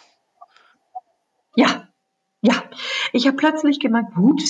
Ja, 2.42 2.54
ich 3.12 3.26
habe 3.26 3.36
plötzlich 3.36 3.80
gemerkt, 3.80 4.14
gut, 4.14 4.42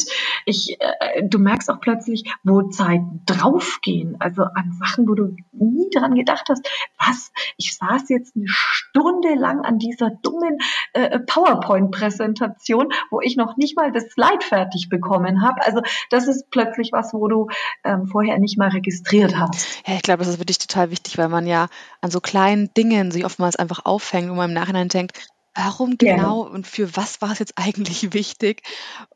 ich, 0.46 0.76
äh, 0.78 1.24
du 1.24 1.40
merkst 1.40 1.68
auch 1.70 1.80
plötzlich, 1.80 2.32
wo 2.44 2.62
Zeiten 2.68 3.22
draufgehen, 3.26 4.16
also 4.20 4.42
an 4.42 4.72
Sachen, 4.78 5.08
wo 5.08 5.14
du 5.14 5.34
nie 5.50 5.90
dran 5.90 6.14
gedacht 6.14 6.46
hast, 6.48 6.68
was, 6.98 7.32
ich 7.56 7.76
saß 7.76 8.08
jetzt 8.08 8.36
eine 8.36 8.46
Stunde 8.46 9.34
lang 9.34 9.62
an 9.62 9.78
dieser 9.78 10.10
dummen 10.22 10.58
äh, 10.92 11.18
PowerPoint-Präsentation, 11.18 12.92
wo 13.10 13.20
ich 13.20 13.36
noch 13.36 13.56
nicht 13.56 13.76
mal 13.76 13.90
das 13.90 14.04
Slide 14.10 14.44
fertig 14.44 14.88
bekommen 14.88 15.42
habe. 15.42 15.66
Also 15.66 15.80
das 16.10 16.28
ist 16.28 16.48
plötzlich 16.50 16.92
was, 16.92 17.12
wo 17.12 17.26
du 17.26 17.48
ähm, 17.82 18.06
vorher 18.06 18.38
nicht 18.38 18.56
mal 18.56 18.68
registriert 18.68 19.36
hast. 19.36 19.82
Ja, 19.84 19.94
ich 19.94 20.02
glaube, 20.02 20.20
das 20.20 20.28
ist 20.28 20.38
wirklich 20.38 20.58
total 20.58 20.92
wichtig, 20.92 21.18
weil 21.18 21.28
man 21.28 21.44
ja 21.44 21.66
an 22.02 22.12
so 22.12 22.20
kleinen 22.20 22.72
Dingen 22.74 23.10
sich 23.10 23.24
oftmals 23.24 23.56
einfach 23.56 23.84
auffängt 23.84 24.30
und 24.30 24.36
man 24.36 24.50
im 24.50 24.54
Nachhinein 24.54 24.88
denkt, 24.88 25.28
Warum 25.54 25.98
genau 25.98 26.42
und 26.42 26.66
für 26.66 26.96
was 26.96 27.20
war 27.20 27.32
es 27.32 27.38
jetzt 27.38 27.54
eigentlich 27.56 28.12
wichtig? 28.14 28.62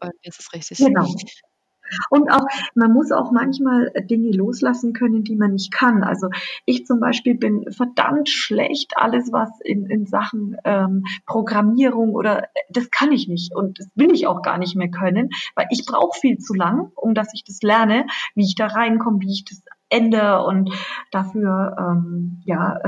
Und 0.00 0.12
das 0.24 0.38
ist 0.38 0.52
richtig. 0.52 0.78
Genau. 0.78 1.08
Und 2.10 2.30
auch, 2.30 2.46
man 2.74 2.92
muss 2.92 3.12
auch 3.12 3.30
manchmal 3.30 3.92
Dinge 4.08 4.30
loslassen 4.32 4.94
können, 4.94 5.22
die 5.22 5.36
man 5.36 5.52
nicht 5.52 5.72
kann. 5.72 6.02
Also 6.02 6.28
ich 6.64 6.86
zum 6.86 6.98
Beispiel 6.98 7.34
bin 7.34 7.70
verdammt 7.70 8.28
schlecht, 8.28 8.94
alles 8.96 9.32
was 9.32 9.50
in, 9.60 9.86
in 9.86 10.06
Sachen 10.06 10.56
ähm, 10.64 11.04
Programmierung 11.26 12.14
oder 12.14 12.48
das 12.70 12.90
kann 12.90 13.12
ich 13.12 13.28
nicht 13.28 13.54
und 13.54 13.78
das 13.78 13.88
will 13.94 14.12
ich 14.12 14.26
auch 14.26 14.42
gar 14.42 14.58
nicht 14.58 14.76
mehr 14.76 14.90
können, 14.90 15.30
weil 15.54 15.66
ich 15.70 15.84
brauche 15.86 16.18
viel 16.18 16.38
zu 16.38 16.54
lang, 16.54 16.90
um 16.94 17.14
dass 17.14 17.34
ich 17.34 17.44
das 17.44 17.60
lerne, 17.62 18.06
wie 18.34 18.44
ich 18.44 18.54
da 18.54 18.66
reinkomme, 18.66 19.20
wie 19.20 19.32
ich 19.32 19.44
das 19.44 19.62
ändere 19.90 20.44
und 20.44 20.70
dafür 21.10 21.76
ähm, 21.78 22.40
ja 22.44 22.80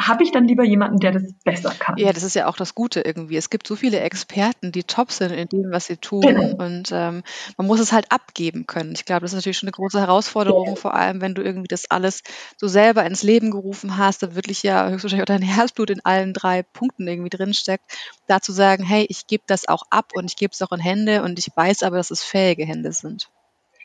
habe 0.00 0.22
ich 0.22 0.32
dann 0.32 0.46
lieber 0.46 0.64
jemanden, 0.64 0.98
der 0.98 1.12
das 1.12 1.22
besser 1.44 1.70
kann. 1.78 1.96
Ja, 1.98 2.12
das 2.12 2.22
ist 2.22 2.34
ja 2.34 2.46
auch 2.46 2.56
das 2.56 2.74
Gute 2.74 3.00
irgendwie. 3.00 3.36
Es 3.36 3.50
gibt 3.50 3.66
so 3.66 3.76
viele 3.76 4.00
Experten, 4.00 4.72
die 4.72 4.84
top 4.84 5.12
sind 5.12 5.32
in 5.32 5.48
dem, 5.48 5.70
was 5.70 5.86
sie 5.86 5.96
tun. 5.96 6.22
Genau. 6.22 6.56
Und 6.64 6.90
ähm, 6.92 7.22
man 7.56 7.66
muss 7.66 7.80
es 7.80 7.92
halt 7.92 8.10
abgeben 8.10 8.66
können. 8.66 8.92
Ich 8.92 9.04
glaube, 9.04 9.20
das 9.20 9.32
ist 9.32 9.36
natürlich 9.36 9.58
schon 9.58 9.68
eine 9.68 9.72
große 9.72 10.00
Herausforderung, 10.00 10.68
ja. 10.68 10.74
vor 10.74 10.94
allem 10.94 11.20
wenn 11.20 11.34
du 11.34 11.42
irgendwie 11.42 11.68
das 11.68 11.90
alles 11.90 12.22
so 12.56 12.68
selber 12.68 13.04
ins 13.04 13.22
Leben 13.22 13.50
gerufen 13.50 13.98
hast, 13.98 14.22
da 14.22 14.34
wirklich 14.34 14.62
ja 14.62 14.88
höchstwahrscheinlich 14.88 15.22
auch 15.22 15.34
dein 15.34 15.42
Herzblut 15.42 15.90
in 15.90 16.04
allen 16.04 16.32
drei 16.32 16.62
Punkten 16.62 17.06
irgendwie 17.06 17.30
drinsteckt, 17.30 17.84
da 18.26 18.40
zu 18.40 18.52
sagen, 18.52 18.84
hey, 18.84 19.06
ich 19.08 19.26
gebe 19.26 19.44
das 19.46 19.68
auch 19.68 19.84
ab 19.90 20.12
und 20.14 20.26
ich 20.26 20.36
gebe 20.36 20.52
es 20.52 20.62
auch 20.62 20.72
in 20.72 20.80
Hände 20.80 21.22
und 21.22 21.38
ich 21.38 21.48
weiß 21.54 21.82
aber, 21.82 21.96
dass 21.96 22.10
es 22.10 22.22
fähige 22.22 22.64
Hände 22.64 22.92
sind. 22.92 23.30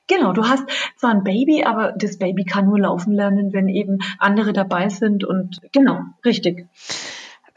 Genau, 0.08 0.34
du 0.34 0.48
hast 0.48 0.64
zwar 0.98 1.12
ein 1.12 1.24
Baby, 1.24 1.64
aber 1.64 1.94
das 1.94 2.18
Baby 2.20 2.46
kann 2.46 2.66
nur 2.66 2.80
laufen 2.80 3.14
lernen, 3.14 3.54
wenn 3.54 3.68
eben 3.68 4.00
andere 4.20 4.54
dabei 4.54 4.90
sind 4.90 5.24
und 5.24 5.62
genau, 5.72 6.02
richtig. 6.24 6.68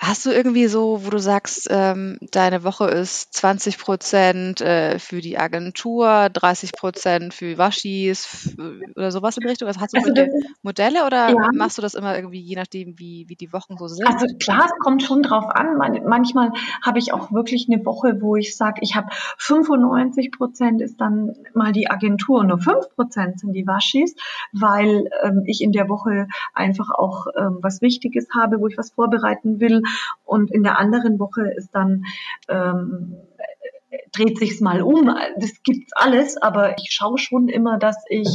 Hast 0.01 0.27
du 0.27 0.31
irgendwie 0.31 0.69
so, 0.69 1.05
wo 1.05 1.11
du 1.11 1.19
sagst, 1.19 1.67
ähm, 1.73 2.19
deine 2.31 2.63
Woche 2.63 2.85
ist 2.87 3.35
20 3.35 3.79
Prozent 3.79 4.61
äh, 4.61 5.01
für 5.01 5.21
die 5.21 5.39
Agentur, 5.39 6.29
30 6.33 6.71
Prozent 6.73 7.35
für 7.35 7.59
Waschis 7.59 8.57
oder 8.95 9.11
sowas 9.11 9.37
in 9.37 9.41
die 9.41 9.49
Richtung? 9.49 9.67
Also 9.67 9.81
hast 9.81 9.95
du 9.95 9.99
also 9.99 10.13
das, 10.13 10.29
Modelle 10.63 11.05
oder 11.05 11.31
ja. 11.31 11.49
machst 11.53 11.79
du 11.79 11.83
das 11.83 11.95
immer 11.95 12.15
irgendwie 12.15 12.41
je 12.41 12.55
nachdem, 12.55 12.97
wie, 13.01 13.25
wie 13.29 13.35
die 13.35 13.53
Wochen 13.53 13.77
so 13.77 13.89
sind? 13.89 14.07
Also 14.07 14.27
klar, 14.39 14.67
es 14.67 14.79
kommt 14.79 15.03
schon 15.03 15.25
drauf 15.25 15.47
an. 15.49 15.77
manchmal 16.07 16.53
habe 16.81 17.01
ich 17.01 17.13
auch 17.13 17.33
wirklich 17.33 17.67
eine 17.69 17.85
Woche, 17.85 18.19
wo 18.21 18.37
ich 18.37 18.57
sage, 18.57 18.81
ich 18.83 18.95
habe 18.95 19.09
95 19.39 20.31
Prozent 20.31 20.81
ist 20.81 21.01
dann 21.01 21.35
mal 21.55 21.73
die 21.73 21.91
Agentur 21.91 22.39
und 22.39 22.47
nur 22.47 22.61
5 22.61 22.95
Prozent 22.95 23.41
sind 23.41 23.53
die 23.53 23.67
Waschis, 23.67 24.15
weil 24.53 25.11
ähm, 25.25 25.43
ich 25.45 25.61
in 25.61 25.73
der 25.73 25.89
Woche 25.89 26.29
einfach 26.55 26.91
auch 26.91 27.27
ähm, 27.37 27.59
was 27.63 27.83
Wichtiges 27.83 28.29
habe, 28.33 28.61
wo 28.61 28.69
ich 28.69 28.79
was 28.79 28.93
vorbereiten 28.93 29.59
will 29.59 29.83
und 30.25 30.51
in 30.51 30.63
der 30.63 30.79
anderen 30.79 31.19
Woche 31.19 31.51
ist 31.57 31.75
dann 31.75 32.05
ähm, 32.49 33.17
dreht 34.13 34.39
sich's 34.39 34.61
mal 34.61 34.83
um. 34.83 35.15
Das 35.39 35.63
gibt's 35.63 35.93
alles, 35.95 36.37
aber 36.37 36.77
ich 36.79 36.91
schaue 36.91 37.19
schon 37.19 37.49
immer, 37.49 37.79
dass 37.79 37.97
ich 38.09 38.29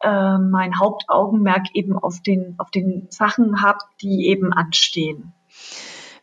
äh, 0.00 0.38
mein 0.38 0.78
Hauptaugenmerk 0.78 1.66
eben 1.74 1.98
auf 1.98 2.20
den 2.20 2.54
auf 2.58 2.70
den 2.70 3.06
Sachen 3.10 3.62
habe, 3.62 3.78
die 4.00 4.26
eben 4.26 4.52
anstehen. 4.52 5.32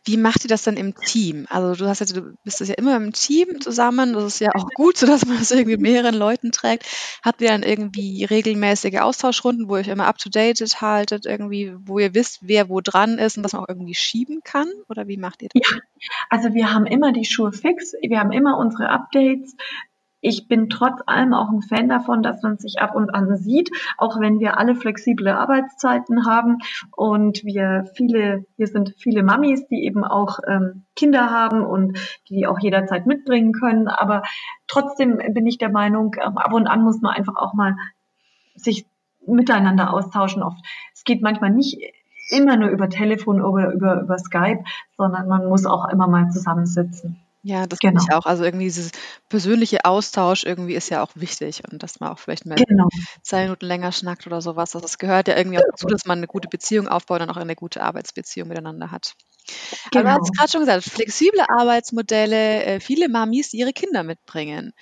Wie 0.04 0.16
macht 0.16 0.44
ihr 0.44 0.48
das 0.48 0.62
dann 0.62 0.76
im 0.76 0.94
Team? 0.94 1.46
Also 1.48 1.84
du 1.84 1.88
hast 1.88 2.00
ja, 2.00 2.06
du 2.06 2.36
bist 2.44 2.60
ja 2.60 2.74
immer 2.74 2.96
im 2.96 3.12
Team 3.12 3.60
zusammen. 3.60 4.12
Das 4.12 4.24
ist 4.24 4.40
ja 4.40 4.54
auch 4.54 4.68
gut, 4.74 4.96
so 4.98 5.06
dass 5.06 5.26
man 5.26 5.38
das 5.38 5.50
irgendwie 5.50 5.76
mehreren 5.76 6.14
Leuten 6.14 6.52
trägt. 6.52 6.86
Habt 7.22 7.40
ihr 7.40 7.48
dann 7.48 7.62
irgendwie 7.62 8.24
regelmäßige 8.24 9.00
Austauschrunden, 9.00 9.68
wo 9.68 9.76
ihr 9.76 9.80
euch 9.80 9.88
immer 9.88 10.06
up 10.06 10.18
to 10.18 10.28
date 10.28 10.60
haltet, 10.80 11.26
irgendwie, 11.26 11.74
wo 11.78 11.98
ihr 11.98 12.14
wisst, 12.14 12.40
wer 12.42 12.68
wo 12.68 12.80
dran 12.80 13.18
ist 13.18 13.36
und 13.36 13.44
was 13.44 13.52
man 13.52 13.62
auch 13.62 13.68
irgendwie 13.68 13.94
schieben 13.94 14.40
kann? 14.44 14.68
Oder 14.88 15.08
wie 15.08 15.16
macht 15.16 15.42
ihr 15.42 15.48
das? 15.52 15.70
Ja, 15.70 15.78
also 16.30 16.54
wir 16.54 16.72
haben 16.72 16.86
immer 16.86 17.12
die 17.12 17.24
Schuhe 17.24 17.52
fix. 17.52 17.92
Wir 18.02 18.20
haben 18.20 18.32
immer 18.32 18.58
unsere 18.58 18.90
Updates. 18.90 19.56
Ich 20.26 20.48
bin 20.48 20.70
trotz 20.70 21.02
allem 21.04 21.34
auch 21.34 21.50
ein 21.50 21.60
Fan 21.60 21.90
davon, 21.90 22.22
dass 22.22 22.40
man 22.40 22.56
sich 22.56 22.80
ab 22.80 22.94
und 22.94 23.10
an 23.10 23.36
sieht, 23.36 23.70
auch 23.98 24.18
wenn 24.18 24.40
wir 24.40 24.56
alle 24.56 24.74
flexible 24.74 25.28
Arbeitszeiten 25.28 26.24
haben 26.24 26.60
und 26.96 27.44
wir 27.44 27.84
viele, 27.94 28.46
hier 28.56 28.66
sind 28.66 28.94
viele 28.96 29.22
Mamis, 29.22 29.66
die 29.68 29.84
eben 29.84 30.02
auch 30.02 30.38
ähm, 30.48 30.86
Kinder 30.96 31.28
haben 31.28 31.62
und 31.62 31.98
die 32.30 32.46
auch 32.46 32.58
jederzeit 32.58 33.04
mitbringen 33.04 33.52
können. 33.52 33.86
Aber 33.86 34.22
trotzdem 34.66 35.18
bin 35.18 35.46
ich 35.46 35.58
der 35.58 35.70
Meinung, 35.70 36.16
ähm, 36.24 36.38
ab 36.38 36.54
und 36.54 36.68
an 36.68 36.82
muss 36.82 37.02
man 37.02 37.14
einfach 37.14 37.36
auch 37.36 37.52
mal 37.52 37.76
sich 38.54 38.86
miteinander 39.26 39.92
austauschen. 39.92 40.42
Oft, 40.42 40.56
es 40.94 41.04
geht 41.04 41.20
manchmal 41.20 41.50
nicht 41.50 41.78
immer 42.30 42.56
nur 42.56 42.70
über 42.70 42.88
Telefon 42.88 43.42
oder 43.42 43.72
über, 43.72 44.00
über 44.00 44.18
Skype, 44.18 44.64
sondern 44.96 45.28
man 45.28 45.50
muss 45.50 45.66
auch 45.66 45.86
immer 45.90 46.08
mal 46.08 46.30
zusammensitzen. 46.30 47.23
Ja, 47.46 47.66
das 47.66 47.78
genau. 47.78 48.02
ich 48.02 48.14
auch. 48.14 48.24
Also 48.24 48.42
irgendwie 48.42 48.64
dieses 48.64 48.90
persönliche 49.28 49.84
Austausch 49.84 50.44
irgendwie 50.44 50.74
ist 50.74 50.88
ja 50.88 51.02
auch 51.02 51.10
wichtig 51.14 51.62
und 51.70 51.82
dass 51.82 52.00
man 52.00 52.10
auch 52.10 52.18
vielleicht 52.18 52.46
mal 52.46 52.54
genau. 52.54 52.88
zwei 53.22 53.42
Minuten 53.42 53.66
länger 53.66 53.92
schnackt 53.92 54.26
oder 54.26 54.40
sowas. 54.40 54.70
Das 54.70 54.96
gehört 54.96 55.28
ja 55.28 55.36
irgendwie 55.36 55.58
auch 55.58 55.64
dazu, 55.70 55.86
dass 55.86 56.06
man 56.06 56.18
eine 56.18 56.26
gute 56.26 56.48
Beziehung 56.48 56.88
aufbaut 56.88 57.20
und 57.20 57.28
auch 57.28 57.36
eine 57.36 57.54
gute 57.54 57.82
Arbeitsbeziehung 57.82 58.48
miteinander 58.48 58.90
hat. 58.90 59.12
Genau. 59.92 60.08
Aber 60.08 60.14
du 60.14 60.22
hast 60.22 60.36
gerade 60.38 60.50
schon 60.50 60.60
gesagt, 60.62 60.84
flexible 60.84 61.44
Arbeitsmodelle, 61.46 62.64
äh, 62.64 62.80
viele 62.80 63.10
Mamis, 63.10 63.50
die 63.50 63.58
ihre 63.58 63.74
Kinder 63.74 64.04
mitbringen. 64.04 64.72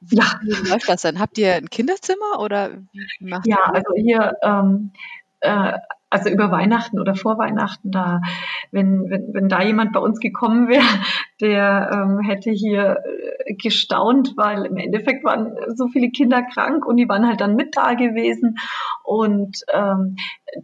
Wie, 0.00 0.16
ja. 0.16 0.40
läuft 0.68 0.88
das 0.88 1.02
denn? 1.02 1.20
Habt 1.20 1.38
ihr 1.38 1.54
ein 1.54 1.70
Kinderzimmer 1.70 2.40
oder 2.40 2.78
wie 2.92 3.06
macht 3.20 3.46
Ja, 3.46 3.58
also 3.62 3.94
hier 3.94 4.36
ähm, 4.42 4.92
äh, 5.38 5.78
also 6.10 6.30
über 6.30 6.50
Weihnachten 6.50 6.98
oder 6.98 7.14
vor 7.14 7.38
Weihnachten, 7.38 7.90
da, 7.90 8.20
wenn, 8.70 9.10
wenn, 9.10 9.34
wenn 9.34 9.48
da 9.48 9.62
jemand 9.62 9.92
bei 9.92 10.00
uns 10.00 10.20
gekommen 10.20 10.68
wäre, 10.68 10.82
der 11.40 11.90
ähm, 11.92 12.20
hätte 12.20 12.50
hier 12.50 12.96
äh, 13.44 13.54
gestaunt, 13.54 14.34
weil 14.36 14.64
im 14.64 14.76
Endeffekt 14.76 15.24
waren 15.24 15.54
so 15.74 15.88
viele 15.88 16.10
Kinder 16.10 16.42
krank 16.42 16.86
und 16.86 16.96
die 16.96 17.08
waren 17.08 17.26
halt 17.26 17.40
dann 17.40 17.56
mit 17.56 17.76
da 17.76 17.94
gewesen 17.94 18.56
und 19.04 19.60
ähm, 19.72 20.16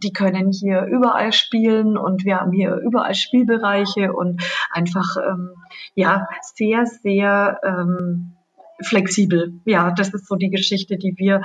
die 0.03 0.13
können 0.13 0.51
hier 0.51 0.85
überall 0.85 1.31
spielen 1.31 1.97
und 1.97 2.25
wir 2.25 2.41
haben 2.41 2.51
hier 2.51 2.75
überall 2.77 3.13
Spielbereiche 3.13 4.13
und 4.13 4.41
einfach 4.71 5.15
ähm, 5.17 5.51
ja 5.93 6.27
sehr, 6.41 6.85
sehr 6.85 7.59
ähm, 7.63 8.35
flexibel. 8.81 9.61
Ja, 9.65 9.91
das 9.91 10.13
ist 10.13 10.27
so 10.27 10.35
die 10.35 10.49
Geschichte, 10.49 10.97
die 10.97 11.13
wir 11.17 11.41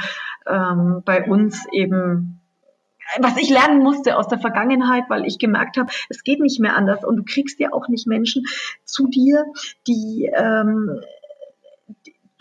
ähm, 0.46 1.02
bei 1.04 1.24
uns 1.24 1.66
eben 1.72 2.39
was 3.18 3.36
ich 3.36 3.50
lernen 3.50 3.82
musste 3.82 4.16
aus 4.16 4.28
der 4.28 4.38
Vergangenheit, 4.38 5.04
weil 5.08 5.24
ich 5.24 5.38
gemerkt 5.38 5.76
habe, 5.76 5.90
es 6.08 6.22
geht 6.22 6.40
nicht 6.40 6.60
mehr 6.60 6.76
anders 6.76 7.04
und 7.04 7.16
du 7.16 7.24
kriegst 7.24 7.58
ja 7.60 7.72
auch 7.72 7.88
nicht 7.88 8.06
Menschen 8.06 8.44
zu 8.84 9.08
dir, 9.08 9.46
die 9.86 10.30
ähm, 10.34 11.00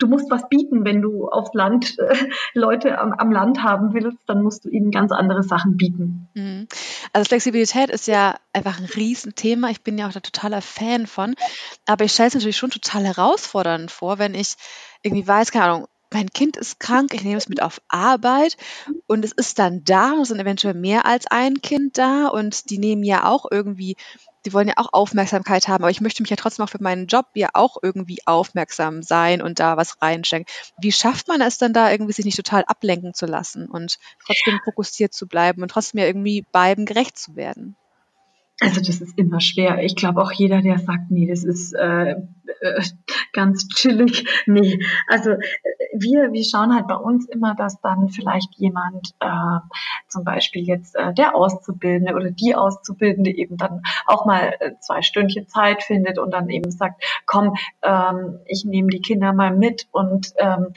du 0.00 0.06
musst 0.06 0.30
was 0.30 0.48
bieten, 0.48 0.84
wenn 0.84 1.02
du 1.02 1.28
aufs 1.28 1.54
Land 1.54 1.98
äh, 1.98 2.16
Leute 2.54 2.98
am, 2.98 3.12
am, 3.12 3.30
Land 3.30 3.62
haben 3.62 3.94
willst, 3.94 4.18
dann 4.26 4.42
musst 4.42 4.64
du 4.64 4.68
ihnen 4.68 4.90
ganz 4.90 5.12
andere 5.12 5.42
Sachen 5.42 5.76
bieten. 5.76 6.28
Mhm. 6.34 6.66
Also 7.12 7.28
Flexibilität 7.28 7.90
ist 7.90 8.06
ja 8.06 8.36
einfach 8.52 8.78
ein 8.78 8.86
Riesenthema. 8.86 9.70
Ich 9.70 9.82
bin 9.82 9.98
ja 9.98 10.08
auch 10.08 10.12
da 10.12 10.20
totaler 10.20 10.62
Fan 10.62 11.06
von. 11.06 11.34
Aber 11.86 12.04
ich 12.04 12.12
stelle 12.12 12.28
es 12.28 12.34
natürlich 12.34 12.56
schon 12.56 12.70
total 12.70 13.04
herausfordernd 13.04 13.90
vor, 13.90 14.18
wenn 14.18 14.34
ich 14.34 14.54
irgendwie 15.02 15.26
weiß, 15.26 15.52
keine 15.52 15.64
Ahnung, 15.66 15.88
mein 16.12 16.30
Kind 16.30 16.56
ist 16.56 16.80
krank, 16.80 17.14
ich 17.14 17.22
nehme 17.22 17.36
es 17.36 17.48
mit 17.48 17.62
auf 17.62 17.80
Arbeit 17.88 18.56
und 19.06 19.24
es 19.24 19.32
ist 19.32 19.58
dann 19.58 19.84
da 19.84 20.12
und 20.12 20.22
es 20.22 20.28
sind 20.28 20.40
eventuell 20.40 20.74
mehr 20.74 21.06
als 21.06 21.26
ein 21.26 21.60
Kind 21.62 21.98
da 21.98 22.28
und 22.28 22.70
die 22.70 22.78
nehmen 22.78 23.04
ja 23.04 23.26
auch 23.26 23.46
irgendwie, 23.50 23.96
die 24.44 24.52
wollen 24.52 24.68
ja 24.68 24.74
auch 24.76 24.92
Aufmerksamkeit 24.92 25.68
haben, 25.68 25.84
aber 25.84 25.90
ich 25.90 26.00
möchte 26.00 26.22
mich 26.22 26.30
ja 26.30 26.36
trotzdem 26.36 26.64
auch 26.64 26.70
für 26.70 26.82
meinen 26.82 27.06
Job 27.06 27.26
ja 27.34 27.50
auch 27.54 27.76
irgendwie 27.82 28.18
aufmerksam 28.26 29.02
sein 29.02 29.42
und 29.42 29.60
da 29.60 29.76
was 29.76 30.00
reinstecken. 30.02 30.46
Wie 30.80 30.92
schafft 30.92 31.28
man 31.28 31.40
es 31.40 31.58
dann 31.58 31.72
da 31.72 31.90
irgendwie 31.90 32.12
sich 32.12 32.24
nicht 32.24 32.36
total 32.36 32.64
ablenken 32.66 33.14
zu 33.14 33.26
lassen 33.26 33.68
und 33.68 33.98
trotzdem 34.24 34.60
fokussiert 34.64 35.12
zu 35.14 35.28
bleiben 35.28 35.62
und 35.62 35.70
trotzdem 35.70 36.00
ja 36.00 36.06
irgendwie 36.06 36.44
beiden 36.52 36.86
gerecht 36.86 37.18
zu 37.18 37.36
werden? 37.36 37.76
Also 38.60 38.80
das 38.80 39.00
ist 39.00 39.16
immer 39.16 39.40
schwer. 39.40 39.82
Ich 39.82 39.96
glaube 39.96 40.20
auch 40.20 40.32
jeder, 40.32 40.60
der 40.60 40.78
sagt, 40.78 41.10
nee, 41.10 41.26
das 41.26 41.44
ist 41.44 41.72
äh, 41.72 42.16
äh, 42.60 42.82
ganz 43.32 43.66
chillig. 43.68 44.26
Nee, 44.46 44.78
also 45.08 45.30
äh, 45.30 45.38
wir, 45.98 46.32
wir 46.32 46.44
schauen 46.44 46.74
halt 46.74 46.86
bei 46.86 46.96
uns 46.96 47.26
immer, 47.28 47.54
dass 47.54 47.80
dann 47.80 48.08
vielleicht 48.08 48.54
jemand, 48.56 49.14
äh, 49.20 49.60
zum 50.08 50.24
Beispiel 50.24 50.64
jetzt 50.64 50.94
äh, 50.94 51.14
der 51.14 51.34
Auszubildende 51.36 52.14
oder 52.14 52.30
die 52.30 52.54
Auszubildende 52.54 53.30
eben 53.30 53.56
dann 53.56 53.82
auch 54.06 54.26
mal 54.26 54.54
äh, 54.60 54.72
zwei 54.80 55.02
Stündchen 55.02 55.48
Zeit 55.48 55.82
findet 55.82 56.18
und 56.18 56.32
dann 56.32 56.50
eben 56.50 56.70
sagt, 56.70 57.02
komm, 57.26 57.54
ähm, 57.82 58.40
ich 58.46 58.64
nehme 58.64 58.88
die 58.88 59.00
Kinder 59.00 59.32
mal 59.32 59.56
mit 59.56 59.86
und 59.92 60.32
ähm, 60.36 60.74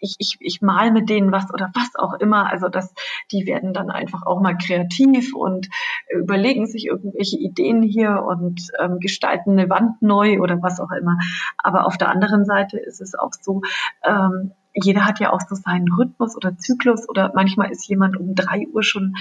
ich, 0.00 0.16
ich, 0.18 0.36
ich 0.40 0.62
mal 0.62 0.90
mit 0.90 1.08
denen 1.08 1.32
was 1.32 1.52
oder 1.52 1.70
was 1.74 1.94
auch 1.96 2.14
immer. 2.14 2.50
Also 2.50 2.68
das, 2.68 2.92
die 3.30 3.46
werden 3.46 3.72
dann 3.72 3.90
einfach 3.90 4.26
auch 4.26 4.40
mal 4.40 4.56
kreativ 4.56 5.34
und 5.34 5.68
überlegen 6.08 6.66
sich 6.66 6.86
irgendwelche 6.86 7.38
Ideen 7.38 7.82
hier 7.82 8.24
und 8.26 8.60
ähm, 8.78 8.98
gestalten 8.98 9.52
eine 9.52 9.70
Wand 9.70 10.02
neu 10.02 10.40
oder 10.40 10.62
was 10.62 10.80
auch 10.80 10.90
immer. 10.90 11.18
Aber 11.58 11.86
auf 11.86 11.96
der 11.98 12.08
anderen 12.08 12.44
Seite 12.44 12.78
ist 12.78 13.00
es 13.00 13.14
auch 13.14 13.32
so, 13.40 13.62
ähm, 14.04 14.52
jeder 14.72 15.04
hat 15.04 15.20
ja 15.20 15.32
auch 15.32 15.40
so 15.40 15.54
seinen 15.54 15.92
Rhythmus 15.92 16.36
oder 16.36 16.56
Zyklus 16.56 17.08
oder 17.08 17.32
manchmal 17.34 17.70
ist 17.70 17.88
jemand 17.88 18.16
um 18.16 18.34
drei 18.34 18.66
Uhr 18.72 18.82
schon 18.82 19.14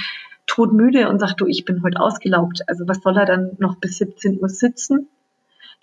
todmüde 0.45 1.09
und 1.09 1.19
sagt, 1.19 1.41
du, 1.41 1.45
ich 1.45 1.65
bin 1.65 1.83
heute 1.83 1.99
ausgelaugt. 1.99 2.61
Also 2.67 2.87
was 2.87 3.01
soll 3.01 3.17
er 3.17 3.25
dann 3.25 3.51
noch 3.59 3.77
bis 3.77 3.97
17 3.97 4.39
Uhr 4.39 4.49
sitzen? 4.49 5.09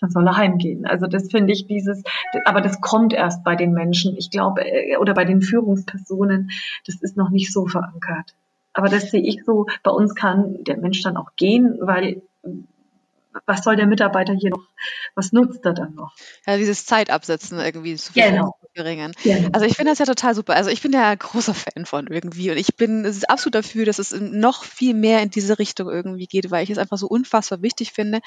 Dann 0.01 0.11
soll 0.11 0.27
er 0.27 0.37
heimgehen. 0.37 0.87
Also 0.87 1.07
das 1.07 1.31
finde 1.31 1.53
ich 1.53 1.67
dieses, 1.67 2.03
aber 2.45 2.61
das 2.61 2.81
kommt 2.81 3.13
erst 3.13 3.45
bei 3.45 3.57
den 3.57 3.73
Menschen, 3.73 4.17
ich 4.17 4.31
glaube, 4.31 4.63
äh, 4.63 4.97
oder 4.97 5.15
bei 5.15 5.25
den 5.25 5.43
Führungspersonen, 5.43 6.51
das 6.87 6.97
ist 7.01 7.17
noch 7.17 7.31
nicht 7.31 7.53
so 7.53 7.67
verankert. 7.67 8.35
Aber 8.73 8.89
das 8.89 9.11
sehe 9.11 9.23
ich 9.23 9.43
so, 9.45 9.67
bei 9.83 9.91
uns 9.91 10.15
kann 10.15 10.63
der 10.65 10.77
Mensch 10.77 11.03
dann 11.03 11.17
auch 11.17 11.35
gehen, 11.37 11.79
weil 11.81 12.23
was 13.47 13.63
soll 13.63 13.77
der 13.77 13.87
Mitarbeiter 13.87 14.35
hier 14.35 14.51
noch, 14.51 14.63
was 15.15 15.33
nutzt 15.33 15.65
er 15.65 15.75
dann 15.75 15.95
noch? 15.95 16.15
Ja, 16.47 16.57
dieses 16.57 16.87
Zeitabsetzen 16.87 17.59
irgendwie 17.59 17.99
genau. 18.15 18.57
Genau. 19.23 19.49
Also 19.53 19.67
ich 19.67 19.77
finde 19.77 19.93
das 19.93 19.99
ja 19.99 20.05
total 20.07 20.35
super. 20.35 20.55
Also 20.55 20.71
ich 20.71 20.83
bin 20.83 20.93
ja 20.93 21.15
großer 21.15 21.55
Fan 21.55 21.87
von 21.87 22.07
irgendwie 22.09 22.51
und 22.51 22.59
ich 22.59 22.77
bin 22.77 23.05
es 23.05 23.17
ist 23.17 23.31
absolut 23.31 23.55
dafür, 23.55 23.87
dass 23.87 23.99
es 23.99 24.13
noch 24.19 24.65
viel 24.65 24.95
mehr 24.95 25.23
in 25.23 25.31
diese 25.31 25.59
Richtung 25.59 25.89
irgendwie 25.89 26.27
geht, 26.27 26.51
weil 26.51 26.65
ich 26.65 26.71
es 26.71 26.79
einfach 26.79 26.99
so 26.99 27.07
unfassbar 27.07 27.63
wichtig 27.63 27.93
finde, 27.93 28.21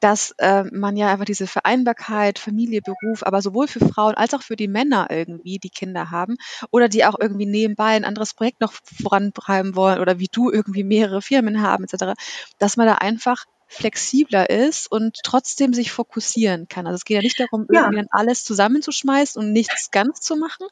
dass 0.00 0.34
äh, 0.38 0.64
man 0.72 0.96
ja 0.96 1.12
einfach 1.12 1.24
diese 1.26 1.46
Vereinbarkeit, 1.46 2.38
Familie, 2.38 2.80
Beruf, 2.82 3.22
aber 3.22 3.42
sowohl 3.42 3.68
für 3.68 3.80
Frauen 3.80 4.14
als 4.14 4.34
auch 4.34 4.42
für 4.42 4.56
die 4.56 4.68
Männer 4.68 5.08
irgendwie, 5.10 5.58
die 5.58 5.70
Kinder 5.70 6.10
haben 6.10 6.36
oder 6.70 6.88
die 6.88 7.04
auch 7.04 7.16
irgendwie 7.20 7.46
nebenbei 7.46 7.90
ein 7.90 8.04
anderes 8.04 8.34
Projekt 8.34 8.60
noch 8.60 8.72
vorantreiben 9.02 9.76
wollen 9.76 10.00
oder 10.00 10.18
wie 10.18 10.28
du 10.32 10.50
irgendwie 10.50 10.84
mehrere 10.84 11.22
Firmen 11.22 11.62
haben 11.62 11.84
etc., 11.84 12.14
dass 12.58 12.76
man 12.76 12.86
da 12.86 12.94
einfach 12.94 13.44
flexibler 13.72 14.50
ist 14.50 14.90
und 14.90 15.18
trotzdem 15.24 15.72
sich 15.72 15.90
fokussieren 15.90 16.68
kann. 16.68 16.86
Also 16.86 16.96
es 16.96 17.04
geht 17.04 17.16
ja 17.16 17.22
nicht 17.22 17.40
darum, 17.40 17.66
irgendwie 17.68 17.96
ja. 17.96 18.02
dann 18.02 18.08
alles 18.10 18.44
zusammenzuschmeißen 18.44 19.42
und 19.42 19.52
nichts 19.52 19.90
ganz 19.90 20.20
zu 20.20 20.36
machen, 20.36 20.66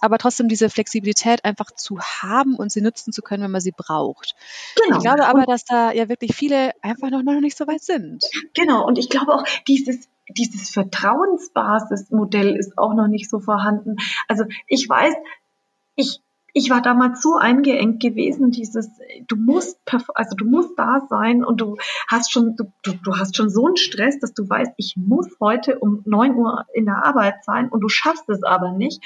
aber 0.00 0.18
trotzdem 0.18 0.48
diese 0.48 0.70
Flexibilität 0.70 1.44
einfach 1.44 1.70
zu 1.72 2.00
haben 2.00 2.54
und 2.56 2.70
sie 2.70 2.80
nutzen 2.80 3.12
zu 3.12 3.22
können, 3.22 3.42
wenn 3.42 3.50
man 3.50 3.60
sie 3.60 3.72
braucht. 3.76 4.34
Genau. 4.76 4.96
Ich 4.96 5.02
glaube 5.02 5.26
aber, 5.26 5.44
dass 5.44 5.64
da 5.64 5.92
ja 5.92 6.08
wirklich 6.08 6.34
viele 6.34 6.70
einfach 6.82 7.10
noch, 7.10 7.22
noch 7.22 7.40
nicht 7.40 7.56
so 7.56 7.66
weit 7.66 7.82
sind. 7.82 8.24
Genau. 8.54 8.86
Und 8.86 8.98
ich 8.98 9.08
glaube 9.08 9.34
auch, 9.34 9.44
dieses 9.66 10.08
dieses 10.28 10.70
Vertrauensbasismodell 10.70 12.56
ist 12.56 12.76
auch 12.76 12.94
noch 12.94 13.06
nicht 13.06 13.30
so 13.30 13.38
vorhanden. 13.38 13.96
Also 14.26 14.44
ich 14.66 14.88
weiß, 14.88 15.14
ich 15.94 16.20
ich 16.56 16.70
war 16.70 16.80
damals 16.80 17.20
so 17.20 17.36
eingeengt 17.36 18.00
gewesen, 18.00 18.50
dieses, 18.50 18.90
du 19.28 19.36
musst, 19.36 19.78
also 20.14 20.34
du 20.34 20.46
musst 20.46 20.78
da 20.78 21.06
sein 21.10 21.44
und 21.44 21.60
du 21.60 21.76
hast 22.08 22.32
schon, 22.32 22.56
du, 22.56 22.64
du 22.82 23.14
hast 23.18 23.36
schon 23.36 23.50
so 23.50 23.66
einen 23.66 23.76
Stress, 23.76 24.18
dass 24.20 24.32
du 24.32 24.48
weißt, 24.48 24.72
ich 24.78 24.94
muss 24.96 25.28
heute 25.38 25.78
um 25.78 26.00
neun 26.06 26.34
Uhr 26.34 26.64
in 26.72 26.86
der 26.86 27.04
Arbeit 27.04 27.44
sein 27.44 27.68
und 27.68 27.82
du 27.82 27.90
schaffst 27.90 28.26
es 28.30 28.42
aber 28.42 28.72
nicht. 28.72 29.04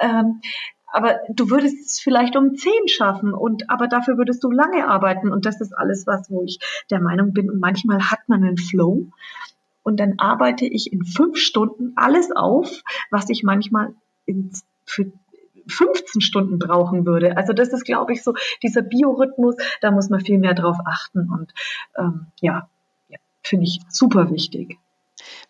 Ähm, 0.00 0.40
aber 0.88 1.20
du 1.28 1.50
würdest 1.50 1.86
es 1.86 2.00
vielleicht 2.00 2.34
um 2.34 2.56
zehn 2.56 2.88
schaffen 2.88 3.32
und 3.32 3.70
aber 3.70 3.86
dafür 3.86 4.18
würdest 4.18 4.42
du 4.42 4.50
lange 4.50 4.88
arbeiten 4.88 5.30
und 5.30 5.46
das 5.46 5.60
ist 5.60 5.78
alles 5.78 6.04
was, 6.04 6.28
wo 6.32 6.42
ich 6.42 6.58
der 6.90 7.00
Meinung 7.00 7.32
bin 7.32 7.48
und 7.48 7.60
manchmal 7.60 8.10
hat 8.10 8.28
man 8.28 8.42
einen 8.42 8.56
Flow 8.56 9.06
und 9.84 10.00
dann 10.00 10.14
arbeite 10.18 10.66
ich 10.66 10.92
in 10.92 11.04
fünf 11.04 11.36
Stunden 11.36 11.92
alles 11.94 12.32
auf, 12.34 12.82
was 13.12 13.28
ich 13.28 13.44
manchmal 13.44 13.94
in, 14.26 14.50
für 14.84 15.12
15 15.68 16.20
Stunden 16.20 16.58
brauchen 16.58 17.06
würde. 17.06 17.36
Also 17.36 17.52
das 17.52 17.68
ist, 17.68 17.84
glaube 17.84 18.12
ich, 18.12 18.22
so 18.22 18.34
dieser 18.62 18.82
Biorhythmus, 18.82 19.56
da 19.80 19.90
muss 19.90 20.10
man 20.10 20.20
viel 20.20 20.38
mehr 20.38 20.54
drauf 20.54 20.76
achten 20.84 21.30
und 21.30 21.52
ähm, 21.96 22.26
ja, 22.40 22.68
ja 23.08 23.18
finde 23.42 23.64
ich 23.64 23.80
super 23.88 24.30
wichtig. 24.30 24.78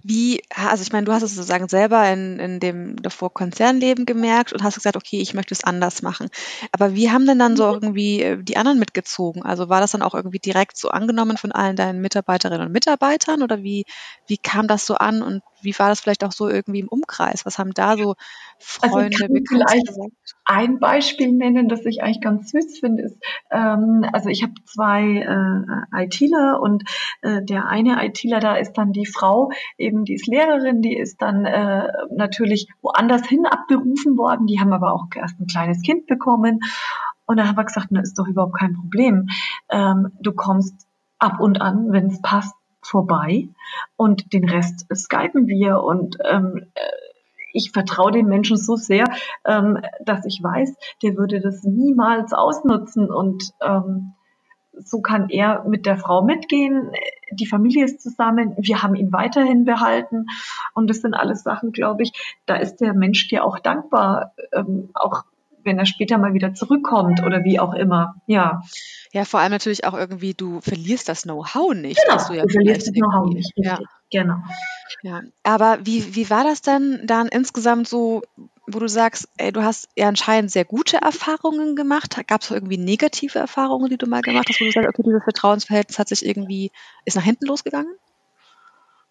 Wie, 0.03 0.43
also 0.55 0.83
ich 0.83 0.93
meine, 0.93 1.05
du 1.05 1.13
hast 1.13 1.23
es 1.23 1.35
sozusagen 1.35 1.69
selber 1.69 2.09
in, 2.11 2.39
in 2.39 2.61
dem 2.61 3.01
davor 3.03 3.33
Konzernleben 3.33 4.07
gemerkt 4.07 4.53
und 4.53 4.63
hast 4.63 4.77
gesagt, 4.77 4.97
okay, 4.97 5.21
ich 5.21 5.35
möchte 5.35 5.55
es 5.55 5.65
anders 5.65 6.03
machen. 6.03 6.29
Aber 6.73 6.95
wie 6.95 7.11
haben 7.11 7.27
denn 7.27 7.39
dann 7.39 7.57
so 7.57 7.67
mhm. 7.67 7.75
irgendwie 7.75 8.23
äh, 8.23 8.43
die 8.43 8.57
anderen 8.57 8.79
mitgezogen? 8.79 9.43
Also 9.43 9.69
war 9.69 9.81
das 9.81 9.93
dann 9.93 10.03
auch 10.03 10.15
irgendwie 10.15 10.39
direkt 10.39 10.77
so 10.77 10.89
angenommen 10.89 11.37
von 11.37 11.53
allen 11.53 11.77
deinen 11.77 12.01
Mitarbeiterinnen 12.01 12.67
und 12.67 12.73
Mitarbeitern 12.73 13.43
oder 13.43 13.63
wie, 13.63 13.85
wie 14.27 14.39
kam 14.39 14.69
das 14.69 14.87
so 14.87 14.95
an 14.95 15.23
und 15.23 15.43
wie 15.63 15.79
war 15.79 15.89
das 15.89 16.01
vielleicht 16.01 16.25
auch 16.25 16.33
so 16.33 16.49
irgendwie 16.49 16.81
im 16.81 16.89
Umkreis? 16.89 17.47
Was 17.47 17.59
haben 17.59 17.73
da 17.73 17.97
so 17.97 18.15
also 18.81 18.95
Freunde, 18.95 19.17
also 19.21 19.33
Bekannte 19.33 19.83
gesagt? 19.85 20.13
Ein 20.45 20.79
Beispiel 20.79 21.33
nennen, 21.33 21.69
das 21.69 21.85
ich 21.85 22.03
eigentlich 22.03 22.21
ganz 22.21 22.51
süß 22.51 22.81
finde, 22.81 23.05
ist, 23.05 23.17
ähm, 23.51 24.05
also 24.13 24.29
ich 24.29 24.43
habe 24.43 24.55
zwei 24.65 25.03
äh, 25.93 26.05
ITler 26.05 26.61
und 26.61 26.85
äh, 27.23 27.43
der 27.43 27.67
eine 27.67 28.05
ITler, 28.05 28.41
da 28.41 28.57
ist 28.57 28.73
dann 28.75 28.93
die 28.93 29.07
Frau, 29.07 29.51
eben 29.77 30.05
die 30.05 30.15
ist 30.15 30.27
Lehrerin, 30.27 30.83
die 30.83 30.97
ist 30.97 31.21
dann 31.23 31.45
äh, 31.45 31.89
natürlich 32.15 32.69
woanders 32.83 33.27
hin 33.27 33.47
abberufen 33.47 34.17
worden, 34.17 34.47
die 34.47 34.61
haben 34.61 34.73
aber 34.73 34.93
auch 34.93 35.07
erst 35.15 35.39
ein 35.41 35.47
kleines 35.47 35.83
Kind 35.83 36.07
bekommen. 36.07 36.61
Und 37.27 37.37
dann 37.37 37.47
haben 37.47 37.57
wir 37.57 37.65
gesagt, 37.65 37.89
na, 37.91 38.01
ist 38.01 38.19
doch 38.19 38.27
überhaupt 38.27 38.59
kein 38.59 38.73
Problem. 38.73 39.29
Ähm, 39.69 40.13
du 40.21 40.33
kommst 40.33 40.87
ab 41.19 41.41
und 41.41 41.61
an, 41.61 41.93
wenn 41.93 42.07
es 42.07 42.23
passt, 42.23 42.55
vorbei 42.83 43.49
und 43.97 44.33
den 44.33 44.49
Rest 44.49 44.87
skypen 44.95 45.47
wir 45.47 45.83
und 45.83 46.17
ähm, 46.25 46.67
äh, 46.75 46.81
ich 47.53 47.71
vertraue 47.73 48.13
den 48.13 48.27
Menschen 48.27 48.57
so 48.57 48.77
sehr, 48.77 49.07
ähm, 49.47 49.79
dass 50.05 50.25
ich 50.27 50.41
weiß, 50.43 50.75
der 51.03 51.17
würde 51.17 51.41
das 51.41 51.65
niemals 51.65 52.33
ausnutzen 52.33 53.11
und 53.11 53.53
ähm, 53.63 54.15
so 54.81 55.01
kann 55.01 55.29
er 55.29 55.65
mit 55.65 55.87
der 55.87 55.99
Frau 55.99 56.23
mitgehen. 56.23 56.93
Die 57.33 57.47
Familie 57.47 57.85
ist 57.85 58.01
zusammen. 58.01 58.55
Wir 58.59 58.83
haben 58.83 58.95
ihn 58.95 59.13
weiterhin 59.13 59.65
behalten. 59.65 60.27
Und 60.75 60.89
das 60.89 61.01
sind 61.01 61.15
alles 61.15 61.43
Sachen, 61.43 61.73
glaube 61.73 62.05
ich, 62.05 62.13
da 62.47 62.57
ist 62.57 62.77
der 62.77 62.95
Mensch 62.95 63.27
dir 63.29 63.45
auch 63.45 63.59
dankbar, 63.59 64.35
ähm, 64.53 64.91
auch 64.95 65.25
wenn 65.69 65.79
er 65.79 65.87
später 65.87 66.19
mal 66.19 66.35
wieder 66.35 66.55
zurückkommt 66.55 67.23
oder 67.23 67.45
wie 67.45 67.61
auch 67.61 67.75
immer. 67.75 68.15
Ja. 68.27 68.63
Ja, 69.13 69.25
vor 69.25 69.41
allem 69.41 69.53
natürlich 69.53 69.85
auch 69.85 69.95
irgendwie, 69.95 70.35
du 70.35 70.61
verlierst 70.61 71.09
das 71.09 71.23
Know-how 71.23 71.75
nicht. 71.75 72.01
Genau, 72.05 72.27
du, 72.27 72.35
ja 72.35 72.43
du 72.43 72.49
verlierst 72.49 72.89
das 72.89 72.95
Know-how 72.95 73.33
nicht. 73.33 73.57
Richtig. 73.57 73.65
Ja. 73.65 73.79
Genau. 74.11 74.37
Ja, 75.03 75.23
aber 75.43 75.79
wie, 75.85 76.15
wie 76.15 76.31
war 76.31 76.45
das 76.45 76.63
denn 76.63 77.03
dann 77.05 77.29
insgesamt 77.29 77.89
so, 77.89 78.23
wo 78.67 78.79
du 78.79 78.89
sagst, 78.89 79.29
ey, 79.37 79.53
du 79.53 79.63
hast 79.63 79.89
ja 79.97 80.09
anscheinend 80.09 80.51
sehr 80.51 80.65
gute 80.65 80.97
Erfahrungen 80.97 81.77
gemacht? 81.77 82.17
Gab 82.27 82.43
es 82.43 82.51
irgendwie 82.51 82.79
negative 82.79 83.39
Erfahrungen, 83.39 83.91
die 83.91 83.99
du 83.99 84.07
mal 84.07 84.23
gemacht 84.23 84.49
hast, 84.49 84.61
wo 84.61 84.65
du 84.65 84.73
sagst, 84.73 84.89
okay, 84.89 85.03
dieses 85.05 85.23
Vertrauensverhältnis 85.23 85.99
hat 85.99 86.09
sich 86.09 86.25
irgendwie, 86.25 86.73
ist 87.05 87.17
nach 87.17 87.23
hinten 87.23 87.47
losgegangen? 87.47 87.95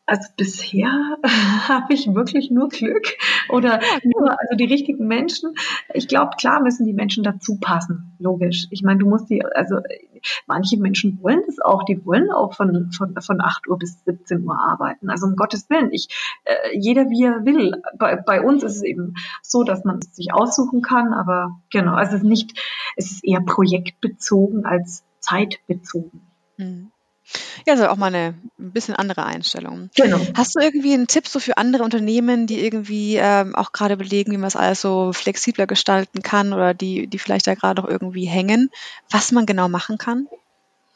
Also 0.08 0.30
bisher 0.38 1.18
habe 1.68 1.94
ich 1.94 2.08
wirklich 2.14 2.50
nur 2.50 2.70
Glück 2.70 3.18
oder 3.50 3.82
nur 4.06 4.32
also 4.40 4.56
die 4.58 4.64
richtigen 4.64 5.06
Menschen. 5.06 5.54
Ich 5.94 6.08
glaube, 6.08 6.38
klar 6.40 6.62
müssen 6.62 6.86
die 6.86 6.94
Menschen 6.94 7.26
dazu 7.26 7.60
passen, 7.60 8.16
logisch. 8.18 8.68
Ich 8.72 8.84
meine, 8.84 9.00
du 9.00 9.06
musst 9.06 9.30
die, 9.30 9.46
also 9.46 9.80
manche 10.48 10.80
Menschen 10.80 11.22
wollen 11.22 11.42
das 11.46 11.60
auch, 11.60 11.84
die 11.84 12.06
wollen 12.06 12.32
auch 12.32 12.54
von, 12.54 12.90
von, 12.94 13.20
von 13.20 13.42
8 13.42 13.68
Uhr 13.68 13.78
bis 13.78 14.02
17 14.06 14.46
Uhr 14.46 14.58
arbeiten. 14.58 15.10
Also 15.10 15.28
um 15.28 15.36
Gottes 15.36 15.70
Willen, 15.70 15.92
ich, 15.92 16.08
äh, 16.46 16.78
jeder 16.80 17.10
wie 17.10 17.26
er 17.26 17.46
will. 17.46 17.74
Bei, 18.00 18.16
bei 18.16 18.42
uns 18.42 18.64
ist 18.64 18.78
es 18.78 18.84
eben 18.84 19.16
so, 19.42 19.66
dass 19.66 19.84
man 19.84 20.00
es 20.00 20.16
sich 20.16 20.34
aussuchen 20.34 20.82
kann, 20.82 21.12
aber 21.12 21.60
genau, 21.70 21.96
also 21.96 22.16
es 22.16 22.24
ist 22.24 22.30
nicht, 22.30 22.58
es 22.96 23.12
ist 23.12 23.26
eher 23.26 23.42
projektbezogen 23.42 24.66
als 24.66 25.04
zeitbezogen. 25.20 26.22
Mhm. 26.56 26.92
Ja, 27.66 27.74
also 27.74 27.88
auch 27.88 27.98
mal 27.98 28.08
eine 28.08 28.36
ein 28.60 28.72
bisschen 28.72 28.96
andere 28.96 29.26
Einstellung. 29.26 29.90
Genau. 29.96 30.20
Hast 30.36 30.56
du 30.56 30.60
irgendwie 30.60 30.94
einen 30.94 31.08
Tipp 31.08 31.28
so 31.28 31.40
für 31.40 31.58
andere 31.58 31.84
Unternehmen, 31.84 32.48
die 32.48 32.64
irgendwie 32.64 33.18
ähm, 33.18 33.56
auch 33.56 33.72
gerade 33.72 33.96
überlegen, 33.96 34.32
wie 34.32 34.38
man 34.38 34.48
es 34.48 34.56
alles 34.56 34.82
so 34.82 35.12
flexibler 35.14 35.68
gestalten 35.68 36.22
kann 36.22 36.54
oder 36.54 36.74
die, 36.74 37.08
die 37.08 37.20
vielleicht 37.20 37.48
da 37.48 37.56
gerade 37.56 37.82
noch 37.82 37.90
irgendwie 37.90 38.26
hängen, 38.26 38.70
was 39.10 39.32
man 39.32 39.46
genau 39.46 39.68
machen 39.68 39.98
kann? 39.98 40.28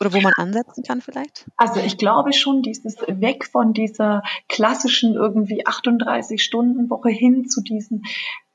Oder 0.02 0.14
wo 0.14 0.22
man 0.22 0.34
ansetzen 0.34 0.84
kann 0.84 1.00
vielleicht? 1.00 1.46
Also 1.58 1.80
ich 1.80 1.96
glaube 1.96 2.34
schon, 2.34 2.64
dieses 2.64 2.98
weg 3.08 3.46
von 3.46 3.74
dieser 3.74 4.24
klassischen 4.50 5.14
irgendwie 5.14 5.68
38 5.68 6.42
Stunden 6.42 6.90
Woche 6.90 7.10
hin 7.10 7.48
zu 7.48 7.62
diesen 7.62 8.04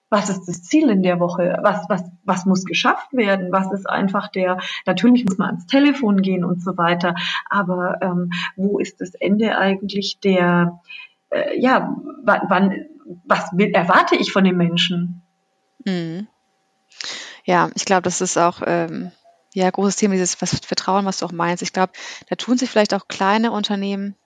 was 0.09 0.31
ist 0.31 0.47
das 0.47 0.63
Ziel 0.63 0.89
in 0.91 1.03
der 1.03 1.19
Woche? 1.21 1.59
Was, 1.63 1.89
was, 1.89 2.05
was 2.25 2.47
muss 2.47 2.65
geschafft 2.65 3.13
werden? 3.13 3.51
Was 3.53 3.73
ist 3.73 3.89
einfach 3.89 4.29
der, 4.29 4.59
natürlich 4.87 5.25
muss 5.25 5.39
man 5.39 5.49
ans 5.49 5.67
Telefon 5.67 6.23
gehen 6.23 6.45
und 6.45 6.63
so 6.63 6.77
weiter, 6.77 7.15
aber 7.51 7.99
ähm, 8.03 8.31
wo 8.57 8.79
ist 8.79 9.01
das 9.01 9.15
Ende 9.15 9.59
eigentlich 9.59 10.21
der, 10.21 10.81
äh, 11.31 11.59
ja, 11.59 11.97
wann, 12.23 12.41
wann 12.49 12.87
was 13.25 13.51
will, 13.53 13.71
erwarte 13.71 14.17
ich 14.17 14.33
von 14.33 14.45
den 14.45 14.57
Menschen? 14.57 15.23
Mhm. 15.85 16.29
Ja, 17.45 17.71
ich 17.75 17.85
glaube, 17.85 18.03
das 18.03 18.21
ist 18.21 18.37
auch 18.37 18.63
ähm, 18.65 19.13
ja 19.55 19.71
großes 19.71 19.97
Thema, 19.97 20.15
dieses 20.15 20.41
was 20.43 20.59
Vertrauen, 20.61 21.05
was 21.05 21.19
du 21.19 21.27
auch 21.27 21.33
meinst. 21.33 21.63
Ich 21.63 21.73
glaube, 21.73 21.93
da 22.29 22.37
tun 22.37 22.59
sich 22.59 22.71
vielleicht 22.71 22.95
auch 22.95 23.09
kleine 23.09 23.53
Unternehmen 23.53 24.17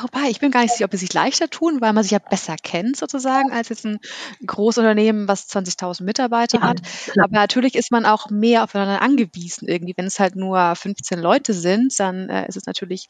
Wobei, 0.00 0.28
ich 0.28 0.40
bin 0.40 0.50
gar 0.50 0.62
nicht 0.62 0.72
sicher, 0.72 0.86
ob 0.86 0.92
sie 0.92 0.98
sich 0.98 1.12
leichter 1.12 1.48
tun, 1.48 1.80
weil 1.80 1.92
man 1.92 2.02
sich 2.02 2.12
ja 2.12 2.18
besser 2.18 2.56
kennt 2.62 2.96
sozusagen 2.96 3.52
als 3.52 3.68
jetzt 3.68 3.84
ein 3.86 3.98
Großunternehmen, 4.46 5.28
was 5.28 5.48
20.000 5.48 6.04
Mitarbeiter 6.04 6.60
hat. 6.60 6.80
klar. 7.12 7.26
Aber 7.26 7.34
natürlich 7.34 7.74
ist 7.74 7.90
man 7.90 8.06
auch 8.06 8.30
mehr 8.30 8.64
aufeinander 8.64 9.02
angewiesen 9.02 9.68
irgendwie. 9.68 9.94
Wenn 9.96 10.06
es 10.06 10.18
halt 10.18 10.36
nur 10.36 10.74
15 10.74 11.18
Leute 11.18 11.52
sind, 11.52 11.98
dann 11.98 12.28
äh, 12.28 12.48
ist 12.48 12.56
es 12.56 12.66
natürlich 12.66 13.08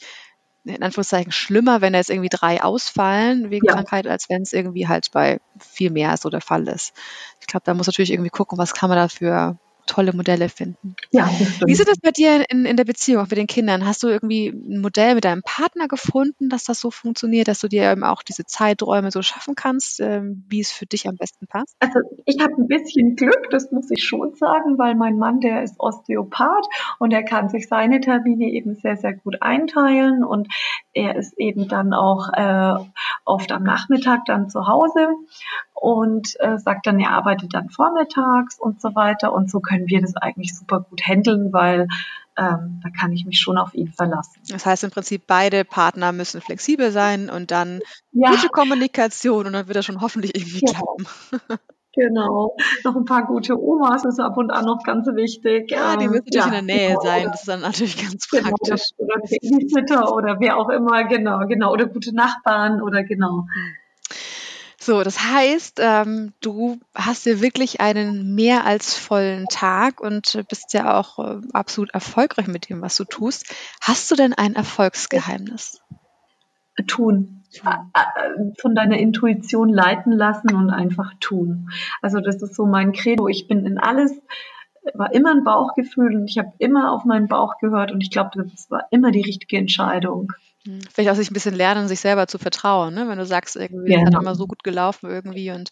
in 0.64 0.82
Anführungszeichen 0.82 1.32
schlimmer, 1.32 1.80
wenn 1.80 1.92
da 1.92 1.98
jetzt 1.98 2.10
irgendwie 2.10 2.30
drei 2.30 2.62
ausfallen 2.62 3.50
wegen 3.50 3.66
Ja. 3.66 3.74
Krankheit, 3.74 4.06
als 4.06 4.28
wenn 4.30 4.42
es 4.42 4.52
irgendwie 4.52 4.88
halt 4.88 5.10
bei 5.12 5.40
viel 5.58 5.90
mehr 5.90 6.16
so 6.16 6.30
der 6.30 6.40
Fall 6.40 6.66
ist. 6.68 6.94
Ich 7.40 7.46
glaube, 7.46 7.64
da 7.64 7.74
muss 7.74 7.86
natürlich 7.86 8.12
irgendwie 8.12 8.30
gucken, 8.30 8.56
was 8.56 8.72
kann 8.72 8.88
man 8.88 8.96
da 8.96 9.08
für 9.08 9.58
tolle 9.86 10.12
Modelle 10.12 10.48
finden. 10.48 10.96
Ja, 11.10 11.28
Wie 11.64 11.72
ist 11.72 11.88
es 11.88 11.98
bei 12.00 12.10
dir 12.10 12.44
in, 12.50 12.64
in 12.64 12.76
der 12.76 12.84
Beziehung, 12.84 13.22
auch 13.22 13.30
mit 13.30 13.38
den 13.38 13.46
Kindern? 13.46 13.86
Hast 13.86 14.02
du 14.02 14.08
irgendwie 14.08 14.48
ein 14.48 14.80
Modell 14.80 15.14
mit 15.14 15.24
deinem 15.24 15.42
Partner 15.42 15.88
gefunden, 15.88 16.48
dass 16.48 16.64
das 16.64 16.80
so 16.80 16.90
funktioniert, 16.90 17.48
dass 17.48 17.60
du 17.60 17.68
dir 17.68 17.90
eben 17.90 18.04
auch 18.04 18.22
diese 18.22 18.44
Zeiträume 18.44 19.10
so 19.10 19.22
schaffen 19.22 19.54
kannst, 19.54 20.00
ähm, 20.00 20.44
wie 20.48 20.60
es 20.60 20.72
für 20.72 20.86
dich 20.86 21.08
am 21.08 21.16
besten 21.16 21.46
passt? 21.46 21.76
Also 21.80 22.00
ich 22.24 22.40
habe 22.40 22.52
ein 22.54 22.68
bisschen 22.68 23.16
Glück, 23.16 23.50
das 23.50 23.70
muss 23.70 23.90
ich 23.90 24.04
schon 24.04 24.34
sagen, 24.34 24.78
weil 24.78 24.94
mein 24.94 25.18
Mann, 25.18 25.40
der 25.40 25.62
ist 25.62 25.78
Osteopath 25.78 26.66
und 26.98 27.12
er 27.12 27.22
kann 27.22 27.48
sich 27.48 27.68
seine 27.68 28.00
Termine 28.00 28.50
eben 28.50 28.74
sehr, 28.74 28.96
sehr 28.96 29.14
gut 29.14 29.42
einteilen 29.42 30.24
und 30.24 30.48
er 30.92 31.16
ist 31.16 31.38
eben 31.38 31.68
dann 31.68 31.92
auch 31.92 32.32
äh, 32.32 32.84
oft 33.24 33.52
am 33.52 33.64
Nachmittag 33.64 34.24
dann 34.26 34.48
zu 34.48 34.66
Hause 34.66 35.08
und 35.84 36.36
äh, 36.40 36.56
sagt 36.56 36.86
dann, 36.86 36.98
er 37.00 37.10
arbeitet 37.10 37.52
dann 37.52 37.68
vormittags 37.68 38.58
und 38.58 38.80
so 38.80 38.94
weiter. 38.94 39.34
Und 39.34 39.50
so 39.50 39.60
können 39.60 39.73
wir 39.86 40.00
das 40.00 40.16
eigentlich 40.16 40.56
super 40.56 40.80
gut 40.80 41.02
handeln, 41.06 41.52
weil 41.52 41.88
ähm, 42.36 42.80
da 42.82 42.90
kann 42.90 43.12
ich 43.12 43.24
mich 43.24 43.38
schon 43.38 43.58
auf 43.58 43.74
ihn 43.74 43.92
verlassen. 43.92 44.40
Das 44.48 44.66
heißt 44.66 44.84
im 44.84 44.90
Prinzip, 44.90 45.26
beide 45.26 45.64
Partner 45.64 46.12
müssen 46.12 46.40
flexibel 46.40 46.90
sein 46.90 47.30
und 47.30 47.50
dann 47.50 47.80
ja. 48.12 48.30
gute 48.30 48.48
Kommunikation 48.48 49.46
und 49.46 49.52
dann 49.52 49.68
wird 49.68 49.76
das 49.76 49.84
schon 49.84 50.00
hoffentlich 50.00 50.34
irgendwie 50.34 50.64
ja. 50.66 50.72
klappen. 50.72 51.06
Genau. 51.96 52.56
Noch 52.82 52.96
ein 52.96 53.04
paar 53.04 53.24
gute 53.24 53.56
Omas 53.56 54.04
ist 54.04 54.18
ab 54.18 54.36
und 54.36 54.50
an 54.50 54.64
noch 54.64 54.82
ganz 54.82 55.06
wichtig. 55.06 55.70
Ja, 55.70 55.96
die 55.96 56.08
müssen 56.08 56.24
natürlich 56.24 56.52
ja, 56.52 56.58
in 56.58 56.66
der 56.66 56.76
Nähe 56.76 56.88
genau. 56.88 57.00
sein. 57.00 57.24
Das 57.30 57.40
ist 57.40 57.48
dann 57.48 57.60
natürlich 57.60 58.02
ganz 58.02 58.28
genau. 58.28 58.48
praktisch. 58.48 58.82
Oder 58.96 59.16
Babysitter 59.20 60.12
oder 60.12 60.40
wer 60.40 60.56
auch 60.58 60.70
immer, 60.70 61.04
genau, 61.04 61.46
genau. 61.46 61.72
Oder 61.72 61.86
gute 61.86 62.12
Nachbarn 62.12 62.82
oder 62.82 63.04
genau. 63.04 63.46
So, 64.84 65.02
das 65.02 65.18
heißt, 65.18 65.80
ähm, 65.82 66.34
du 66.42 66.78
hast 66.94 67.24
ja 67.24 67.40
wirklich 67.40 67.80
einen 67.80 68.34
mehr 68.34 68.66
als 68.66 68.94
vollen 68.94 69.46
Tag 69.46 70.02
und 70.02 70.44
bist 70.50 70.74
ja 70.74 71.00
auch 71.00 71.18
äh, 71.18 71.40
absolut 71.54 71.94
erfolgreich 71.94 72.48
mit 72.48 72.68
dem, 72.68 72.82
was 72.82 72.94
du 72.96 73.04
tust. 73.04 73.46
Hast 73.80 74.10
du 74.10 74.14
denn 74.14 74.34
ein 74.34 74.54
Erfolgsgeheimnis? 74.54 75.80
Tun. 76.86 77.44
Von 78.60 78.74
deiner 78.74 78.98
Intuition 78.98 79.70
leiten 79.70 80.12
lassen 80.12 80.54
und 80.54 80.68
einfach 80.68 81.14
tun. 81.18 81.70
Also 82.02 82.20
das 82.20 82.42
ist 82.42 82.54
so 82.54 82.66
mein 82.66 82.92
Credo. 82.92 83.26
Ich 83.28 83.48
bin 83.48 83.64
in 83.64 83.78
alles, 83.78 84.12
war 84.92 85.14
immer 85.14 85.30
ein 85.30 85.44
Bauchgefühl 85.44 86.14
und 86.14 86.28
ich 86.28 86.36
habe 86.36 86.52
immer 86.58 86.92
auf 86.92 87.06
meinen 87.06 87.28
Bauch 87.28 87.56
gehört 87.58 87.90
und 87.90 88.02
ich 88.02 88.10
glaube, 88.10 88.32
das 88.34 88.70
war 88.70 88.86
immer 88.90 89.12
die 89.12 89.22
richtige 89.22 89.56
Entscheidung. 89.56 90.34
Hm, 90.66 90.80
vielleicht 90.92 91.10
auch 91.10 91.16
sich 91.16 91.30
ein 91.30 91.34
bisschen 91.34 91.54
lernen, 91.54 91.88
sich 91.88 92.00
selber 92.00 92.26
zu 92.26 92.38
vertrauen, 92.38 92.94
ne? 92.94 93.06
Wenn 93.08 93.18
du 93.18 93.26
sagst, 93.26 93.56
irgendwie, 93.56 93.92
ja. 93.92 94.00
hat 94.00 94.14
immer 94.14 94.34
so 94.34 94.46
gut 94.46 94.64
gelaufen 94.64 95.10
irgendwie 95.10 95.50
und 95.50 95.70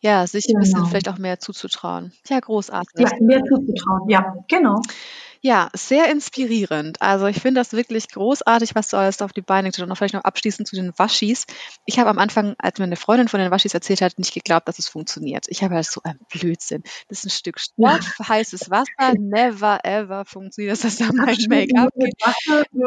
ja, 0.00 0.26
sich 0.26 0.46
ein 0.48 0.58
bisschen 0.58 0.80
genau. 0.80 0.86
vielleicht 0.86 1.08
auch 1.08 1.18
mehr 1.18 1.38
zuzutrauen. 1.38 2.12
Ja, 2.28 2.40
großartig. 2.40 2.98
Ja, 2.98 3.10
mehr 3.20 3.42
zuzutrauen, 3.44 4.08
ja, 4.08 4.34
genau. 4.48 4.80
Ja, 5.46 5.68
sehr 5.74 6.10
inspirierend. 6.10 7.02
Also 7.02 7.26
ich 7.26 7.38
finde 7.38 7.60
das 7.60 7.74
wirklich 7.74 8.08
großartig, 8.08 8.74
was 8.74 8.88
du 8.88 8.96
alles 8.96 9.20
auf 9.20 9.34
die 9.34 9.42
Beine 9.42 9.68
gestellt 9.68 9.84
hast. 9.84 9.90
Und 9.90 9.96
vielleicht 9.98 10.14
noch 10.14 10.24
abschließend 10.24 10.66
zu 10.66 10.74
den 10.74 10.98
Waschis. 10.98 11.44
Ich 11.84 11.98
habe 11.98 12.08
am 12.08 12.18
Anfang, 12.18 12.54
als 12.56 12.78
mir 12.78 12.86
eine 12.86 12.96
Freundin 12.96 13.28
von 13.28 13.40
den 13.40 13.50
Waschis 13.50 13.74
erzählt 13.74 14.00
hat, 14.00 14.18
nicht 14.18 14.32
geglaubt, 14.32 14.66
dass 14.68 14.78
es 14.78 14.88
funktioniert. 14.88 15.44
Ich 15.50 15.62
habe 15.62 15.74
halt 15.74 15.84
so 15.84 16.00
ein 16.02 16.18
Blödsinn. 16.30 16.82
Das 17.08 17.18
ist 17.18 17.26
ein 17.26 17.30
Stück 17.30 17.60
Stoff, 17.60 18.18
heißes 18.26 18.70
Wasser, 18.70 19.12
never 19.18 19.80
ever 19.84 20.24
funktioniert 20.24 20.72
das, 20.72 20.80
dass 20.80 20.96
da 20.96 21.12
mein 21.12 21.36
Make-up 21.46 21.92
geht. 21.94 22.14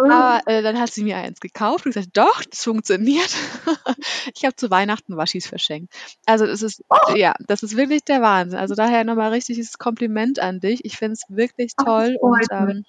Aber 0.10 0.42
äh, 0.48 0.64
dann 0.64 0.80
hat 0.80 0.92
sie 0.92 1.04
mir 1.04 1.18
eins 1.18 1.40
gekauft 1.40 1.86
und 1.86 1.94
gesagt, 1.94 2.18
doch, 2.18 2.42
das 2.42 2.64
funktioniert. 2.64 3.36
ich 4.36 4.46
habe 4.46 4.56
zu 4.56 4.72
Weihnachten 4.72 5.16
Waschis 5.16 5.46
verschenkt. 5.46 5.94
Also 6.26 6.48
das 6.48 6.64
ist, 6.64 6.84
oh. 6.90 7.14
ja, 7.16 7.36
das 7.46 7.62
ist 7.62 7.78
wirklich 7.78 8.04
der 8.04 8.24
Wahnsinn. 8.24 8.58
Also 8.58 8.74
daher 8.74 9.04
nochmal 9.04 9.30
richtiges 9.30 9.78
Kompliment 9.78 10.40
an 10.40 10.60
dich. 10.60 10.84
Ich 10.86 10.98
finde 10.98 11.14
es 11.14 11.24
wirklich 11.30 11.74
toll. 11.76 12.18
Oh, 12.20 12.30
und 12.30 12.47
ähm, 12.52 12.84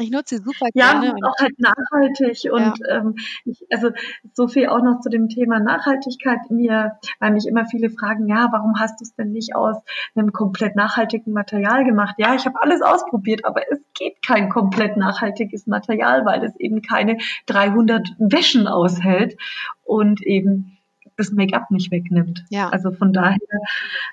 ich 0.00 0.10
nutze 0.10 0.36
sie 0.36 0.42
super 0.42 0.68
gerne. 0.72 1.06
Ja, 1.06 1.12
und 1.12 1.24
auch 1.24 1.34
halt 1.38 1.58
nachhaltig 1.58 2.52
und 2.52 2.78
ja. 2.78 2.98
ähm, 2.98 3.16
ich, 3.44 3.66
also 3.70 3.90
so 4.32 4.46
viel 4.46 4.68
auch 4.68 4.82
noch 4.82 5.00
zu 5.00 5.08
dem 5.08 5.28
Thema 5.28 5.58
Nachhaltigkeit 5.60 6.38
mir, 6.50 6.98
weil 7.18 7.32
mich 7.32 7.46
immer 7.46 7.66
viele 7.66 7.90
fragen, 7.90 8.28
ja, 8.28 8.48
warum 8.52 8.78
hast 8.78 9.00
du 9.00 9.04
es 9.04 9.14
denn 9.14 9.32
nicht 9.32 9.56
aus 9.56 9.76
einem 10.14 10.32
komplett 10.32 10.76
nachhaltigen 10.76 11.32
Material 11.32 11.84
gemacht? 11.84 12.14
Ja, 12.18 12.34
ich 12.34 12.46
habe 12.46 12.60
alles 12.62 12.80
ausprobiert, 12.82 13.44
aber 13.44 13.62
es 13.70 13.80
geht 13.94 14.22
kein 14.24 14.48
komplett 14.48 14.96
nachhaltiges 14.96 15.66
Material, 15.66 16.24
weil 16.24 16.44
es 16.44 16.54
eben 16.56 16.82
keine 16.82 17.18
300 17.46 18.08
Wäschen 18.18 18.68
aushält 18.68 19.36
und 19.82 20.22
eben 20.22 20.78
das 21.16 21.32
Make-up 21.32 21.70
nicht 21.70 21.90
wegnimmt. 21.90 22.44
Ja. 22.50 22.68
Also 22.68 22.92
von 22.92 23.12
daher, 23.12 23.38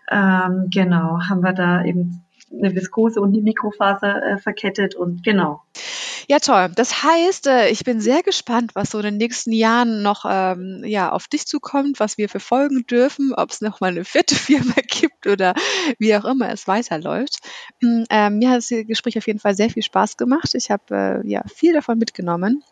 ähm, 0.09 0.69
genau, 0.71 1.19
haben 1.29 1.41
wir 1.41 1.53
da 1.53 1.83
eben 1.83 2.24
eine 2.51 2.75
Viskose 2.75 3.19
und 3.21 3.33
eine 3.33 3.41
Mikrofaser 3.41 4.23
äh, 4.23 4.37
verkettet 4.37 4.95
und 4.95 5.23
genau. 5.23 5.61
Ja, 6.27 6.39
toll. 6.39 6.71
Das 6.75 7.03
heißt, 7.03 7.47
äh, 7.47 7.69
ich 7.69 7.83
bin 7.83 8.01
sehr 8.01 8.23
gespannt, 8.23 8.71
was 8.73 8.91
so 8.91 8.97
in 8.97 9.03
den 9.03 9.17
nächsten 9.17 9.51
Jahren 9.51 10.01
noch 10.01 10.25
ähm, 10.27 10.83
ja, 10.85 11.11
auf 11.11 11.27
dich 11.27 11.45
zukommt, 11.45 11.99
was 11.99 12.17
wir 12.17 12.29
verfolgen 12.29 12.85
dürfen, 12.87 13.33
ob 13.35 13.51
es 13.51 13.61
noch 13.61 13.79
mal 13.79 13.91
eine 13.91 14.05
vierte 14.05 14.35
Firma 14.35 14.73
gibt 14.87 15.27
oder 15.27 15.53
wie 15.99 16.15
auch 16.15 16.25
immer 16.25 16.49
es 16.49 16.67
weiterläuft. 16.67 17.39
Hm, 17.81 18.05
ähm, 18.09 18.39
mir 18.39 18.49
hat 18.49 18.57
das 18.57 18.69
Gespräch 18.69 19.17
auf 19.17 19.27
jeden 19.27 19.39
Fall 19.39 19.55
sehr 19.55 19.69
viel 19.69 19.83
Spaß 19.83 20.17
gemacht. 20.17 20.55
Ich 20.55 20.71
habe 20.71 21.23
äh, 21.23 21.27
ja 21.27 21.43
viel 21.47 21.73
davon 21.73 21.99
mitgenommen 21.99 22.63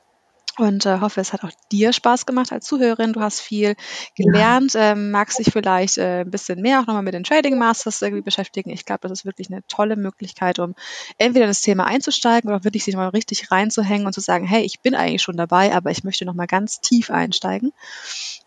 und 0.57 0.85
äh, 0.85 0.99
hoffe, 0.99 1.19
es 1.19 1.33
hat 1.33 1.43
auch 1.43 1.51
dir 1.71 1.93
Spaß 1.93 2.25
gemacht 2.25 2.51
als 2.51 2.65
Zuhörerin. 2.65 3.13
Du 3.13 3.21
hast 3.21 3.39
viel 3.39 3.75
gelernt, 4.15 4.73
ja. 4.73 4.91
ähm, 4.91 5.09
magst 5.09 5.39
dich 5.39 5.51
vielleicht 5.51 5.97
äh, 5.97 6.21
ein 6.21 6.29
bisschen 6.29 6.61
mehr 6.61 6.79
auch 6.79 6.85
nochmal 6.85 7.01
mit 7.01 7.15
den 7.15 7.23
Trading 7.23 7.57
Masters 7.57 8.01
irgendwie 8.01 8.21
beschäftigen. 8.21 8.69
Ich 8.69 8.85
glaube, 8.85 9.07
das 9.07 9.19
ist 9.19 9.25
wirklich 9.25 9.49
eine 9.49 9.65
tolle 9.67 9.95
Möglichkeit, 9.95 10.59
um 10.59 10.75
entweder 11.17 11.45
in 11.45 11.49
das 11.49 11.61
Thema 11.61 11.85
einzusteigen 11.85 12.49
oder 12.49 12.63
wirklich 12.63 12.83
sich 12.83 12.95
mal 12.95 13.09
richtig 13.09 13.51
reinzuhängen 13.51 14.05
und 14.05 14.13
zu 14.13 14.21
sagen, 14.21 14.45
hey, 14.45 14.63
ich 14.63 14.81
bin 14.81 14.93
eigentlich 14.93 15.23
schon 15.23 15.37
dabei, 15.37 15.73
aber 15.73 15.89
ich 15.89 16.03
möchte 16.03 16.25
nochmal 16.25 16.47
ganz 16.47 16.81
tief 16.81 17.09
einsteigen. 17.09 17.73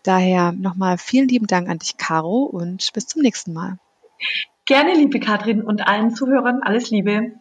Daher 0.03 0.53
nochmal 0.53 0.97
vielen 0.97 1.27
lieben 1.27 1.47
Dank 1.47 1.67
an 1.67 1.79
dich, 1.79 1.97
Caro, 1.97 2.43
und 2.43 2.93
bis 2.93 3.07
zum 3.07 3.21
nächsten 3.21 3.51
Mal. 3.51 3.79
Gerne, 4.65 4.95
liebe 4.95 5.19
Katrin 5.19 5.61
und 5.61 5.87
allen 5.87 6.15
Zuhörern, 6.15 6.61
alles 6.63 6.89
Liebe. 6.89 7.33